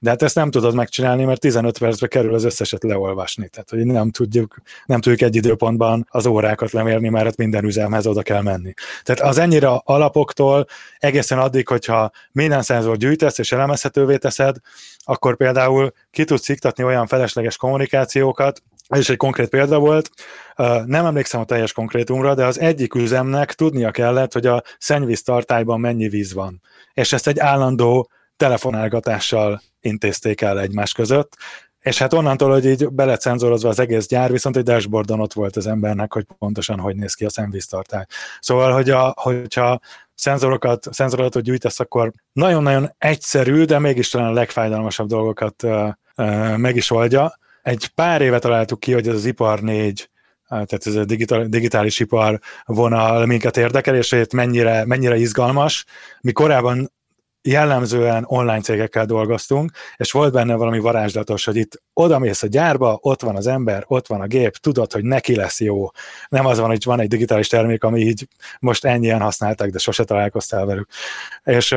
De 0.02 0.10
hát 0.10 0.22
ezt 0.22 0.36
nem 0.36 0.52
tudod 0.52 0.76
megcsinálni, 0.76 1.26
mert 1.26 1.40
15 1.40 1.78
percbe 1.78 2.08
kerül 2.08 2.34
az 2.34 2.44
összeset 2.44 2.84
leolvasni. 2.84 3.50
Tehát, 3.50 3.70
hogy 3.70 3.86
nem 3.86 4.12
tudjuk, 4.12 4.62
nem 4.86 5.02
tudjuk 5.02 5.22
egy 5.22 5.36
időpontban 5.36 6.08
az 6.10 6.26
órákat 6.26 6.72
lemérni, 6.72 7.10
mert 7.10 7.26
hát 7.26 7.38
minden 7.38 7.64
üzemhez 7.64 8.08
oda 8.08 8.22
kell 8.22 8.42
menni. 8.42 8.74
Tehát 9.04 9.22
az 9.22 9.38
ennyire 9.38 9.68
alapoktól 9.68 10.66
egészen 10.98 11.40
addig, 11.40 11.68
hogyha 11.68 12.12
minden 12.32 12.62
szenzor 12.62 12.98
gyűjtesz 12.98 13.38
és 13.38 13.52
elemezhetővé 13.52 14.18
teszed, 14.18 14.56
akkor 14.98 15.36
például 15.36 15.92
ki 16.12 16.24
tudsz 16.24 16.50
iktatni 16.50 16.84
olyan 16.84 17.08
felesleges 17.08 17.58
kommunikációkat, 17.58 18.62
ez 18.90 19.00
is 19.00 19.10
egy 19.10 19.18
konkrét 19.18 19.50
példa 19.50 19.80
volt, 19.80 20.10
nem 20.86 21.06
emlékszem 21.06 21.42
a 21.42 21.46
teljes 21.46 21.74
konkrétumra, 21.74 22.36
de 22.36 22.46
az 22.46 22.60
egyik 22.60 22.96
üzemnek 22.96 23.54
tudnia 23.54 23.92
kellett, 23.92 24.34
hogy 24.34 24.46
a 24.46 24.64
szennyvíz 24.78 25.22
tartályban 25.22 25.80
mennyi 25.80 26.08
víz 26.08 26.34
van. 26.34 26.62
És 26.94 27.14
ezt 27.14 27.28
egy 27.28 27.40
állandó 27.40 28.10
telefonálgatással 28.38 29.62
intézték 29.80 30.42
el 30.42 30.60
egymás 30.60 30.92
között, 30.94 31.36
és 31.80 31.98
hát 31.98 32.14
onnantól, 32.14 32.52
hogy 32.52 32.66
így 32.66 32.90
belecenzorozva 32.90 33.70
az 33.70 33.80
egész 33.80 34.08
gyár, 34.08 34.32
viszont 34.32 34.58
egy 34.58 34.64
dashboardon 34.64 35.20
ott 35.20 35.34
volt 35.34 35.56
az 35.56 35.68
embernek, 35.68 36.14
hogy 36.14 36.26
pontosan 36.38 36.80
hogy 36.80 36.96
néz 36.96 37.14
ki 37.14 37.26
a 37.26 37.30
szennyvíztartály. 37.30 38.06
Szóval, 38.40 38.74
hogy 38.74 38.90
a, 38.90 39.14
hogyha 39.16 39.80
szenzorokat, 40.16 40.88
szenzorokat 40.92 41.44
gyűjtesz, 41.44 41.80
akkor 41.80 42.12
nagyon-nagyon 42.32 42.94
egyszerű, 42.98 43.64
de 43.64 43.80
mégis 43.80 44.10
talán 44.10 44.28
a 44.28 44.34
legfájdalmasabb 44.34 45.08
dolgokat 45.08 45.64
uh, 45.64 45.90
uh, 46.18 46.58
meg 46.58 46.76
is 46.76 46.92
oldja. 46.92 47.38
Egy 47.70 47.88
pár 47.88 48.22
éve 48.22 48.40
találtuk 48.40 48.80
ki, 48.80 48.94
hogy 48.94 49.08
ez 49.08 49.14
az 49.14 49.26
ipar 49.26 49.62
4 49.62 50.10
tehát 50.48 50.86
ez 50.86 50.96
a 50.96 51.06
digital, 51.06 51.46
digitális 51.46 52.00
ipar 52.00 52.40
vonal 52.66 53.26
minket 53.26 53.58
érdekel, 53.58 53.96
és 53.96 54.10
hogy 54.10 54.28
mennyire, 54.34 54.86
mennyire 54.86 55.18
izgalmas. 55.18 55.86
Mi 56.22 56.32
korábban 56.32 56.92
jellemzően 57.42 58.24
online 58.28 58.62
cégekkel 58.62 59.06
dolgoztunk, 59.06 59.72
és 59.98 60.12
volt 60.12 60.34
benne 60.34 60.56
valami 60.56 60.80
varázslatos, 60.80 61.46
hogy 61.46 61.56
itt 61.56 61.82
oda 61.94 62.16
a 62.42 62.48
gyárba, 62.48 62.98
ott 63.02 63.22
van 63.22 63.36
az 63.36 63.48
ember, 63.48 63.84
ott 63.88 64.08
van 64.08 64.22
a 64.22 64.28
gép, 64.28 64.56
tudod, 64.56 64.92
hogy 64.94 65.04
neki 65.04 65.36
lesz 65.36 65.62
jó. 65.62 65.90
Nem 66.30 66.46
az 66.46 66.60
van, 66.60 66.70
hogy 66.70 66.84
van 66.84 67.00
egy 67.00 67.08
digitális 67.08 67.48
termék, 67.48 67.84
ami 67.84 68.00
így 68.00 68.28
most 68.60 68.86
ennyien 68.86 69.22
használták, 69.22 69.70
de 69.70 69.78
sose 69.80 70.04
találkoztál 70.04 70.66
velük. 70.66 70.90
És 71.44 71.76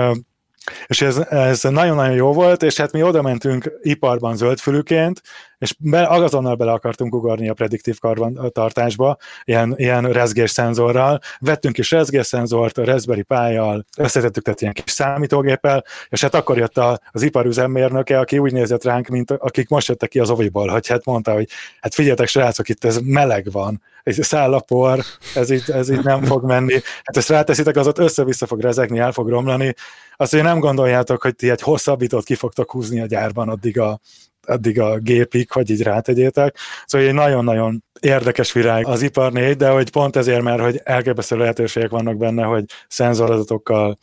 és 0.87 1.01
ez, 1.01 1.19
ez 1.19 1.63
nagyon-nagyon 1.63 2.15
jó 2.15 2.33
volt, 2.33 2.63
és 2.63 2.77
hát 2.77 2.93
mi 2.93 3.03
oda 3.03 3.23
mentünk 3.23 3.73
iparban 3.83 4.37
zöldfülüként, 4.37 5.23
és 5.63 5.75
be, 5.79 6.07
azonnal 6.07 6.55
bele 6.55 6.73
akartunk 6.73 7.15
ugorni 7.15 7.49
a 7.49 7.55
prediktív 7.55 7.99
karbantartásba, 7.99 9.17
ilyen, 9.45 9.75
ilyen 9.77 10.13
rezgés 10.13 10.51
szenzorral. 10.51 11.21
Vettünk 11.39 11.79
is 11.79 11.91
rezgés 11.91 12.27
szenzort, 12.27 12.79
a 12.79 12.85
Raspberry 12.85 13.23
Pi-jal, 13.23 13.85
összetettük 13.97 14.43
tehát 14.43 14.61
ilyen 14.61 14.73
kis 14.73 14.93
számítógéppel, 14.93 15.85
és 16.09 16.21
hát 16.21 16.35
akkor 16.35 16.59
jött 16.59 16.79
a, 16.79 17.01
az 17.11 17.23
iparüzemmérnöke, 17.23 18.19
aki 18.19 18.39
úgy 18.39 18.53
nézett 18.53 18.85
ránk, 18.85 19.09
mint 19.09 19.31
akik 19.31 19.69
most 19.69 19.89
jöttek 19.89 20.09
ki 20.09 20.19
az 20.19 20.31
oviból, 20.31 20.69
hogy 20.69 20.87
hát 20.87 21.05
mondta, 21.05 21.33
hogy 21.33 21.49
hát 21.81 21.95
figyeljetek 21.95 22.29
srácok, 22.29 22.69
itt 22.69 22.85
ez 22.85 22.99
meleg 23.03 23.49
van, 23.53 23.83
egy 24.03 24.23
szállapor, 24.23 25.05
ez 25.35 25.51
így, 25.51 25.71
ez 25.71 25.91
így 25.91 26.05
nem 26.05 26.23
fog 26.23 26.45
menni. 26.45 26.73
Hát 27.03 27.17
ezt 27.17 27.29
ráteszitek, 27.29 27.77
az 27.77 27.87
ott 27.87 27.99
össze-vissza 27.99 28.47
fog 28.47 28.61
rezegni, 28.61 28.99
el 28.99 29.13
fog 29.13 29.29
romlani. 29.29 29.75
Azt, 30.17 30.33
hogy 30.33 30.43
nem 30.43 30.59
gondoljátok, 30.59 31.23
hogy 31.23 31.37
ti 31.37 31.51
egy 31.51 31.61
hosszabbítót 31.61 32.25
ki 32.25 32.35
fogtok 32.35 32.71
húzni 32.71 33.01
a 33.01 33.07
gyárban 33.07 33.49
addig 33.49 33.81
a, 33.81 34.01
addig 34.47 34.81
a 34.81 34.99
gépig, 34.99 35.51
hogy 35.51 35.71
így 35.71 35.83
rátegyétek. 35.83 36.57
Szóval 36.87 37.07
egy 37.09 37.15
nagyon-nagyon 37.15 37.85
érdekes 38.01 38.53
virág 38.53 38.87
az 38.87 39.03
ipar 39.03 39.33
négy, 39.33 39.57
de 39.57 39.69
hogy 39.69 39.91
pont 39.91 40.17
ezért, 40.17 40.43
mert 40.43 40.61
hogy 40.61 40.81
elképesztő 40.85 41.37
lehetőségek 41.37 41.91
vannak 41.91 42.17
benne, 42.17 42.43
hogy 42.43 42.65
szenzoradatokkal 42.89 43.99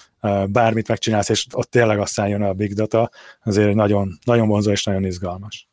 bármit 0.45 0.87
megcsinálsz, 0.87 1.29
és 1.29 1.45
ott 1.51 1.71
tényleg 1.71 1.99
aztán 1.99 2.27
jön 2.27 2.41
a 2.41 2.53
big 2.53 2.73
data, 2.73 3.09
azért 3.43 3.73
nagyon, 3.73 4.19
nagyon 4.23 4.47
vonzó 4.47 4.71
és 4.71 4.83
nagyon 4.83 5.05
izgalmas. 5.05 5.67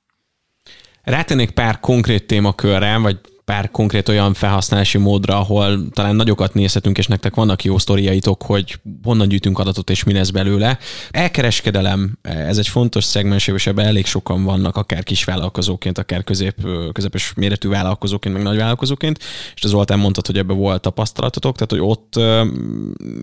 Rátennék 1.03 1.51
pár 1.51 1.81
konkrét 1.81 2.27
témakörre, 2.27 2.99
vagy 2.99 3.21
pár 3.47 3.70
konkrét 3.70 4.09
olyan 4.09 4.34
felhasználási 4.34 4.99
módra, 4.99 5.38
ahol 5.38 5.88
talán 5.90 6.16
nagyokat 6.16 6.55
nézhetünk, 6.55 6.99
és 6.99 7.07
nektek 7.07 7.34
vannak 7.34 7.64
jó 7.64 7.78
sztoriaitok, 7.78 8.42
hogy 8.42 8.80
honnan 9.03 9.28
gyűjtünk 9.28 9.59
adatot, 9.59 9.90
és 9.90 10.05
mi 10.05 10.12
lesz 10.12 10.30
belőle. 10.30 10.78
Elkereskedelem, 11.11 12.18
ez 12.22 12.59
egy 12.59 12.68
fontos 12.68 13.05
szegmens, 13.05 13.47
és 13.47 13.66
ebben 13.66 13.86
elég 13.86 14.07
sokan 14.07 14.44
vannak, 14.44 14.76
akár 14.76 15.03
kis 15.03 15.24
vállalkozóként, 15.24 15.99
akár 15.99 16.24
közép, 16.24 16.55
közepes 16.92 17.32
méretű 17.36 17.68
vállalkozóként, 17.68 18.34
meg 18.34 18.42
nagy 18.42 18.57
vállalkozóként, 18.57 19.18
és 19.55 19.62
az 19.62 19.70
Zoltán 19.70 19.99
mondtad, 19.99 20.26
hogy 20.26 20.38
ebben 20.38 20.57
volt 20.57 20.82
tapasztalatotok, 20.82 21.55
tehát 21.55 21.70
hogy 21.70 21.90
ott 21.90 22.20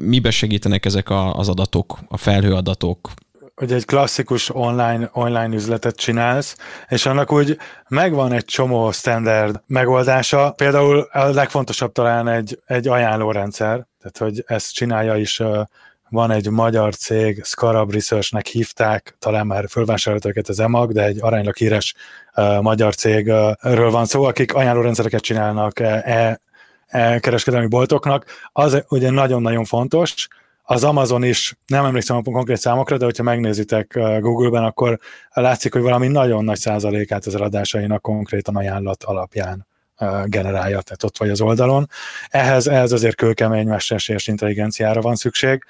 mibe 0.01 0.31
segítenek 0.31 0.85
ezek 0.85 1.09
az 1.09 1.49
adatok, 1.49 1.99
a 2.07 2.17
felhőadatok, 2.17 3.11
hogy 3.55 3.73
egy 3.73 3.85
klasszikus 3.85 4.55
online, 4.55 5.09
online 5.13 5.55
üzletet 5.55 5.95
csinálsz, 5.95 6.55
és 6.89 7.05
annak 7.05 7.31
úgy 7.31 7.57
megvan 7.87 8.31
egy 8.31 8.45
csomó 8.45 8.91
standard 8.91 9.61
megoldása. 9.67 10.51
Például 10.51 10.99
a 11.11 11.23
legfontosabb 11.23 11.91
talán 11.91 12.27
egy, 12.27 12.59
egy 12.65 12.87
ajánlórendszer, 12.87 13.87
tehát 13.99 14.17
hogy 14.17 14.43
ezt 14.47 14.73
csinálja 14.73 15.15
is 15.15 15.41
van 16.09 16.31
egy 16.31 16.49
magyar 16.49 16.95
cég, 16.95 17.43
Scarab 17.43 17.91
Researchnek 17.91 18.45
hívták, 18.45 19.15
talán 19.19 19.47
már 19.47 19.65
fölvásárolt 19.69 20.25
őket 20.25 20.47
az 20.47 20.59
EMAG, 20.59 20.91
de 20.91 21.03
egy 21.03 21.17
aránylag 21.21 21.55
híres 21.55 21.93
uh, 22.35 22.61
magyar 22.61 22.95
cégről 22.95 23.91
van 23.91 24.05
szó, 24.05 24.23
akik 24.23 24.53
ajánlórendszereket 24.53 25.21
csinálnak 25.21 25.79
e, 25.79 26.39
e 26.87 27.19
kereskedelmi 27.19 27.67
boltoknak. 27.67 28.25
Az 28.51 28.83
ugye 28.89 29.09
nagyon-nagyon 29.09 29.65
fontos, 29.65 30.27
az 30.65 30.83
Amazon 30.83 31.23
is, 31.23 31.57
nem 31.65 31.85
emlékszem 31.85 32.15
a 32.15 32.21
konkrét 32.21 32.57
számokra, 32.57 32.97
de 32.97 33.05
hogyha 33.05 33.23
megnézitek 33.23 33.93
uh, 33.95 34.19
Google-ben, 34.19 34.63
akkor 34.63 34.99
látszik, 35.29 35.73
hogy 35.73 35.81
valami 35.81 36.07
nagyon 36.07 36.43
nagy 36.43 36.57
százalékát 36.57 37.25
az 37.25 37.35
eladásainak 37.35 38.01
konkrétan 38.01 38.55
ajánlat 38.55 39.03
alapján 39.03 39.67
uh, 39.99 40.25
generálja, 40.25 40.81
tehát 40.81 41.03
ott 41.03 41.17
vagy 41.17 41.29
az 41.29 41.41
oldalon. 41.41 41.89
Ehhez, 42.29 42.67
ehhez 42.67 42.91
azért 42.91 43.15
kőkemény 43.15 43.67
mesterséges 43.67 44.27
intelligenciára 44.27 45.01
van 45.01 45.15
szükség, 45.15 45.63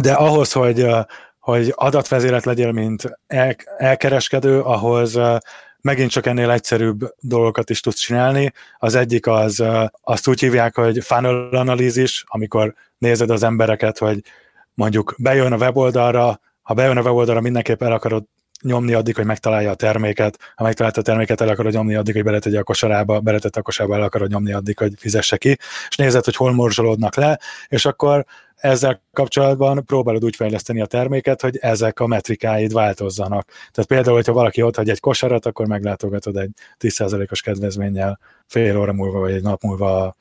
de 0.00 0.12
ahhoz, 0.12 0.52
hogy, 0.52 0.82
uh, 0.82 1.04
hogy 1.38 1.72
adatvezéret 1.74 2.44
legyél, 2.44 2.72
mint 2.72 3.18
el, 3.26 3.56
elkereskedő, 3.78 4.60
ahhoz 4.60 5.18
megint 5.86 6.10
csak 6.10 6.26
ennél 6.26 6.50
egyszerűbb 6.50 7.14
dolgokat 7.20 7.70
is 7.70 7.80
tudsz 7.80 7.98
csinálni. 7.98 8.52
Az 8.78 8.94
egyik 8.94 9.26
az, 9.26 9.62
azt 10.00 10.28
úgy 10.28 10.40
hívják, 10.40 10.74
hogy 10.74 11.04
funnel 11.04 11.48
analízis, 11.48 12.24
amikor 12.26 12.74
nézed 12.98 13.30
az 13.30 13.42
embereket, 13.42 13.98
hogy 13.98 14.20
mondjuk 14.74 15.14
bejön 15.18 15.52
a 15.52 15.56
weboldalra, 15.56 16.40
ha 16.62 16.74
bejön 16.74 16.96
a 16.96 17.02
weboldalra, 17.02 17.40
mindenképp 17.40 17.82
el 17.82 17.92
akarod 17.92 18.24
nyomni 18.66 18.92
addig, 18.92 19.16
hogy 19.16 19.24
megtalálja 19.24 19.70
a 19.70 19.74
terméket, 19.74 20.38
ha 20.54 20.64
megtalálta 20.64 21.00
a 21.00 21.04
terméket, 21.04 21.40
el 21.40 21.48
akarod 21.48 21.72
nyomni 21.72 21.94
addig, 21.94 22.14
hogy 22.14 22.24
beletegye 22.24 22.58
a 22.58 22.62
kosarába, 22.62 23.20
beletette 23.20 23.60
a 23.60 23.62
kosarába, 23.62 23.94
el 23.94 24.02
akarod 24.02 24.30
nyomni 24.30 24.52
addig, 24.52 24.78
hogy 24.78 24.92
fizesse 24.96 25.36
ki, 25.36 25.58
és 25.88 25.96
nézed, 25.96 26.24
hogy 26.24 26.36
hol 26.36 26.52
morzsolódnak 26.52 27.14
le, 27.14 27.40
és 27.68 27.84
akkor 27.84 28.24
ezzel 28.56 29.02
kapcsolatban 29.12 29.84
próbálod 29.84 30.24
úgy 30.24 30.36
fejleszteni 30.36 30.80
a 30.80 30.86
terméket, 30.86 31.40
hogy 31.40 31.56
ezek 31.60 32.00
a 32.00 32.06
metrikáid 32.06 32.72
változzanak. 32.72 33.46
Tehát 33.46 33.88
például, 33.88 34.16
hogyha 34.16 34.32
valaki 34.32 34.62
ott 34.62 34.76
hagy 34.76 34.90
egy 34.90 35.00
kosarat, 35.00 35.46
akkor 35.46 35.66
meglátogatod 35.66 36.36
egy 36.36 36.50
10%-os 36.80 37.40
kedvezménnyel 37.40 38.18
fél 38.46 38.78
óra 38.78 38.92
múlva, 38.92 39.18
vagy 39.18 39.32
egy 39.32 39.42
nap 39.42 39.62
múlva. 39.62 40.16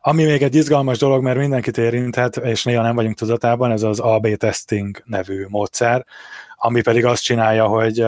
Ami 0.00 0.24
még 0.24 0.42
egy 0.42 0.54
izgalmas 0.54 0.98
dolog, 0.98 1.22
mert 1.22 1.38
mindenkit 1.38 1.78
érinthet, 1.78 2.36
és 2.36 2.64
néha 2.64 2.82
nem 2.82 2.94
vagyunk 2.94 3.16
tudatában, 3.16 3.70
ez 3.70 3.82
az 3.82 4.00
AB 4.00 4.26
testing 4.36 5.02
nevű 5.04 5.46
módszer, 5.48 6.06
ami 6.66 6.82
pedig 6.82 7.04
azt 7.04 7.22
csinálja, 7.22 7.66
hogy, 7.66 8.06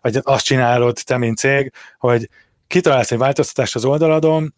hogy 0.00 0.20
azt 0.22 0.44
csinálod 0.44 0.98
te, 1.04 1.16
mint 1.16 1.38
cég, 1.38 1.72
hogy 1.98 2.28
kitalálsz 2.66 3.10
egy 3.10 3.18
változtatást 3.18 3.74
az 3.74 3.84
oldaladon, 3.84 4.54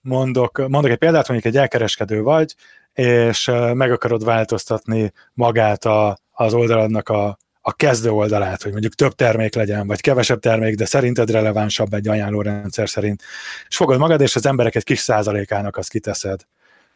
mondok, 0.00 0.58
mondok 0.68 0.90
egy 0.90 0.98
példát, 0.98 1.28
mondjuk 1.28 1.54
egy 1.54 1.60
elkereskedő 1.60 2.22
vagy, 2.22 2.54
és 2.92 3.50
meg 3.72 3.92
akarod 3.92 4.24
változtatni 4.24 5.12
magát 5.34 5.84
a, 5.84 6.18
az 6.30 6.54
oldaladnak 6.54 7.08
a, 7.08 7.38
a 7.60 7.72
kezdő 7.72 8.10
oldalát, 8.10 8.62
hogy 8.62 8.72
mondjuk 8.72 8.94
több 8.94 9.12
termék 9.12 9.54
legyen, 9.54 9.86
vagy 9.86 10.00
kevesebb 10.00 10.40
termék, 10.40 10.76
de 10.76 10.84
szerinted 10.84 11.30
relevánsabb 11.30 11.94
egy 11.94 12.08
ajánlórendszer 12.08 12.88
szerint. 12.88 13.22
És 13.68 13.76
fogod 13.76 13.98
magad, 13.98 14.20
és 14.20 14.36
az 14.36 14.46
emberek 14.46 14.74
egy 14.74 14.84
kis 14.84 14.98
százalékának 14.98 15.76
azt 15.76 15.90
kiteszed. 15.90 16.40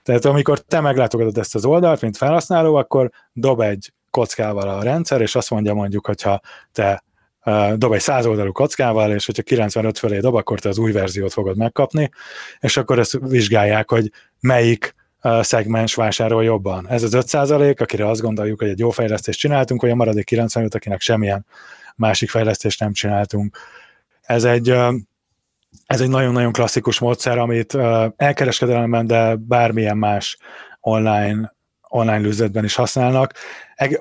Tehát 0.02 0.24
amikor 0.24 0.58
te 0.58 0.80
meglátogatod 0.80 1.38
ezt 1.38 1.54
az 1.54 1.64
oldalt, 1.64 2.00
mint 2.00 2.16
felhasználó, 2.16 2.74
akkor 2.74 3.10
dob 3.32 3.60
egy 3.60 3.92
kockával 4.16 4.68
a 4.68 4.82
rendszer, 4.82 5.20
és 5.20 5.34
azt 5.34 5.50
mondja 5.50 5.74
mondjuk, 5.74 6.06
hogyha 6.06 6.40
te 6.72 7.04
dob 7.74 7.92
egy 7.92 8.00
száz 8.00 8.26
oldalú 8.26 8.52
kockával, 8.52 9.12
és 9.12 9.26
hogyha 9.26 9.42
95 9.42 9.98
fölé 9.98 10.18
dob, 10.18 10.34
akkor 10.34 10.58
te 10.60 10.68
az 10.68 10.78
új 10.78 10.92
verziót 10.92 11.32
fogod 11.32 11.56
megkapni, 11.56 12.10
és 12.60 12.76
akkor 12.76 12.98
ezt 12.98 13.18
vizsgálják, 13.20 13.90
hogy 13.90 14.10
melyik 14.40 14.94
szegmens 15.40 15.94
vásárol 15.94 16.44
jobban. 16.44 16.88
Ez 16.88 17.02
az 17.02 17.14
5 17.14 17.26
százalék, 17.26 17.80
akire 17.80 18.08
azt 18.08 18.20
gondoljuk, 18.20 18.58
hogy 18.58 18.68
egy 18.68 18.78
jó 18.78 18.90
fejlesztést 18.90 19.38
csináltunk, 19.38 19.80
vagy 19.80 19.90
a 19.90 19.94
maradék 19.94 20.24
95, 20.24 20.74
akinek 20.74 21.00
semmilyen 21.00 21.46
másik 21.96 22.30
fejlesztést 22.30 22.80
nem 22.80 22.92
csináltunk. 22.92 23.58
Ez 24.22 24.44
egy 24.44 24.74
ez 25.86 26.00
egy 26.00 26.08
nagyon-nagyon 26.08 26.52
klasszikus 26.52 26.98
módszer, 26.98 27.38
amit 27.38 27.74
elkereskedelemben, 28.16 29.06
de 29.06 29.34
bármilyen 29.34 29.96
más 29.96 30.38
online 30.80 31.55
online 31.96 32.26
üzletben 32.26 32.64
is 32.64 32.74
használnak. 32.74 33.34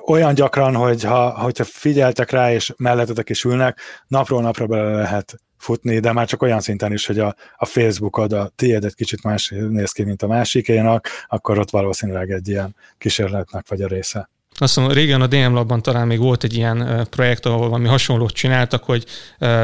Olyan 0.06 0.34
gyakran, 0.34 0.74
hogy 0.74 1.02
ha, 1.02 1.30
hogyha 1.30 1.64
figyeltek 1.64 2.30
rá, 2.30 2.52
és 2.52 2.72
mellettetek 2.76 3.30
is 3.30 3.44
ülnek, 3.44 3.80
napról 4.06 4.42
napra 4.42 4.66
bele 4.66 4.90
lehet 4.90 5.40
futni, 5.56 5.98
de 5.98 6.12
már 6.12 6.26
csak 6.26 6.42
olyan 6.42 6.60
szinten 6.60 6.92
is, 6.92 7.06
hogy 7.06 7.18
a, 7.18 7.34
a 7.56 7.64
Facebookod, 7.64 8.32
a 8.32 8.50
tiéd 8.56 8.84
egy 8.84 8.94
kicsit 8.94 9.22
más 9.22 9.54
néz 9.68 9.92
ki, 9.92 10.04
mint 10.04 10.22
a 10.22 10.26
másikénak, 10.26 11.08
akkor 11.28 11.58
ott 11.58 11.70
valószínűleg 11.70 12.30
egy 12.30 12.48
ilyen 12.48 12.76
kísérletnek 12.98 13.68
vagy 13.68 13.80
a 13.80 13.86
része. 13.86 14.28
Azt 14.58 14.76
mondom, 14.76 14.94
régen 14.94 15.20
a 15.20 15.26
DM 15.26 15.52
Labban 15.52 15.82
talán 15.82 16.06
még 16.06 16.18
volt 16.18 16.44
egy 16.44 16.54
ilyen 16.54 17.06
projekt, 17.10 17.46
ahol 17.46 17.68
valami 17.68 17.88
hasonlót 17.88 18.32
csináltak, 18.32 18.84
hogy 18.84 19.04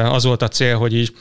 az 0.05 0.23
volt 0.23 0.41
a 0.41 0.47
cél, 0.47 0.77
hogy 0.77 0.93
így 0.93 1.13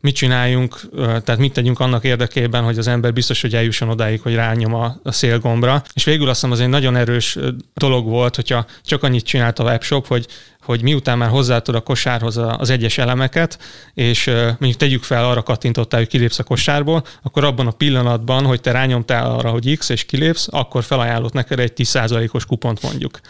mit 0.00 0.14
csináljunk, 0.14 0.80
tehát 0.96 1.38
mit 1.38 1.52
tegyünk 1.52 1.80
annak 1.80 2.04
érdekében, 2.04 2.64
hogy 2.64 2.78
az 2.78 2.86
ember 2.86 3.12
biztos, 3.12 3.40
hogy 3.40 3.54
eljusson 3.54 3.88
odáig, 3.88 4.20
hogy 4.20 4.34
rányom 4.34 4.74
a, 4.74 4.96
a 5.02 5.12
szélgombra. 5.12 5.82
És 5.94 6.04
végül 6.04 6.28
azt 6.28 6.40
hiszem 6.40 6.50
az 6.50 6.60
egy 6.60 6.68
nagyon 6.68 6.96
erős 6.96 7.38
dolog 7.74 8.06
volt, 8.06 8.34
hogyha 8.34 8.66
csak 8.84 9.02
annyit 9.02 9.24
csinált 9.24 9.58
a 9.58 9.64
webshop, 9.64 10.06
hogy 10.06 10.26
hogy 10.62 10.82
miután 10.82 11.18
már 11.18 11.28
hozzátod 11.28 11.74
a 11.74 11.80
kosárhoz 11.80 12.36
az 12.36 12.70
egyes 12.70 12.98
elemeket, 12.98 13.58
és 13.94 14.26
mondjuk 14.26 14.76
tegyük 14.76 15.02
fel, 15.02 15.24
arra 15.24 15.42
kattintottál, 15.42 16.00
hogy 16.00 16.08
kilépsz 16.08 16.38
a 16.38 16.44
kosárból, 16.44 17.04
akkor 17.22 17.44
abban 17.44 17.66
a 17.66 17.70
pillanatban, 17.70 18.44
hogy 18.44 18.60
te 18.60 18.70
rányomtál 18.70 19.30
arra, 19.30 19.50
hogy 19.50 19.76
X, 19.78 19.88
és 19.88 20.04
kilépsz, 20.04 20.48
akkor 20.50 20.84
felajánlott 20.84 21.32
neked 21.32 21.58
egy 21.58 21.72
10%-os 21.76 22.46
kupont 22.46 22.82
mondjuk. 22.82 23.20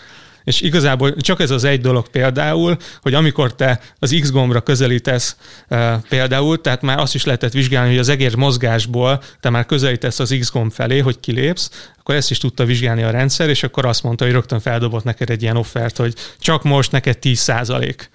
És 0.45 0.61
igazából 0.61 1.15
csak 1.17 1.41
ez 1.41 1.51
az 1.51 1.65
egy 1.65 1.81
dolog 1.81 2.09
például, 2.09 2.77
hogy 3.03 3.15
amikor 3.15 3.55
te 3.55 3.81
az 3.99 4.17
X 4.21 4.31
gombra 4.31 4.61
közelítesz 4.61 5.37
e, 5.69 6.01
például, 6.09 6.61
tehát 6.61 6.83
már 6.83 6.99
azt 6.99 7.15
is 7.15 7.25
lehetett 7.25 7.53
vizsgálni, 7.53 7.91
hogy 7.91 7.99
az 7.99 8.09
egér 8.09 8.37
mozgásból 8.37 9.23
te 9.41 9.51
már 9.51 9.67
közelítesz 9.67 10.19
az 10.19 10.37
X 10.41 10.51
gomb 10.51 10.73
felé, 10.73 10.99
hogy 10.99 11.21
kilépsz, 11.21 11.71
akkor 11.99 12.15
ezt 12.15 12.31
is 12.31 12.39
tudta 12.39 12.65
vizsgálni 12.65 13.03
a 13.03 13.11
rendszer, 13.11 13.49
és 13.49 13.63
akkor 13.63 13.87
azt 13.87 14.03
mondta, 14.03 14.25
hogy 14.25 14.33
rögtön 14.33 14.61
feldobott 14.61 15.05
neked 15.05 15.31
egy 15.31 15.43
ilyen 15.43 15.57
offert, 15.57 15.97
hogy 15.97 16.15
csak 16.39 16.63
most 16.63 16.93
neked 16.93 17.19
10 17.19 17.39
százalék 17.39 18.11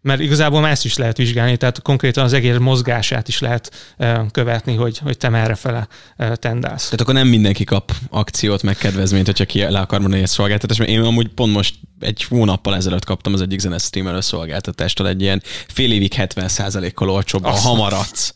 mert 0.00 0.20
igazából 0.20 0.60
már 0.60 0.70
ezt 0.70 0.84
is 0.84 0.96
lehet 0.96 1.16
vizsgálni, 1.16 1.56
tehát 1.56 1.82
konkrétan 1.82 2.24
az 2.24 2.32
egész 2.32 2.56
mozgását 2.58 3.28
is 3.28 3.38
lehet 3.38 3.94
követni, 4.30 4.74
hogy, 4.74 4.98
hogy 4.98 5.16
te 5.16 5.28
merre 5.28 5.54
fele 5.54 5.88
tendálsz. 6.34 6.84
Tehát 6.84 7.00
akkor 7.00 7.14
nem 7.14 7.28
mindenki 7.28 7.64
kap 7.64 7.92
akciót, 8.10 8.62
meg 8.62 8.76
kedvezményt, 8.76 9.26
hogyha 9.26 9.44
ki 9.44 9.60
le 9.60 9.78
akar 9.78 10.00
mondani 10.00 10.22
egy 10.22 10.28
szolgáltatást, 10.28 10.78
mert 10.78 10.90
én 10.90 11.00
amúgy 11.00 11.28
pont 11.28 11.52
most 11.52 11.74
egy 12.00 12.24
hónappal 12.28 12.76
ezelőtt 12.76 13.04
kaptam 13.04 13.32
az 13.32 13.40
egyik 13.40 13.58
zenes 13.60 13.82
streamer 13.82 14.24
szolgáltatástól 14.24 15.08
egy 15.08 15.20
ilyen 15.20 15.42
fél 15.68 15.92
évig 15.92 16.12
70%-kal 16.16 17.10
olcsóbb 17.10 17.44
a 17.44 17.50
hamaradsz. 17.50 18.34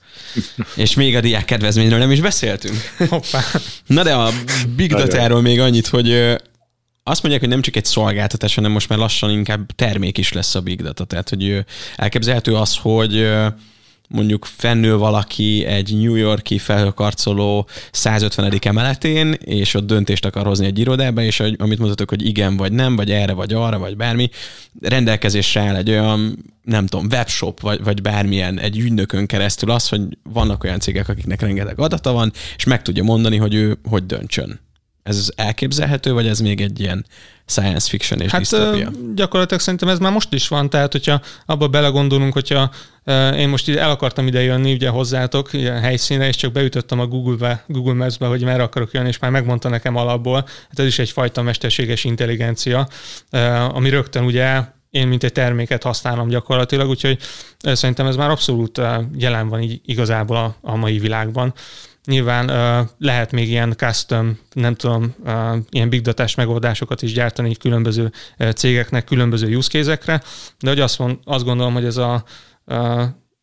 És 0.77 0.95
még 0.95 1.17
a 1.17 1.21
diák 1.21 1.45
kedvezményről 1.45 1.99
nem 1.99 2.11
is 2.11 2.21
beszéltünk. 2.21 2.77
Hoppá. 3.09 3.41
Na 3.87 4.03
de 4.03 4.15
a 4.15 4.31
Big 4.77 4.95
Data-ról 4.95 5.41
még 5.41 5.61
annyit, 5.61 5.87
hogy 5.87 6.37
azt 7.05 7.23
mondják, 7.23 7.45
hogy 7.45 7.53
nem 7.53 7.63
csak 7.63 7.77
egy 7.77 7.85
szolgáltatás, 7.85 8.55
hanem 8.55 8.71
most 8.71 8.89
már 8.89 8.99
lassan 8.99 9.31
inkább 9.31 9.73
termék 9.73 10.19
is 10.19 10.33
lesz 10.33 10.55
a 10.55 10.61
Big 10.61 10.83
Data. 10.83 11.05
Tehát, 11.05 11.29
hogy 11.29 11.65
elképzelhető 11.97 12.55
az, 12.55 12.77
hogy 12.77 13.31
mondjuk 14.09 14.45
fennül 14.45 14.99
valaki 14.99 15.65
egy 15.65 15.97
New 16.01 16.15
Yorki 16.15 16.59
felhőkarcoló 16.59 17.69
150. 17.91 18.59
emeletén, 18.61 19.33
és 19.33 19.75
ott 19.75 19.87
döntést 19.87 20.25
akar 20.25 20.47
hozni 20.47 20.67
egy 20.67 20.79
irodába, 20.79 21.23
és 21.23 21.41
amit 21.41 21.79
mutatok, 21.79 22.09
hogy 22.09 22.27
igen 22.27 22.57
vagy 22.57 22.73
nem, 22.73 22.97
vagy 22.97 23.11
erre 23.11 23.33
vagy 23.33 23.53
arra, 23.53 23.79
vagy 23.79 23.97
bármi, 23.97 24.31
rendelkezésre 24.81 25.61
áll 25.61 25.77
egy 25.77 25.91
olyan, 25.91 26.45
nem 26.63 26.87
tudom, 26.87 27.07
webshop, 27.11 27.61
vagy, 27.61 27.83
vagy 27.85 28.03
bármilyen 28.03 28.59
egy 28.59 28.79
ügynökön 28.79 29.27
keresztül 29.27 29.71
az, 29.71 29.89
hogy 29.89 30.01
vannak 30.23 30.65
olyan 30.65 30.81
cégek, 30.81 31.09
akiknek 31.09 31.41
rengeteg 31.41 31.81
adata 31.81 32.13
van, 32.13 32.33
és 32.57 32.65
meg 32.65 32.83
tudja 32.83 33.03
mondani, 33.03 33.37
hogy 33.37 33.55
ő 33.55 33.79
hogy 33.89 34.07
döntsön. 34.07 34.61
Ez 35.03 35.31
elképzelhető, 35.37 36.13
vagy 36.13 36.27
ez 36.27 36.41
még 36.41 36.61
egy 36.61 36.81
ilyen 36.81 37.07
science 37.47 37.89
fiction 37.89 38.21
és 38.21 38.31
hát, 38.31 38.41
disztopia? 38.41 38.91
gyakorlatilag 39.15 39.63
szerintem 39.63 39.89
ez 39.89 39.99
már 39.99 40.13
most 40.13 40.33
is 40.33 40.49
van, 40.49 40.71
tehát 40.71 40.93
hogyha 40.93 41.21
abba 41.47 41.69
belegondolunk, 41.69 42.33
hogyha 42.33 42.71
én 43.37 43.49
most 43.49 43.69
el 43.69 43.91
akartam 43.91 44.27
ide 44.27 44.43
jönni 44.43 44.73
ugye 44.73 44.89
hozzátok 44.89 45.53
ilyen 45.53 45.81
helyszínre, 45.81 46.29
és 46.29 46.37
csak 46.37 46.53
beütöttem 46.53 47.01
a 47.01 47.07
Google-be, 47.07 47.65
Google 47.67 47.95
Maps-be, 47.95 48.27
hogy 48.27 48.45
merre 48.45 48.63
akarok 48.63 48.93
jönni, 48.93 49.09
és 49.09 49.19
már 49.19 49.31
megmondta 49.31 49.69
nekem 49.69 49.97
alapból, 49.97 50.45
hát 50.69 50.79
ez 50.79 50.87
is 50.87 50.99
egyfajta 50.99 51.43
mesterséges 51.43 52.05
intelligencia, 52.05 52.89
ami 53.69 53.89
rögtön 53.89 54.25
ugye 54.25 54.63
én 54.91 55.09
mint 55.09 55.25
egy 55.25 55.33
terméket 55.33 55.83
használom 55.83 56.29
gyakorlatilag, 56.29 56.89
úgyhogy 56.89 57.19
szerintem 57.59 58.07
ez 58.07 58.17
már 58.17 58.31
abszolút 58.31 58.81
jelen 59.17 59.49
van 59.49 59.63
így 59.63 59.81
igazából 59.85 60.37
a, 60.37 60.57
a 60.61 60.77
mai 60.77 60.99
világban. 60.99 61.55
Nyilván 62.07 62.51
uh, 62.51 62.89
lehet 62.99 63.33
még 63.33 63.49
ilyen 63.49 63.75
custom, 63.77 64.39
nem 64.53 64.75
tudom, 64.75 65.15
uh, 65.25 65.57
ilyen 65.71 65.89
big 65.89 66.01
data 66.01 66.27
megoldásokat 66.37 67.03
is 67.03 67.13
gyártani 67.13 67.57
különböző 67.57 68.13
uh, 68.39 68.51
cégeknek, 68.51 69.05
különböző 69.05 69.57
use 69.57 69.69
case-ekre, 69.69 70.23
de 70.61 70.69
hogy 70.69 70.81
azt, 70.81 70.99
mond, 70.99 71.19
azt 71.25 71.45
gondolom, 71.45 71.73
hogy 71.73 71.85
ez 71.85 71.97
a 71.97 72.25
uh, 72.67 73.03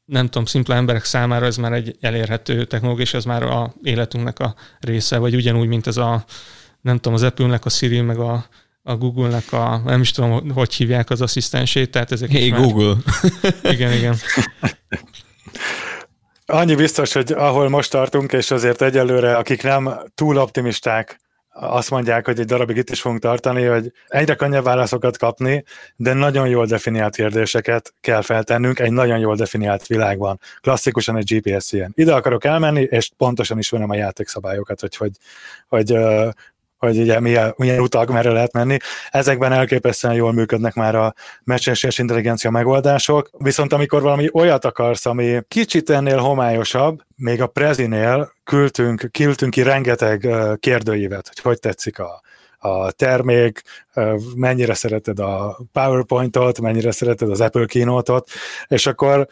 nem 0.10 0.26
tudom, 0.26 0.46
szimpla 0.46 0.76
emberek 0.76 1.04
számára 1.04 1.46
ez 1.46 1.58
már 1.58 1.74
egy 1.74 1.98
elérhető 2.00 2.66
technológia, 2.66 3.04
és 3.04 3.14
ez 3.14 3.24
már 3.24 3.44
a 3.44 3.74
életünknek 3.84 4.40
a 4.40 4.56
része, 4.80 5.18
vagy 5.18 5.36
ugyanúgy, 5.36 5.68
mint 5.68 5.88
ez 5.88 5.98
a, 5.98 6.26
nem 6.82 6.96
tudom, 6.96 7.14
az 7.14 7.24
Apple-nek 7.24 7.66
a 7.66 7.70
Siri, 7.70 8.02
meg 8.02 8.18
a, 8.18 8.46
a 8.84 8.96
Google-nek 8.96 9.54
a, 9.54 9.82
nem 9.86 10.02
is 10.02 10.12
tudom, 10.12 10.50
hogy 10.50 10.74
hívják 10.74 11.10
az 11.10 11.22
asszisztensét, 11.22 11.92
tehát 11.92 12.12
ezek 12.12 12.32
Hey 12.32 12.50
Google! 12.50 12.96
igen, 13.64 13.94
igen. 13.94 14.16
Annyi 16.52 16.76
biztos, 16.76 17.14
hogy 17.14 17.32
ahol 17.32 17.70
most 17.70 17.92
tartunk, 17.92 18.34
és 18.34 18.52
azért 18.52 18.82
egyelőre, 18.82 19.36
akik 19.36 19.64
nem 19.64 19.90
túl 20.16 20.38
optimisták, 20.38 21.20
azt 21.52 21.90
mondják, 21.90 22.26
hogy 22.26 22.40
egy 22.40 22.46
darabig 22.46 22.78
itt 22.78 22.90
is 22.90 23.02
fogunk 23.02 23.22
tartani, 23.22 23.66
hogy 23.66 23.92
egyre 24.08 24.36
könnyebb 24.36 24.64
válaszokat 24.64 25.18
kapni, 25.18 25.64
de 25.96 26.14
nagyon 26.14 26.48
jól 26.48 26.66
definiált 26.66 27.16
kérdéseket 27.16 27.94
kell 28.02 28.22
feltennünk 28.22 28.80
egy 28.80 28.92
nagyon 28.92 29.20
jól 29.20 29.36
definiált 29.36 29.88
világban. 29.88 30.40
Klasszikusan 30.62 31.18
egy 31.18 31.36
GPS 31.36 31.72
ilyen. 31.72 31.92
Ide 31.96 32.14
akarok 32.14 32.44
elmenni, 32.44 32.82
és 32.82 33.12
pontosan 33.18 33.58
ismerem 33.58 33.90
a 33.90 33.96
játékszabályokat, 33.96 34.80
hogy, 34.80 34.96
hogy, 34.96 35.12
hogy 35.68 35.98
hogy 36.80 37.00
ugye 37.00 37.20
milyen, 37.20 37.54
milyen 37.58 37.80
utak 37.80 38.10
merre 38.10 38.32
lehet 38.32 38.54
menni. 38.54 38.78
Ezekben 39.10 39.52
elképesztően 39.52 40.14
jól 40.14 40.34
működnek 40.34 40.74
már 40.74 40.96
a 40.96 41.14
mesterséges 41.44 41.98
intelligencia 41.98 42.50
megoldások, 42.50 43.30
viszont 43.38 43.74
amikor 43.74 44.02
valami 44.02 44.30
olyat 44.34 44.66
akarsz, 44.66 45.06
ami 45.06 45.40
kicsit 45.48 45.90
ennél 45.90 46.18
homályosabb, 46.18 47.02
még 47.16 47.42
a 47.42 47.48
Prezinél 47.48 48.32
küldtünk, 48.44 49.10
küldtünk 49.12 49.52
ki 49.52 49.62
rengeteg 49.62 50.28
kérdőívet, 50.60 51.28
hogy 51.28 51.40
hogy 51.40 51.60
tetszik 51.60 52.00
a, 52.00 52.22
a 52.58 52.92
termék, 52.92 53.62
mennyire 54.36 54.74
szereted 54.74 55.20
a 55.20 55.60
PowerPointot, 55.72 56.62
mennyire 56.62 56.92
szereted 56.92 57.30
az 57.30 57.42
Apple 57.42 57.66
Keynote-ot, 57.66 58.30
és 58.68 58.88
akkor 58.88 59.28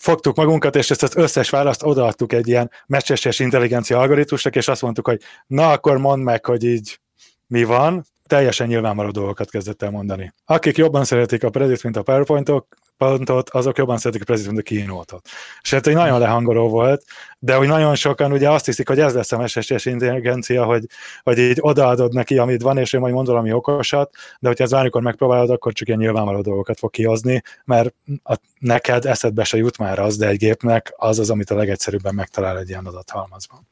fogtuk 0.00 0.36
magunkat, 0.36 0.76
és 0.76 0.90
ezt 0.90 1.02
az 1.02 1.16
összes 1.16 1.50
választ 1.50 1.82
odaadtuk 1.82 2.32
egy 2.32 2.48
ilyen 2.48 2.70
mesterséges 2.86 3.38
intelligencia 3.38 3.98
algoritmusnak, 3.98 4.56
és 4.56 4.68
azt 4.68 4.82
mondtuk, 4.82 5.06
hogy 5.06 5.20
na 5.46 5.70
akkor 5.70 5.98
mondd 5.98 6.22
meg, 6.22 6.44
hogy 6.44 6.64
így 6.64 7.00
mi 7.46 7.64
van, 7.64 8.04
teljesen 8.26 8.66
nyilvánvaló 8.66 9.10
dolgokat 9.10 9.50
kezdett 9.50 9.82
el 9.82 9.90
mondani. 9.90 10.32
Akik 10.44 10.76
jobban 10.76 11.04
szeretik 11.04 11.44
a 11.44 11.50
Predit, 11.50 11.82
mint 11.82 11.96
a 11.96 12.02
PowerPointok, 12.02 12.66
pontot, 13.06 13.50
azok 13.50 13.78
jobban 13.78 13.98
szeretik 13.98 14.22
a 14.22 14.24
President 14.24 14.58
a 14.58 14.62
kínótot. 14.62 15.28
És 15.62 15.70
hát 15.70 15.86
egy 15.86 15.94
nagyon 15.94 16.18
lehangoló 16.18 16.68
volt, 16.68 17.04
de 17.38 17.54
hogy 17.54 17.66
nagyon 17.66 17.94
sokan 17.94 18.32
ugye 18.32 18.50
azt 18.50 18.66
hiszik, 18.66 18.88
hogy 18.88 19.00
ez 19.00 19.14
lesz 19.14 19.32
a 19.32 19.38
mesterséges 19.38 19.86
intelligencia, 19.86 20.64
hogy, 20.64 20.84
hogy 21.22 21.38
így 21.38 21.58
odaadod 21.60 22.12
neki, 22.12 22.38
amit 22.38 22.62
van, 22.62 22.78
és 22.78 22.92
ő 22.92 22.98
majd 22.98 23.14
mond 23.14 23.26
valami 23.26 23.52
okosat, 23.52 24.14
de 24.38 24.48
hogyha 24.48 24.64
ez 24.64 24.70
bármikor 24.70 25.02
megpróbálod, 25.02 25.50
akkor 25.50 25.72
csak 25.72 25.88
ilyen 25.88 26.00
nyilvánvaló 26.00 26.40
dolgokat 26.40 26.78
fog 26.78 26.90
kihozni, 26.90 27.42
mert 27.64 27.94
a, 28.22 28.38
neked 28.58 29.06
eszedbe 29.06 29.44
se 29.44 29.56
jut 29.56 29.78
már 29.78 29.98
az, 29.98 30.16
de 30.16 30.28
egy 30.28 30.38
gépnek 30.38 30.92
az 30.96 31.18
az, 31.18 31.30
amit 31.30 31.50
a 31.50 31.54
legegyszerűbben 31.54 32.14
megtalál 32.14 32.58
egy 32.58 32.68
ilyen 32.68 32.86
adathalmazban. 32.86 33.68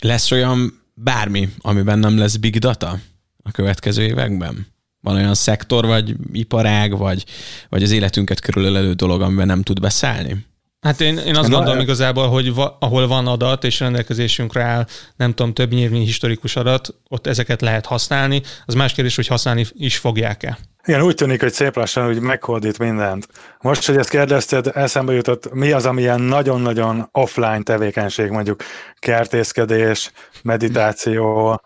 Lesz 0.00 0.30
olyan 0.30 0.82
bármi, 0.94 1.48
amiben 1.58 1.98
nem 1.98 2.18
lesz 2.18 2.36
big 2.36 2.58
data 2.58 2.98
a 3.42 3.50
következő 3.50 4.02
években? 4.02 4.66
Van 5.00 5.14
olyan 5.14 5.34
szektor, 5.34 5.86
vagy 5.86 6.14
iparág, 6.32 6.98
vagy, 6.98 7.24
vagy 7.68 7.82
az 7.82 7.90
életünket 7.90 8.40
körülölelő 8.40 8.92
dolog, 8.92 9.20
amiben 9.20 9.46
nem 9.46 9.62
tud 9.62 9.80
beszállni? 9.80 10.48
Hát 10.80 11.00
én, 11.00 11.18
én 11.18 11.36
azt 11.36 11.48
Na, 11.48 11.56
gondolom 11.56 11.80
igazából, 11.80 12.28
hogy 12.28 12.54
va, 12.54 12.76
ahol 12.80 13.06
van 13.06 13.26
adat, 13.26 13.64
és 13.64 13.80
rendelkezésünkre 13.80 14.62
áll, 14.62 14.86
nem 15.16 15.34
tudom, 15.34 15.52
több 15.52 15.72
nyilványi 15.72 16.04
historikus 16.04 16.56
adat, 16.56 16.94
ott 17.08 17.26
ezeket 17.26 17.60
lehet 17.60 17.86
használni. 17.86 18.42
Az 18.66 18.74
más 18.74 18.92
kérdés, 18.92 19.16
hogy 19.16 19.26
használni 19.26 19.66
is 19.72 19.96
fogják-e. 19.96 20.58
Igen, 20.84 21.02
úgy 21.02 21.14
tűnik, 21.14 21.40
hogy 21.40 21.52
szép 21.52 21.76
lassan 21.76 22.08
úgy 22.08 22.20
meghódít 22.20 22.78
mindent. 22.78 23.28
Most, 23.60 23.86
hogy 23.86 23.96
ezt 23.96 24.08
kérdezted, 24.08 24.70
eszembe 24.74 25.12
jutott, 25.12 25.52
mi 25.52 25.70
az, 25.70 25.86
ami 25.86 26.00
ilyen 26.00 26.20
nagyon-nagyon 26.20 27.08
offline 27.12 27.62
tevékenység, 27.62 28.30
mondjuk 28.30 28.62
kertészkedés, 28.98 30.10
meditáció, 30.42 31.60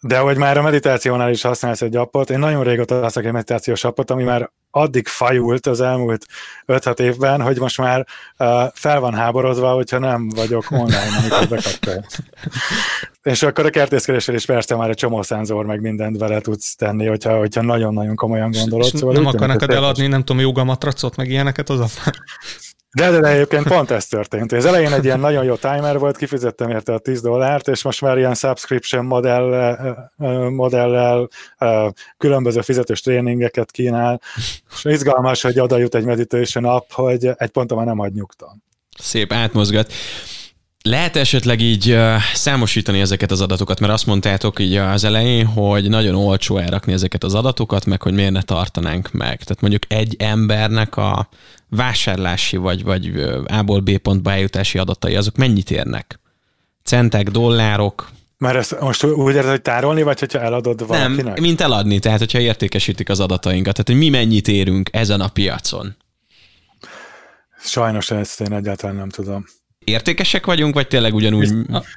de 0.00 0.18
hogy 0.18 0.36
már 0.36 0.58
a 0.58 0.62
meditációnál 0.62 1.30
is 1.30 1.42
használsz 1.42 1.82
egy 1.82 1.96
appot, 1.96 2.30
én 2.30 2.38
nagyon 2.38 2.64
régóta 2.64 3.00
használok 3.00 3.28
egy 3.28 3.36
meditációs 3.36 3.84
appot, 3.84 4.10
ami 4.10 4.22
már 4.22 4.50
addig 4.70 5.06
fajult 5.06 5.66
az 5.66 5.80
elmúlt 5.80 6.26
5-6 6.66 6.98
évben, 6.98 7.42
hogy 7.42 7.58
most 7.58 7.78
már 7.78 8.06
uh, 8.38 8.62
fel 8.74 9.00
van 9.00 9.14
háborodva, 9.14 9.72
hogyha 9.72 9.98
nem 9.98 10.28
vagyok 10.28 10.64
online, 10.70 11.16
amikor 11.20 11.48
bekapcsolja. 11.48 12.04
És 13.22 13.42
akkor 13.42 13.66
a 13.66 13.70
kertészkedéssel 13.70 14.34
is 14.34 14.46
persze 14.46 14.76
már 14.76 14.88
egy 14.90 14.96
csomó 14.96 15.22
szenzor, 15.22 15.66
meg 15.66 15.80
mindent 15.80 16.18
vele 16.18 16.40
tudsz 16.40 16.74
tenni, 16.74 17.06
hogyha, 17.06 17.38
hogyha 17.38 17.62
nagyon-nagyon 17.62 18.14
komolyan 18.14 18.50
gondolod. 18.50 18.90
És 18.92 18.98
szóval 18.98 19.14
nem 19.14 19.26
akarnak 19.26 19.72
eladni, 19.72 20.06
nem 20.06 20.24
tudom, 20.24 20.42
jogamatracot, 20.42 21.16
meg 21.16 21.30
ilyeneket 21.30 21.70
az 21.70 21.80
a 21.80 22.10
de, 22.92 23.10
de, 23.10 23.20
de 23.20 23.28
egyébként 23.28 23.68
pont 23.68 23.90
ez 23.90 24.06
történt. 24.06 24.52
Az 24.52 24.64
elején 24.64 24.92
egy 24.92 25.04
ilyen 25.04 25.20
nagyon 25.20 25.44
jó 25.44 25.54
timer 25.54 25.98
volt, 25.98 26.16
kifizettem 26.16 26.70
érte 26.70 26.92
a 26.92 26.98
10 26.98 27.20
dollárt, 27.20 27.68
és 27.68 27.82
most 27.82 28.00
már 28.00 28.18
ilyen 28.18 28.34
subscription 28.34 29.04
modell, 29.04 29.76
modellel 30.50 31.28
különböző 32.16 32.60
fizetős 32.60 33.00
tréningeket 33.00 33.70
kínál, 33.70 34.20
és 34.74 34.84
izgalmas, 34.84 35.42
hogy 35.42 35.60
oda 35.60 35.78
jut 35.78 35.94
egy 35.94 36.04
meditation 36.04 36.64
app, 36.64 36.90
hogy 36.92 37.30
egy 37.36 37.50
ponton 37.50 37.76
már 37.76 37.86
nem 37.86 37.98
hagy 37.98 38.12
nyugton. 38.12 38.62
Szép 38.98 39.32
átmozgat. 39.32 39.92
Lehet 40.82 41.16
esetleg 41.16 41.60
így 41.60 41.98
számosítani 42.34 43.00
ezeket 43.00 43.30
az 43.30 43.40
adatokat, 43.40 43.80
mert 43.80 43.92
azt 43.92 44.06
mondtátok 44.06 44.58
így 44.58 44.76
az 44.76 45.04
elején, 45.04 45.46
hogy 45.46 45.88
nagyon 45.88 46.14
olcsó 46.14 46.56
elrakni 46.56 46.92
ezeket 46.92 47.24
az 47.24 47.34
adatokat, 47.34 47.84
meg 47.84 48.02
hogy 48.02 48.12
miért 48.12 48.32
ne 48.32 48.42
tartanánk 48.42 49.12
meg. 49.12 49.42
Tehát 49.42 49.60
mondjuk 49.60 49.82
egy 49.88 50.16
embernek 50.18 50.96
a 50.96 51.28
vásárlási 51.68 52.56
vagy, 52.56 52.82
vagy 52.82 53.12
A-ból 53.46 53.80
B 53.80 53.98
pontba 53.98 54.30
eljutási 54.30 54.78
adatai, 54.78 55.16
azok 55.16 55.36
mennyit 55.36 55.70
érnek? 55.70 56.20
Centek, 56.82 57.28
dollárok? 57.28 58.10
Mert 58.38 58.56
ezt 58.56 58.80
most 58.80 59.04
úgy 59.04 59.34
érzed, 59.34 59.50
hogy 59.50 59.62
tárolni, 59.62 60.02
vagy 60.02 60.20
hogyha 60.20 60.40
eladod 60.40 60.86
valakinek? 60.86 61.24
Nem, 61.24 61.42
mint 61.42 61.60
eladni, 61.60 61.98
tehát 61.98 62.18
hogyha 62.18 62.38
értékesítik 62.38 63.08
az 63.08 63.20
adatainkat. 63.20 63.72
Tehát, 63.72 63.88
hogy 63.88 64.10
mi 64.10 64.18
mennyit 64.18 64.48
érünk 64.48 64.88
ezen 64.92 65.20
a 65.20 65.28
piacon? 65.28 65.96
Sajnos 67.60 68.10
ezt 68.10 68.40
én 68.40 68.52
egyáltalán 68.52 68.96
nem 68.96 69.08
tudom 69.08 69.44
értékesek 69.88 70.46
vagyunk, 70.46 70.74
vagy 70.74 70.88
tényleg 70.88 71.14
ugyanúgy? 71.14 71.52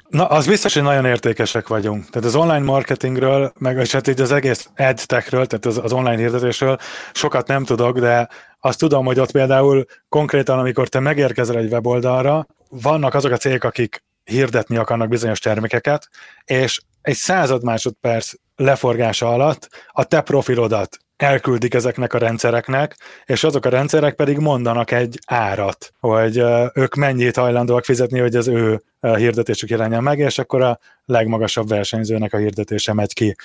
Na, 0.10 0.26
az 0.26 0.48
biztos, 0.48 0.74
hogy 0.74 0.84
nagyon 0.84 1.06
értékesek 1.06 1.68
vagyunk. 1.68 2.10
Tehát 2.10 2.28
az 2.28 2.36
online 2.36 2.60
marketingről, 2.60 3.54
meg 3.60 3.88
hát 3.88 4.08
így 4.08 4.22
az 4.22 4.32
egész 4.32 4.70
edtechről, 4.74 5.46
tehát 5.46 5.66
az, 5.66 5.78
az 5.84 5.94
online 5.94 6.18
hirdetésről 6.18 6.78
sokat 7.14 7.48
nem 7.48 7.64
tudok, 7.64 8.00
de 8.00 8.30
azt 8.60 8.80
tudom, 8.80 9.06
hogy 9.06 9.20
ott 9.20 9.32
például 9.32 9.86
konkrétan, 10.10 10.60
amikor 10.60 10.88
te 10.88 11.00
megérkezel 11.00 11.58
egy 11.58 11.72
weboldalra, 11.72 12.48
vannak 12.70 13.14
azok 13.14 13.32
a 13.32 13.38
cégek, 13.38 13.64
akik 13.64 14.04
hirdetni 14.24 14.78
akarnak 14.78 15.10
bizonyos 15.10 15.40
termékeket, 15.40 16.10
és 16.46 16.80
egy 17.02 17.16
század 17.16 17.64
másodperc 17.64 18.32
leforgása 18.56 19.34
alatt 19.34 19.70
a 19.88 20.04
te 20.04 20.22
profilodat 20.22 20.98
elküldik 21.22 21.74
ezeknek 21.74 22.14
a 22.14 22.18
rendszereknek, 22.18 22.98
és 23.26 23.44
azok 23.44 23.66
a 23.66 23.70
rendszerek 23.70 24.16
pedig 24.16 24.38
mondanak 24.38 24.92
egy 24.92 25.20
árat, 25.26 25.94
hogy 26.00 26.44
ők 26.74 26.96
mennyit 26.96 27.36
hajlandóak 27.36 27.86
fizetni, 27.86 28.20
hogy 28.20 28.36
az 28.36 28.48
ő 28.48 28.82
hirdetésük 29.00 29.70
jelenjen 29.70 30.04
meg, 30.04 30.20
és 30.20 30.38
akkor 30.38 30.62
a 30.62 30.80
legmagasabb 31.06 31.68
versenyzőnek 31.68 32.34
a 32.34 32.38
hirdetése 32.38 32.94
megy 32.94 33.14
ki. 33.14 33.36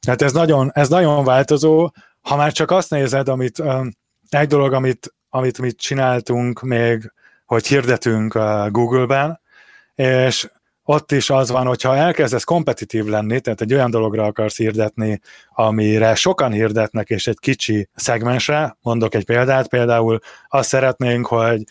Tehát 0.00 0.22
ez 0.22 0.32
nagyon, 0.32 0.70
ez 0.74 0.88
nagyon 0.88 1.24
változó, 1.24 1.90
ha 2.20 2.36
már 2.36 2.52
csak 2.52 2.70
azt 2.70 2.90
nézed, 2.90 3.28
amit 3.28 3.62
egy 4.28 4.48
dolog, 4.48 4.72
amit, 4.72 5.14
amit 5.28 5.58
mi 5.58 5.72
csináltunk 5.72 6.60
még 6.60 7.12
hogy 7.46 7.66
hirdetünk 7.66 8.34
Google-ben, 8.70 9.40
és 9.94 10.50
ott 10.84 11.12
is 11.12 11.30
az 11.30 11.50
van, 11.50 11.66
hogyha 11.66 11.96
elkezdesz 11.96 12.44
kompetitív 12.44 13.04
lenni, 13.04 13.40
tehát 13.40 13.60
egy 13.60 13.74
olyan 13.74 13.90
dologra 13.90 14.24
akarsz 14.24 14.56
hirdetni, 14.56 15.20
amire 15.54 16.14
sokan 16.14 16.52
hirdetnek, 16.52 17.08
és 17.08 17.26
egy 17.26 17.38
kicsi 17.38 17.88
szegmensre, 17.94 18.76
mondok 18.82 19.14
egy 19.14 19.24
példát, 19.24 19.68
például 19.68 20.18
azt 20.48 20.68
szeretnénk, 20.68 21.26
hogy 21.26 21.62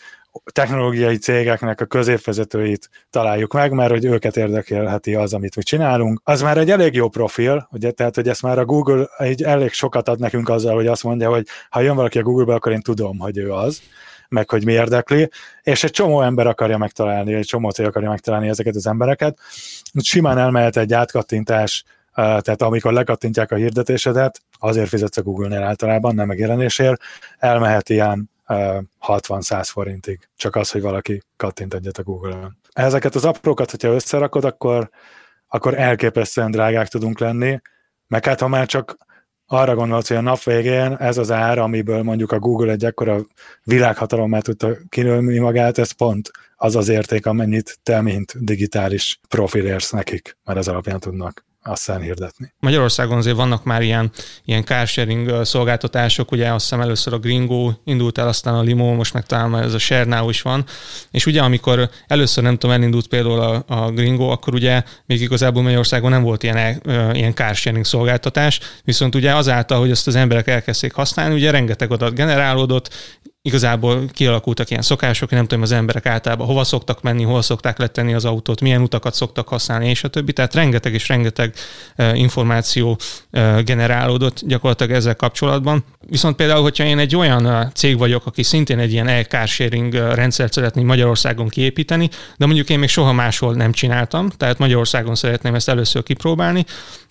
technológiai 0.52 1.16
cégeknek 1.16 1.80
a 1.80 1.84
középvezetőit 1.84 2.90
találjuk 3.10 3.52
meg, 3.52 3.72
mert 3.72 3.90
hogy 3.90 4.04
őket 4.04 4.36
érdekelheti 4.36 5.14
az, 5.14 5.34
amit 5.34 5.56
mi 5.56 5.62
csinálunk. 5.62 6.20
Az 6.24 6.42
már 6.42 6.58
egy 6.58 6.70
elég 6.70 6.94
jó 6.94 7.08
profil, 7.08 7.68
ugye, 7.70 7.90
tehát 7.90 8.14
hogy 8.14 8.28
ezt 8.28 8.42
már 8.42 8.58
a 8.58 8.64
Google 8.64 9.08
egy 9.18 9.42
elég 9.42 9.72
sokat 9.72 10.08
ad 10.08 10.18
nekünk 10.18 10.48
azzal, 10.48 10.74
hogy 10.74 10.86
azt 10.86 11.02
mondja, 11.02 11.30
hogy 11.30 11.46
ha 11.70 11.80
jön 11.80 11.96
valaki 11.96 12.18
a 12.18 12.22
Google-be, 12.22 12.54
akkor 12.54 12.72
én 12.72 12.80
tudom, 12.80 13.18
hogy 13.18 13.38
ő 13.38 13.52
az 13.52 13.82
meg 14.34 14.50
hogy 14.50 14.64
mi 14.64 14.72
érdekli, 14.72 15.30
és 15.62 15.84
egy 15.84 15.90
csomó 15.90 16.22
ember 16.22 16.46
akarja 16.46 16.78
megtalálni, 16.78 17.34
egy 17.34 17.46
csomó 17.46 17.70
cég 17.70 17.86
akarja 17.86 18.08
megtalálni 18.08 18.48
ezeket 18.48 18.74
az 18.74 18.86
embereket. 18.86 19.38
Simán 20.02 20.38
elmehet 20.38 20.76
egy 20.76 20.92
átkattintás, 20.92 21.84
tehát 22.14 22.62
amikor 22.62 22.92
lekattintják 22.92 23.50
a 23.50 23.56
hirdetésedet, 23.56 24.40
azért 24.58 24.88
fizetsz 24.88 25.16
a 25.16 25.22
Google-nél 25.22 25.62
általában, 25.62 26.14
nem 26.14 26.26
megjelenésért, 26.26 27.02
elmehet 27.38 27.88
ilyen 27.88 28.30
60-100 29.06 29.68
forintig, 29.70 30.28
csak 30.36 30.56
az, 30.56 30.70
hogy 30.70 30.80
valaki 30.80 31.22
kattint 31.36 31.74
egyet 31.74 31.98
a 31.98 32.02
Google-on. 32.02 32.58
Ezeket 32.72 33.14
az 33.14 33.24
aprókat, 33.24 33.70
hogyha 33.70 33.88
összerakod, 33.88 34.44
akkor, 34.44 34.90
akkor 35.48 35.78
elképesztően 35.78 36.50
drágák 36.50 36.88
tudunk 36.88 37.18
lenni, 37.18 37.60
meg 38.06 38.24
hát 38.24 38.40
ha 38.40 38.48
már 38.48 38.66
csak 38.66 38.96
arra 39.46 39.74
gondolsz, 39.74 40.08
hogy 40.08 40.16
a 40.16 40.20
nap 40.20 40.42
végén 40.42 40.96
ez 40.98 41.18
az 41.18 41.30
ár, 41.30 41.58
amiből 41.58 42.02
mondjuk 42.02 42.32
a 42.32 42.38
Google 42.38 42.72
egy 42.72 42.84
ekkora 42.84 43.26
világhatalommá 43.64 44.40
tudta 44.40 44.76
kinőni 44.88 45.38
magát, 45.38 45.78
ez 45.78 45.92
pont 45.92 46.30
az 46.56 46.76
az 46.76 46.88
érték, 46.88 47.26
amennyit 47.26 47.78
te, 47.82 48.00
mint 48.00 48.44
digitális 48.44 49.20
profil 49.28 49.66
érsz 49.66 49.90
nekik, 49.90 50.36
mert 50.44 50.58
ez 50.58 50.68
alapján 50.68 51.00
tudnak 51.00 51.44
aztán 51.68 52.00
hirdetni. 52.00 52.52
Magyarországon 52.58 53.16
azért 53.16 53.36
vannak 53.36 53.64
már 53.64 53.82
ilyen, 53.82 54.10
ilyen 54.44 54.64
carsharing 54.64 55.44
szolgáltatások, 55.44 56.32
ugye 56.32 56.52
azt 56.52 56.62
hiszem 56.62 56.80
először 56.80 57.12
a 57.12 57.18
Gringo 57.18 57.72
indult 57.84 58.18
el, 58.18 58.28
aztán 58.28 58.54
a 58.54 58.62
Limo, 58.62 58.94
most 58.94 59.12
meg 59.12 59.26
talán 59.26 59.56
ez 59.56 59.74
a 59.74 59.78
ShareNow 59.78 60.28
is 60.28 60.42
van, 60.42 60.64
és 61.10 61.26
ugye 61.26 61.42
amikor 61.42 61.90
először 62.06 62.42
nem 62.44 62.58
tudom, 62.58 62.76
elindult 62.76 63.06
például 63.06 63.40
a, 63.40 63.64
a 63.66 63.90
Gringo, 63.90 64.28
akkor 64.28 64.54
ugye 64.54 64.82
még 65.06 65.20
igazából 65.20 65.62
Magyarországon 65.62 66.10
nem 66.10 66.22
volt 66.22 66.42
ilyen, 66.42 66.82
ilyen 67.12 67.34
carsharing 67.34 67.84
szolgáltatás, 67.84 68.60
viszont 68.82 69.14
ugye 69.14 69.34
azáltal, 69.34 69.78
hogy 69.78 69.90
ezt 69.90 70.06
az 70.06 70.14
emberek 70.14 70.46
elkezdték 70.48 70.92
használni, 70.92 71.34
ugye 71.34 71.50
rengeteg 71.50 71.92
adat 71.92 72.14
generálódott, 72.14 72.90
igazából 73.46 74.04
kialakultak 74.12 74.70
ilyen 74.70 74.82
szokások, 74.82 75.30
nem 75.30 75.46
tudom, 75.46 75.62
az 75.62 75.72
emberek 75.72 76.06
általában 76.06 76.46
hova 76.46 76.64
szoktak 76.64 77.02
menni, 77.02 77.22
hol 77.22 77.42
szokták 77.42 77.78
letenni 77.78 78.14
az 78.14 78.24
autót, 78.24 78.60
milyen 78.60 78.82
utakat 78.82 79.14
szoktak 79.14 79.48
használni, 79.48 79.88
és 79.88 80.04
a 80.04 80.08
többi. 80.08 80.32
Tehát 80.32 80.54
rengeteg 80.54 80.94
és 80.94 81.08
rengeteg 81.08 81.54
információ 82.12 82.98
generálódott 83.64 84.40
gyakorlatilag 84.46 84.92
ezzel 84.92 85.16
kapcsolatban. 85.16 85.84
Viszont 86.08 86.36
például, 86.36 86.62
hogyha 86.62 86.84
én 86.84 86.98
egy 86.98 87.16
olyan 87.16 87.70
cég 87.74 87.98
vagyok, 87.98 88.26
aki 88.26 88.42
szintén 88.42 88.78
egy 88.78 88.92
ilyen 88.92 89.08
e 89.08 89.46
sharing 89.46 89.94
rendszert 89.94 90.52
szeretném 90.52 90.86
Magyarországon 90.86 91.48
kiépíteni, 91.48 92.08
de 92.36 92.46
mondjuk 92.46 92.70
én 92.70 92.78
még 92.78 92.88
soha 92.88 93.12
máshol 93.12 93.54
nem 93.54 93.72
csináltam, 93.72 94.28
tehát 94.28 94.58
Magyarországon 94.58 95.14
szeretném 95.14 95.54
ezt 95.54 95.68
először 95.68 96.02
kipróbálni, 96.02 96.64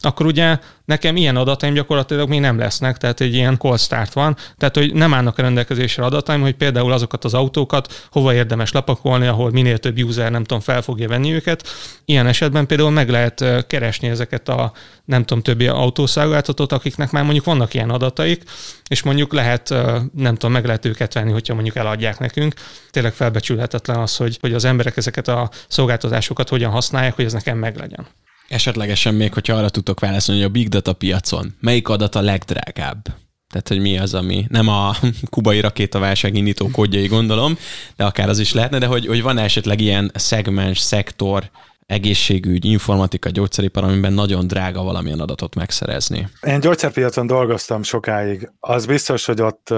akkor 0.06 0.26
ugye 0.26 0.58
nekem 0.86 1.16
ilyen 1.16 1.36
adataim 1.36 1.74
gyakorlatilag 1.74 2.30
még 2.30 2.40
nem 2.40 2.58
lesznek, 2.58 2.98
tehát 2.98 3.22
egy 3.22 3.34
ilyen 3.34 3.58
cold 3.58 3.80
start 3.80 4.14
van, 4.14 4.36
tehát 4.58 4.76
hogy 4.76 4.94
nem 4.94 5.14
állnak 5.14 5.38
a 5.38 5.42
rendelkezésre 5.42 6.04
adataim, 6.04 6.42
hogy 6.42 6.56
például 6.56 6.92
azokat 6.92 7.24
az 7.26 7.34
autókat 7.34 8.08
hova 8.12 8.34
érdemes 8.34 8.72
lepakolni, 8.72 9.28
ahol 9.28 9.52
minél 9.52 9.78
több 9.78 10.04
user 10.04 10.32
nem 10.32 10.44
tudom, 10.44 10.60
fel 10.60 10.82
fogja 10.82 11.08
venni 11.08 11.34
őket. 11.34 11.68
Ilyen 12.06 12.28
esetben 12.28 12.68
például 12.68 12.90
meg 12.90 13.10
lehet 13.10 13.66
keresni 13.68 14.08
ezeket 14.08 14.50
a 14.50 14.72
nem 15.06 15.24
tudom, 15.24 15.44
többi 15.44 15.68
autószolgáltatót, 15.68 16.72
akiknek 16.72 17.12
már 17.12 17.24
mondjuk 17.24 17.46
vannak 17.46 17.74
ilyen 17.74 17.90
adataik, 17.90 18.44
és 18.88 19.04
mondjuk 19.04 19.34
lehet, 19.34 19.70
nem 20.14 20.34
tudom, 20.34 20.52
meg 20.52 20.66
lehet 20.66 20.86
őket 20.86 21.14
venni, 21.14 21.32
hogyha 21.32 21.54
mondjuk 21.54 21.76
eladják 21.76 22.20
nekünk. 22.20 22.54
Tényleg 22.92 23.14
felbecsülhetetlen 23.14 23.98
az, 23.98 24.16
hogy, 24.16 24.38
hogy 24.42 24.54
az 24.54 24.66
emberek 24.66 24.98
ezeket 24.98 25.28
a 25.28 25.50
szolgáltatásokat 25.68 26.50
hogyan 26.50 26.72
használják, 26.72 27.16
hogy 27.16 27.26
ez 27.26 27.34
nekem 27.34 27.58
meglegyen. 27.58 28.08
Esetlegesen 28.48 29.14
még, 29.14 29.34
hogyha 29.34 29.56
arra 29.56 29.70
tudtok 29.70 30.00
válaszolni, 30.00 30.42
hogy 30.42 30.50
a 30.50 30.54
big 30.54 30.70
data 30.70 30.94
piacon 30.94 31.56
melyik 31.60 31.90
adat 31.90 32.16
a 32.16 32.22
legdrágább? 32.22 33.04
Tehát, 33.50 33.68
hogy 33.68 33.80
mi 33.80 33.98
az, 33.98 34.14
ami 34.14 34.46
nem 34.50 34.68
a 34.68 34.96
kubai 35.30 35.60
rakétaválság 35.60 36.36
indító 36.36 36.70
kódjai 36.72 37.08
gondolom, 37.08 37.58
de 37.96 38.06
akár 38.06 38.30
az 38.30 38.40
is 38.40 38.54
lehetne, 38.54 38.78
de 38.78 38.86
hogy, 38.86 39.06
hogy 39.06 39.22
van 39.22 39.38
esetleg 39.38 39.82
ilyen 39.82 40.12
szegmens, 40.14 40.80
szektor, 40.80 41.50
egészségügy, 41.86 42.66
informatika, 42.66 43.30
gyógyszeripar, 43.30 43.84
amiben 43.84 44.14
nagyon 44.14 44.48
drága 44.48 44.84
valamilyen 44.84 45.20
adatot 45.20 45.56
megszerezni. 45.56 46.28
Én 46.42 46.60
gyógyszerpiacon 46.60 47.28
dolgoztam 47.28 47.84
sokáig. 47.84 48.52
Az 48.60 48.86
biztos, 48.86 49.26
hogy 49.26 49.42
ott, 49.42 49.74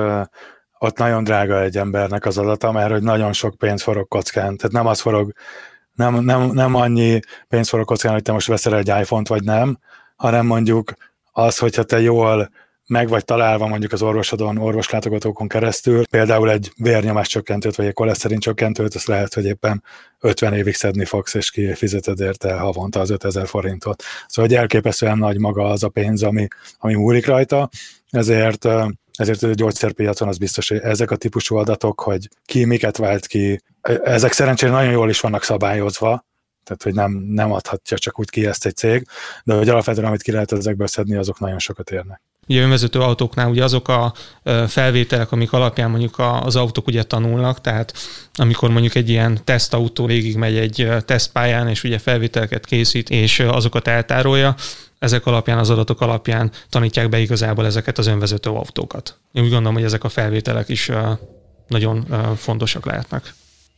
ott 0.79 0.97
nagyon 0.97 1.23
drága 1.23 1.61
egy 1.61 1.77
embernek 1.77 2.25
az 2.25 2.37
adata, 2.37 2.71
mert 2.71 2.91
hogy 2.91 3.03
nagyon 3.03 3.33
sok 3.33 3.57
pénz 3.57 3.81
forog 3.81 4.07
kockán. 4.07 4.57
Tehát 4.57 4.71
nem 4.71 4.87
az 4.87 4.99
forog 4.99 5.33
nem, 5.95 6.23
nem, 6.23 6.51
nem 6.51 6.75
annyi 6.75 7.19
pénz 7.47 7.69
forog 7.69 7.85
kockán, 7.85 8.13
hogy 8.13 8.21
te 8.21 8.31
most 8.31 8.47
veszel 8.47 8.77
egy 8.77 8.87
iPhone-t, 8.87 9.27
vagy 9.27 9.43
nem, 9.43 9.79
hanem 10.15 10.45
mondjuk 10.45 10.93
az, 11.31 11.57
hogyha 11.57 11.83
te 11.83 12.01
jól 12.01 12.49
meg 12.87 13.09
vagy 13.09 13.25
találva 13.25 13.67
mondjuk 13.67 13.91
az 13.91 14.01
orvosodon, 14.01 14.57
orvoslátogatókon 14.57 15.47
keresztül, 15.47 16.07
például 16.07 16.51
egy 16.51 16.71
vérnyomás 16.77 17.27
csökkentőt, 17.27 17.75
vagy 17.75 17.85
egy 17.85 17.93
koleszterin 17.93 18.39
csökkentőt, 18.39 18.95
azt 18.95 19.07
lehet, 19.07 19.33
hogy 19.33 19.45
éppen 19.45 19.83
50 20.19 20.53
évig 20.53 20.73
szedni 20.73 21.05
fogsz, 21.05 21.33
és 21.33 21.51
kifizeted 21.51 22.19
érte 22.19 22.53
havonta 22.53 22.99
az 22.99 23.09
5000 23.09 23.47
forintot. 23.47 24.03
Szóval, 24.27 24.49
hogy 24.49 24.59
elképesztően 24.59 25.17
nagy 25.17 25.39
maga 25.39 25.63
az 25.63 25.83
a 25.83 25.89
pénz, 25.89 26.23
ami, 26.23 26.47
ami 26.77 26.93
múlik 26.93 27.25
rajta, 27.25 27.69
ezért 28.09 28.67
ezért 29.17 29.43
a 29.43 29.53
gyógyszerpiacon 29.53 30.27
az 30.27 30.37
biztos, 30.37 30.69
hogy 30.69 30.77
ezek 30.77 31.11
a 31.11 31.15
típusú 31.15 31.55
adatok, 31.55 32.01
hogy 32.01 32.29
ki 32.45 32.65
miket 32.65 32.97
vált 32.97 33.27
ki, 33.27 33.59
ezek 34.03 34.31
szerencsére 34.31 34.71
nagyon 34.71 34.91
jól 34.91 35.09
is 35.09 35.19
vannak 35.19 35.43
szabályozva, 35.43 36.25
tehát 36.63 36.83
hogy 36.83 36.93
nem, 36.93 37.11
nem 37.11 37.51
adhatja 37.51 37.97
csak 37.97 38.19
úgy 38.19 38.29
ki 38.29 38.45
ezt 38.45 38.65
egy 38.65 38.75
cég, 38.75 39.07
de 39.43 39.53
hogy 39.53 39.69
alapvetően 39.69 40.07
amit 40.07 40.21
ki 40.21 40.31
lehet 40.31 40.51
ezekből 40.51 40.87
szedni, 40.87 41.15
azok 41.15 41.39
nagyon 41.39 41.59
sokat 41.59 41.91
érnek. 41.91 42.21
Ugye 42.47 42.61
önvezető 42.61 42.99
autóknál 42.99 43.49
ugye 43.49 43.63
azok 43.63 43.87
a 43.87 44.13
felvételek, 44.67 45.31
amik 45.31 45.53
alapján 45.53 45.89
mondjuk 45.89 46.15
az 46.41 46.55
autók 46.55 46.87
ugye 46.87 47.03
tanulnak, 47.03 47.61
tehát 47.61 47.93
amikor 48.33 48.69
mondjuk 48.69 48.95
egy 48.95 49.09
ilyen 49.09 49.39
tesztautó 49.43 50.05
végig 50.05 50.37
megy 50.37 50.57
egy 50.57 50.89
tesztpályán, 51.05 51.67
és 51.67 51.83
ugye 51.83 51.97
felvételeket 51.97 52.65
készít, 52.65 53.09
és 53.09 53.39
azokat 53.39 53.87
eltárolja, 53.87 54.55
ezek 54.99 55.25
alapján, 55.25 55.57
az 55.57 55.69
adatok 55.69 56.01
alapján 56.01 56.51
tanítják 56.69 57.09
be 57.09 57.19
igazából 57.19 57.65
ezeket 57.65 57.97
az 57.97 58.07
önvezető 58.07 58.49
autókat. 58.49 59.17
Én 59.31 59.43
úgy 59.43 59.49
gondolom, 59.49 59.73
hogy 59.73 59.83
ezek 59.83 60.03
a 60.03 60.09
felvételek 60.09 60.69
is 60.69 60.91
nagyon 61.67 62.05
fontosak 62.37 62.85
lehetnek, 62.85 63.33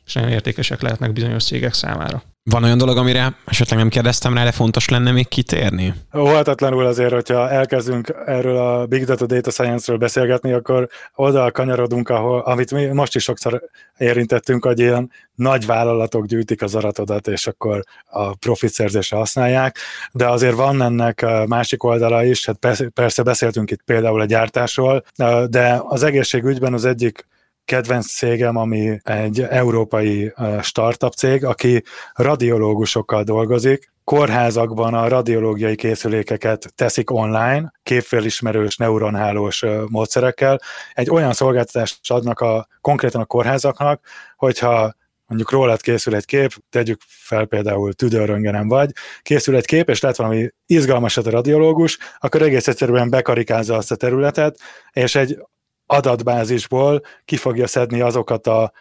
és 0.08 0.14
nagyon 0.14 0.30
értékesek 0.30 0.82
lehetnek 0.82 1.14
bizonyos 1.14 1.44
cégek 1.44 1.74
számára. 1.74 2.24
Van 2.44 2.64
olyan 2.64 2.78
dolog, 2.78 2.98
amire 2.98 3.36
esetleg 3.46 3.80
nem 3.80 3.90
kérdeztem 3.90 4.34
rá, 4.34 4.44
de 4.44 4.52
fontos 4.52 4.90
lenne 4.90 5.12
még 5.12 5.28
kitérni? 5.28 5.94
Óhatatlanul 6.18 6.86
azért, 6.86 7.12
hogyha 7.12 7.50
elkezdünk 7.50 8.14
erről 8.26 8.58
a 8.58 8.86
Big 8.86 9.06
Data 9.06 9.26
Data 9.26 9.52
Science-ről 9.52 9.98
beszélgetni, 9.98 10.52
akkor 10.52 10.88
oda 11.16 11.52
kanyarodunk, 11.52 12.10
ahol, 12.10 12.40
amit 12.40 12.72
mi 12.72 12.86
most 12.86 13.16
is 13.16 13.24
sokszor 13.24 13.64
érintettünk, 13.98 14.66
hogy 14.66 14.80
ilyen 14.80 15.12
nagy 15.36 15.66
vállalatok 15.66 16.26
gyűjtik 16.26 16.62
az 16.62 16.76
aratodat, 16.76 17.28
és 17.28 17.48
akkor 17.48 17.84
a 18.06 18.36
profit 18.36 18.72
szerzésre 18.72 19.18
használják, 19.18 19.78
de 20.12 20.30
azért 20.30 20.56
van 20.56 20.82
ennek 20.82 21.26
másik 21.48 21.84
oldala 21.84 22.24
is, 22.26 22.46
hát 22.46 22.90
persze 22.94 23.24
beszéltünk 23.24 23.72
itt 23.72 23.82
például 23.86 24.22
a 24.22 24.26
gyártásról, 24.26 25.04
de 25.50 25.82
az 25.88 26.04
egészségügyben 26.04 26.74
az 26.74 26.86
egyik 26.86 27.28
kedvenc 27.68 28.08
cégem, 28.08 28.56
ami 28.56 29.00
egy 29.04 29.42
európai 29.42 30.34
startup 30.62 31.14
cég, 31.14 31.46
aki 31.46 31.84
radiológusokkal 32.14 33.24
dolgozik, 33.24 33.92
kórházakban 34.04 34.94
a 34.94 35.08
radiológiai 35.08 35.76
készülékeket 35.76 36.74
teszik 36.76 37.12
online, 37.12 37.72
képfélismerős 37.84 38.78
neuronhálós 38.78 39.64
módszerekkel. 39.88 40.60
Egy 40.94 41.10
olyan 41.10 41.34
szolgáltatást 41.34 42.12
adnak 42.12 42.40
a, 42.40 42.68
konkrétan 42.82 43.22
a 43.22 43.26
kórházaknak, 43.26 44.02
hogyha 44.38 44.96
mondjuk 45.26 45.52
rólad 45.52 45.82
készül 45.82 46.16
egy 46.16 46.26
kép, 46.26 46.52
tegyük 46.70 47.00
fel 47.08 47.46
például 47.46 47.94
tüdőröngenem 47.94 48.68
vagy, 48.68 48.92
készül 49.22 49.56
egy 49.56 49.66
kép, 49.66 49.90
és 49.90 50.02
lett 50.02 50.16
valami 50.16 50.50
izgalmasat 50.66 51.26
a 51.26 51.30
radiológus, 51.30 51.98
akkor 52.20 52.42
egész 52.42 52.68
egyszerűen 52.68 53.10
bekarikázza 53.10 53.76
azt 53.76 53.92
a 53.92 53.96
területet, 53.96 54.60
és 54.92 55.16
egy 55.16 55.40
adatbázisból 55.88 57.02
ki 57.26 57.36
fogja 57.36 57.68
szedni 57.68 58.02
azokat 58.02 58.48
a 58.48 58.72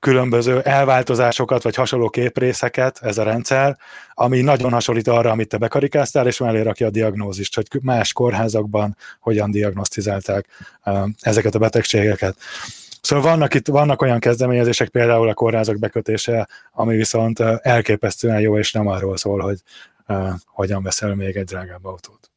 különböző 0.00 0.60
elváltozásokat, 0.60 1.62
vagy 1.62 1.74
hasonló 1.74 2.10
képrészeket 2.10 2.98
ez 3.02 3.18
a 3.18 3.22
rendszer, 3.22 3.78
ami 4.14 4.40
nagyon 4.40 4.72
hasonlít 4.72 5.08
arra, 5.08 5.30
amit 5.30 5.48
te 5.48 5.56
bekarikáztál, 5.56 6.26
és 6.26 6.38
mellé 6.38 6.60
rakja 6.60 6.86
a 6.86 6.90
diagnózist, 6.90 7.54
hogy 7.54 7.66
más 7.82 8.12
kórházakban 8.12 8.96
hogyan 9.20 9.50
diagnosztizálták 9.50 10.46
ezeket 11.20 11.54
a 11.54 11.58
betegségeket. 11.58 12.36
Szóval 13.00 13.30
vannak 13.30 13.54
itt 13.54 13.68
vannak 13.68 14.02
olyan 14.02 14.18
kezdeményezések, 14.18 14.88
például 14.88 15.28
a 15.28 15.34
kórházak 15.34 15.78
bekötése, 15.78 16.48
ami 16.72 16.96
viszont 16.96 17.40
elképesztően 17.62 18.40
jó, 18.40 18.58
és 18.58 18.72
nem 18.72 18.86
arról 18.86 19.16
szól, 19.16 19.40
hogy 19.40 19.58
hogyan 20.46 20.82
veszel 20.82 21.14
még 21.14 21.36
egy 21.36 21.44
drágább 21.44 21.84
autót 21.84 22.30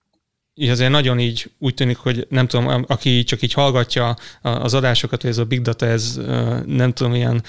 így 0.56 0.70
azért 0.70 0.92
nagyon 0.92 1.20
így 1.20 1.52
úgy 1.58 1.74
tűnik, 1.74 1.98
hogy 1.98 2.26
nem 2.30 2.48
tudom, 2.48 2.86
aki 2.88 3.24
csak 3.24 3.42
így 3.42 3.54
hallgatja 3.54 4.16
az 4.42 4.74
adásokat, 4.74 5.22
hogy 5.22 5.30
ez 5.30 5.38
a 5.38 5.46
big 5.46 5.62
data, 5.62 5.86
ez 5.86 6.20
nem 6.66 6.94
tudom, 6.94 7.14
ilyen, 7.14 7.44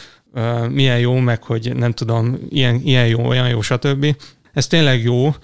milyen 0.69 0.99
jó, 0.99 1.15
meg 1.15 1.43
hogy 1.43 1.77
nem 1.77 1.93
tudom, 1.93 2.39
ilyen, 2.49 2.81
ilyen 2.85 3.07
jó, 3.07 3.27
olyan 3.27 3.49
jó, 3.49 3.61
stb. 3.61 4.17
Ez 4.53 4.67
tényleg 4.67 5.03
jó, 5.03 5.35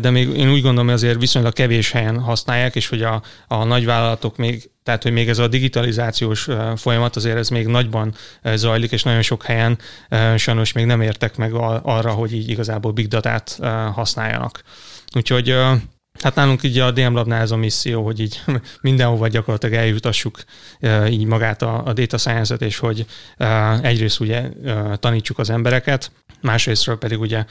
de 0.00 0.10
még 0.10 0.28
én 0.28 0.50
úgy 0.50 0.62
gondolom, 0.62 0.84
hogy 0.84 0.94
azért 0.94 1.20
viszonylag 1.20 1.52
kevés 1.52 1.90
helyen 1.90 2.20
használják, 2.20 2.74
és 2.74 2.88
hogy 2.88 3.02
a, 3.02 3.22
a 3.48 3.64
nagyvállalatok 3.64 4.36
még, 4.36 4.70
tehát 4.82 5.02
hogy 5.02 5.12
még 5.12 5.28
ez 5.28 5.38
a 5.38 5.48
digitalizációs 5.48 6.48
folyamat 6.76 7.16
azért 7.16 7.36
ez 7.36 7.48
még 7.48 7.66
nagyban 7.66 8.14
zajlik, 8.54 8.92
és 8.92 9.02
nagyon 9.02 9.22
sok 9.22 9.42
helyen 9.42 9.78
sajnos 10.36 10.72
még 10.72 10.84
nem 10.84 11.00
értek 11.00 11.36
meg 11.36 11.52
arra, 11.82 12.10
hogy 12.10 12.32
így 12.32 12.48
igazából 12.48 12.92
big 12.92 13.08
datát 13.08 13.58
használjanak. 13.94 14.62
Úgyhogy 15.14 15.54
Hát 16.22 16.34
nálunk 16.34 16.62
így 16.62 16.78
a 16.78 16.90
DM 16.90 17.14
Labnál 17.14 17.40
ez 17.40 17.50
a 17.50 17.56
misszió, 17.56 18.04
hogy 18.04 18.20
így 18.20 18.42
mindenhova 18.80 19.28
gyakorlatilag 19.28 19.74
eljutassuk 19.74 20.38
így 21.08 21.24
magát 21.24 21.62
a, 21.62 21.82
a 21.84 21.92
data 21.92 22.18
science-et, 22.18 22.62
és 22.62 22.78
hogy 22.78 23.06
egyrészt 23.82 24.20
ugye 24.20 24.48
tanítsuk 24.96 25.38
az 25.38 25.50
embereket, 25.50 26.10
másrésztről 26.42 26.98
pedig 26.98 27.20
ugye 27.20 27.44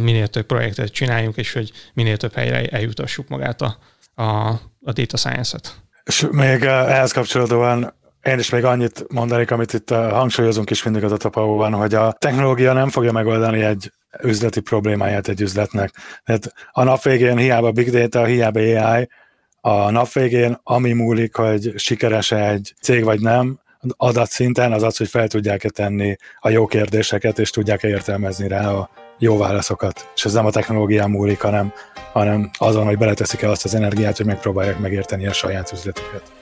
minél 0.00 0.26
több 0.26 0.46
projektet 0.46 0.92
csináljunk, 0.92 1.36
és 1.36 1.52
hogy 1.52 1.72
minél 1.94 2.16
több 2.16 2.34
helyre 2.34 2.66
eljutassuk 2.66 3.28
magát 3.28 3.62
a, 3.62 3.78
a, 4.14 4.48
a 4.84 4.92
data 4.92 5.16
science-et. 5.16 5.74
És 6.04 6.26
még 6.30 6.62
ehhez 6.62 7.12
kapcsolódóan 7.12 7.94
én 8.22 8.38
is 8.38 8.50
még 8.50 8.64
annyit 8.64 9.04
mondanék, 9.12 9.50
amit 9.50 9.72
itt 9.72 9.90
hangsúlyozunk 9.90 10.70
is 10.70 10.82
mindig 10.82 11.04
az 11.04 11.12
a 11.12 11.16
tapauban, 11.16 11.72
hogy 11.72 11.94
a 11.94 12.12
technológia 12.12 12.72
nem 12.72 12.88
fogja 12.88 13.12
megoldani 13.12 13.62
egy 13.62 13.92
üzleti 14.22 14.60
problémáját 14.60 15.28
egy 15.28 15.40
üzletnek. 15.40 15.90
Tehát 16.24 16.54
a 16.72 16.82
nap 16.82 17.02
végén 17.02 17.36
hiába 17.36 17.72
big 17.72 17.90
data, 17.90 18.24
hiába 18.24 18.60
AI, 18.60 19.08
a 19.60 19.90
nap 19.90 20.12
végén 20.12 20.58
ami 20.62 20.92
múlik, 20.92 21.34
hogy 21.34 21.72
sikeres 21.76 22.32
egy 22.32 22.74
cég 22.80 23.04
vagy 23.04 23.20
nem, 23.20 23.60
adatszinten 23.96 24.72
az 24.72 24.82
az, 24.82 24.96
hogy 24.96 25.08
fel 25.08 25.28
tudják-e 25.28 25.68
tenni 25.68 26.16
a 26.40 26.48
jó 26.48 26.66
kérdéseket, 26.66 27.38
és 27.38 27.50
tudják-e 27.50 27.88
értelmezni 27.88 28.48
rá 28.48 28.72
a 28.72 28.90
jó 29.18 29.36
válaszokat. 29.36 30.10
És 30.14 30.24
ez 30.24 30.32
nem 30.32 30.46
a 30.46 30.50
technológián 30.50 31.10
múlik, 31.10 31.40
hanem, 31.40 31.72
hanem 32.12 32.50
azon, 32.58 32.84
hogy 32.84 32.98
beleteszik-e 32.98 33.50
azt 33.50 33.64
az 33.64 33.74
energiát, 33.74 34.16
hogy 34.16 34.26
megpróbálják 34.26 34.78
megérteni 34.78 35.26
a 35.26 35.32
saját 35.32 35.72
üzletüket. 35.72 36.41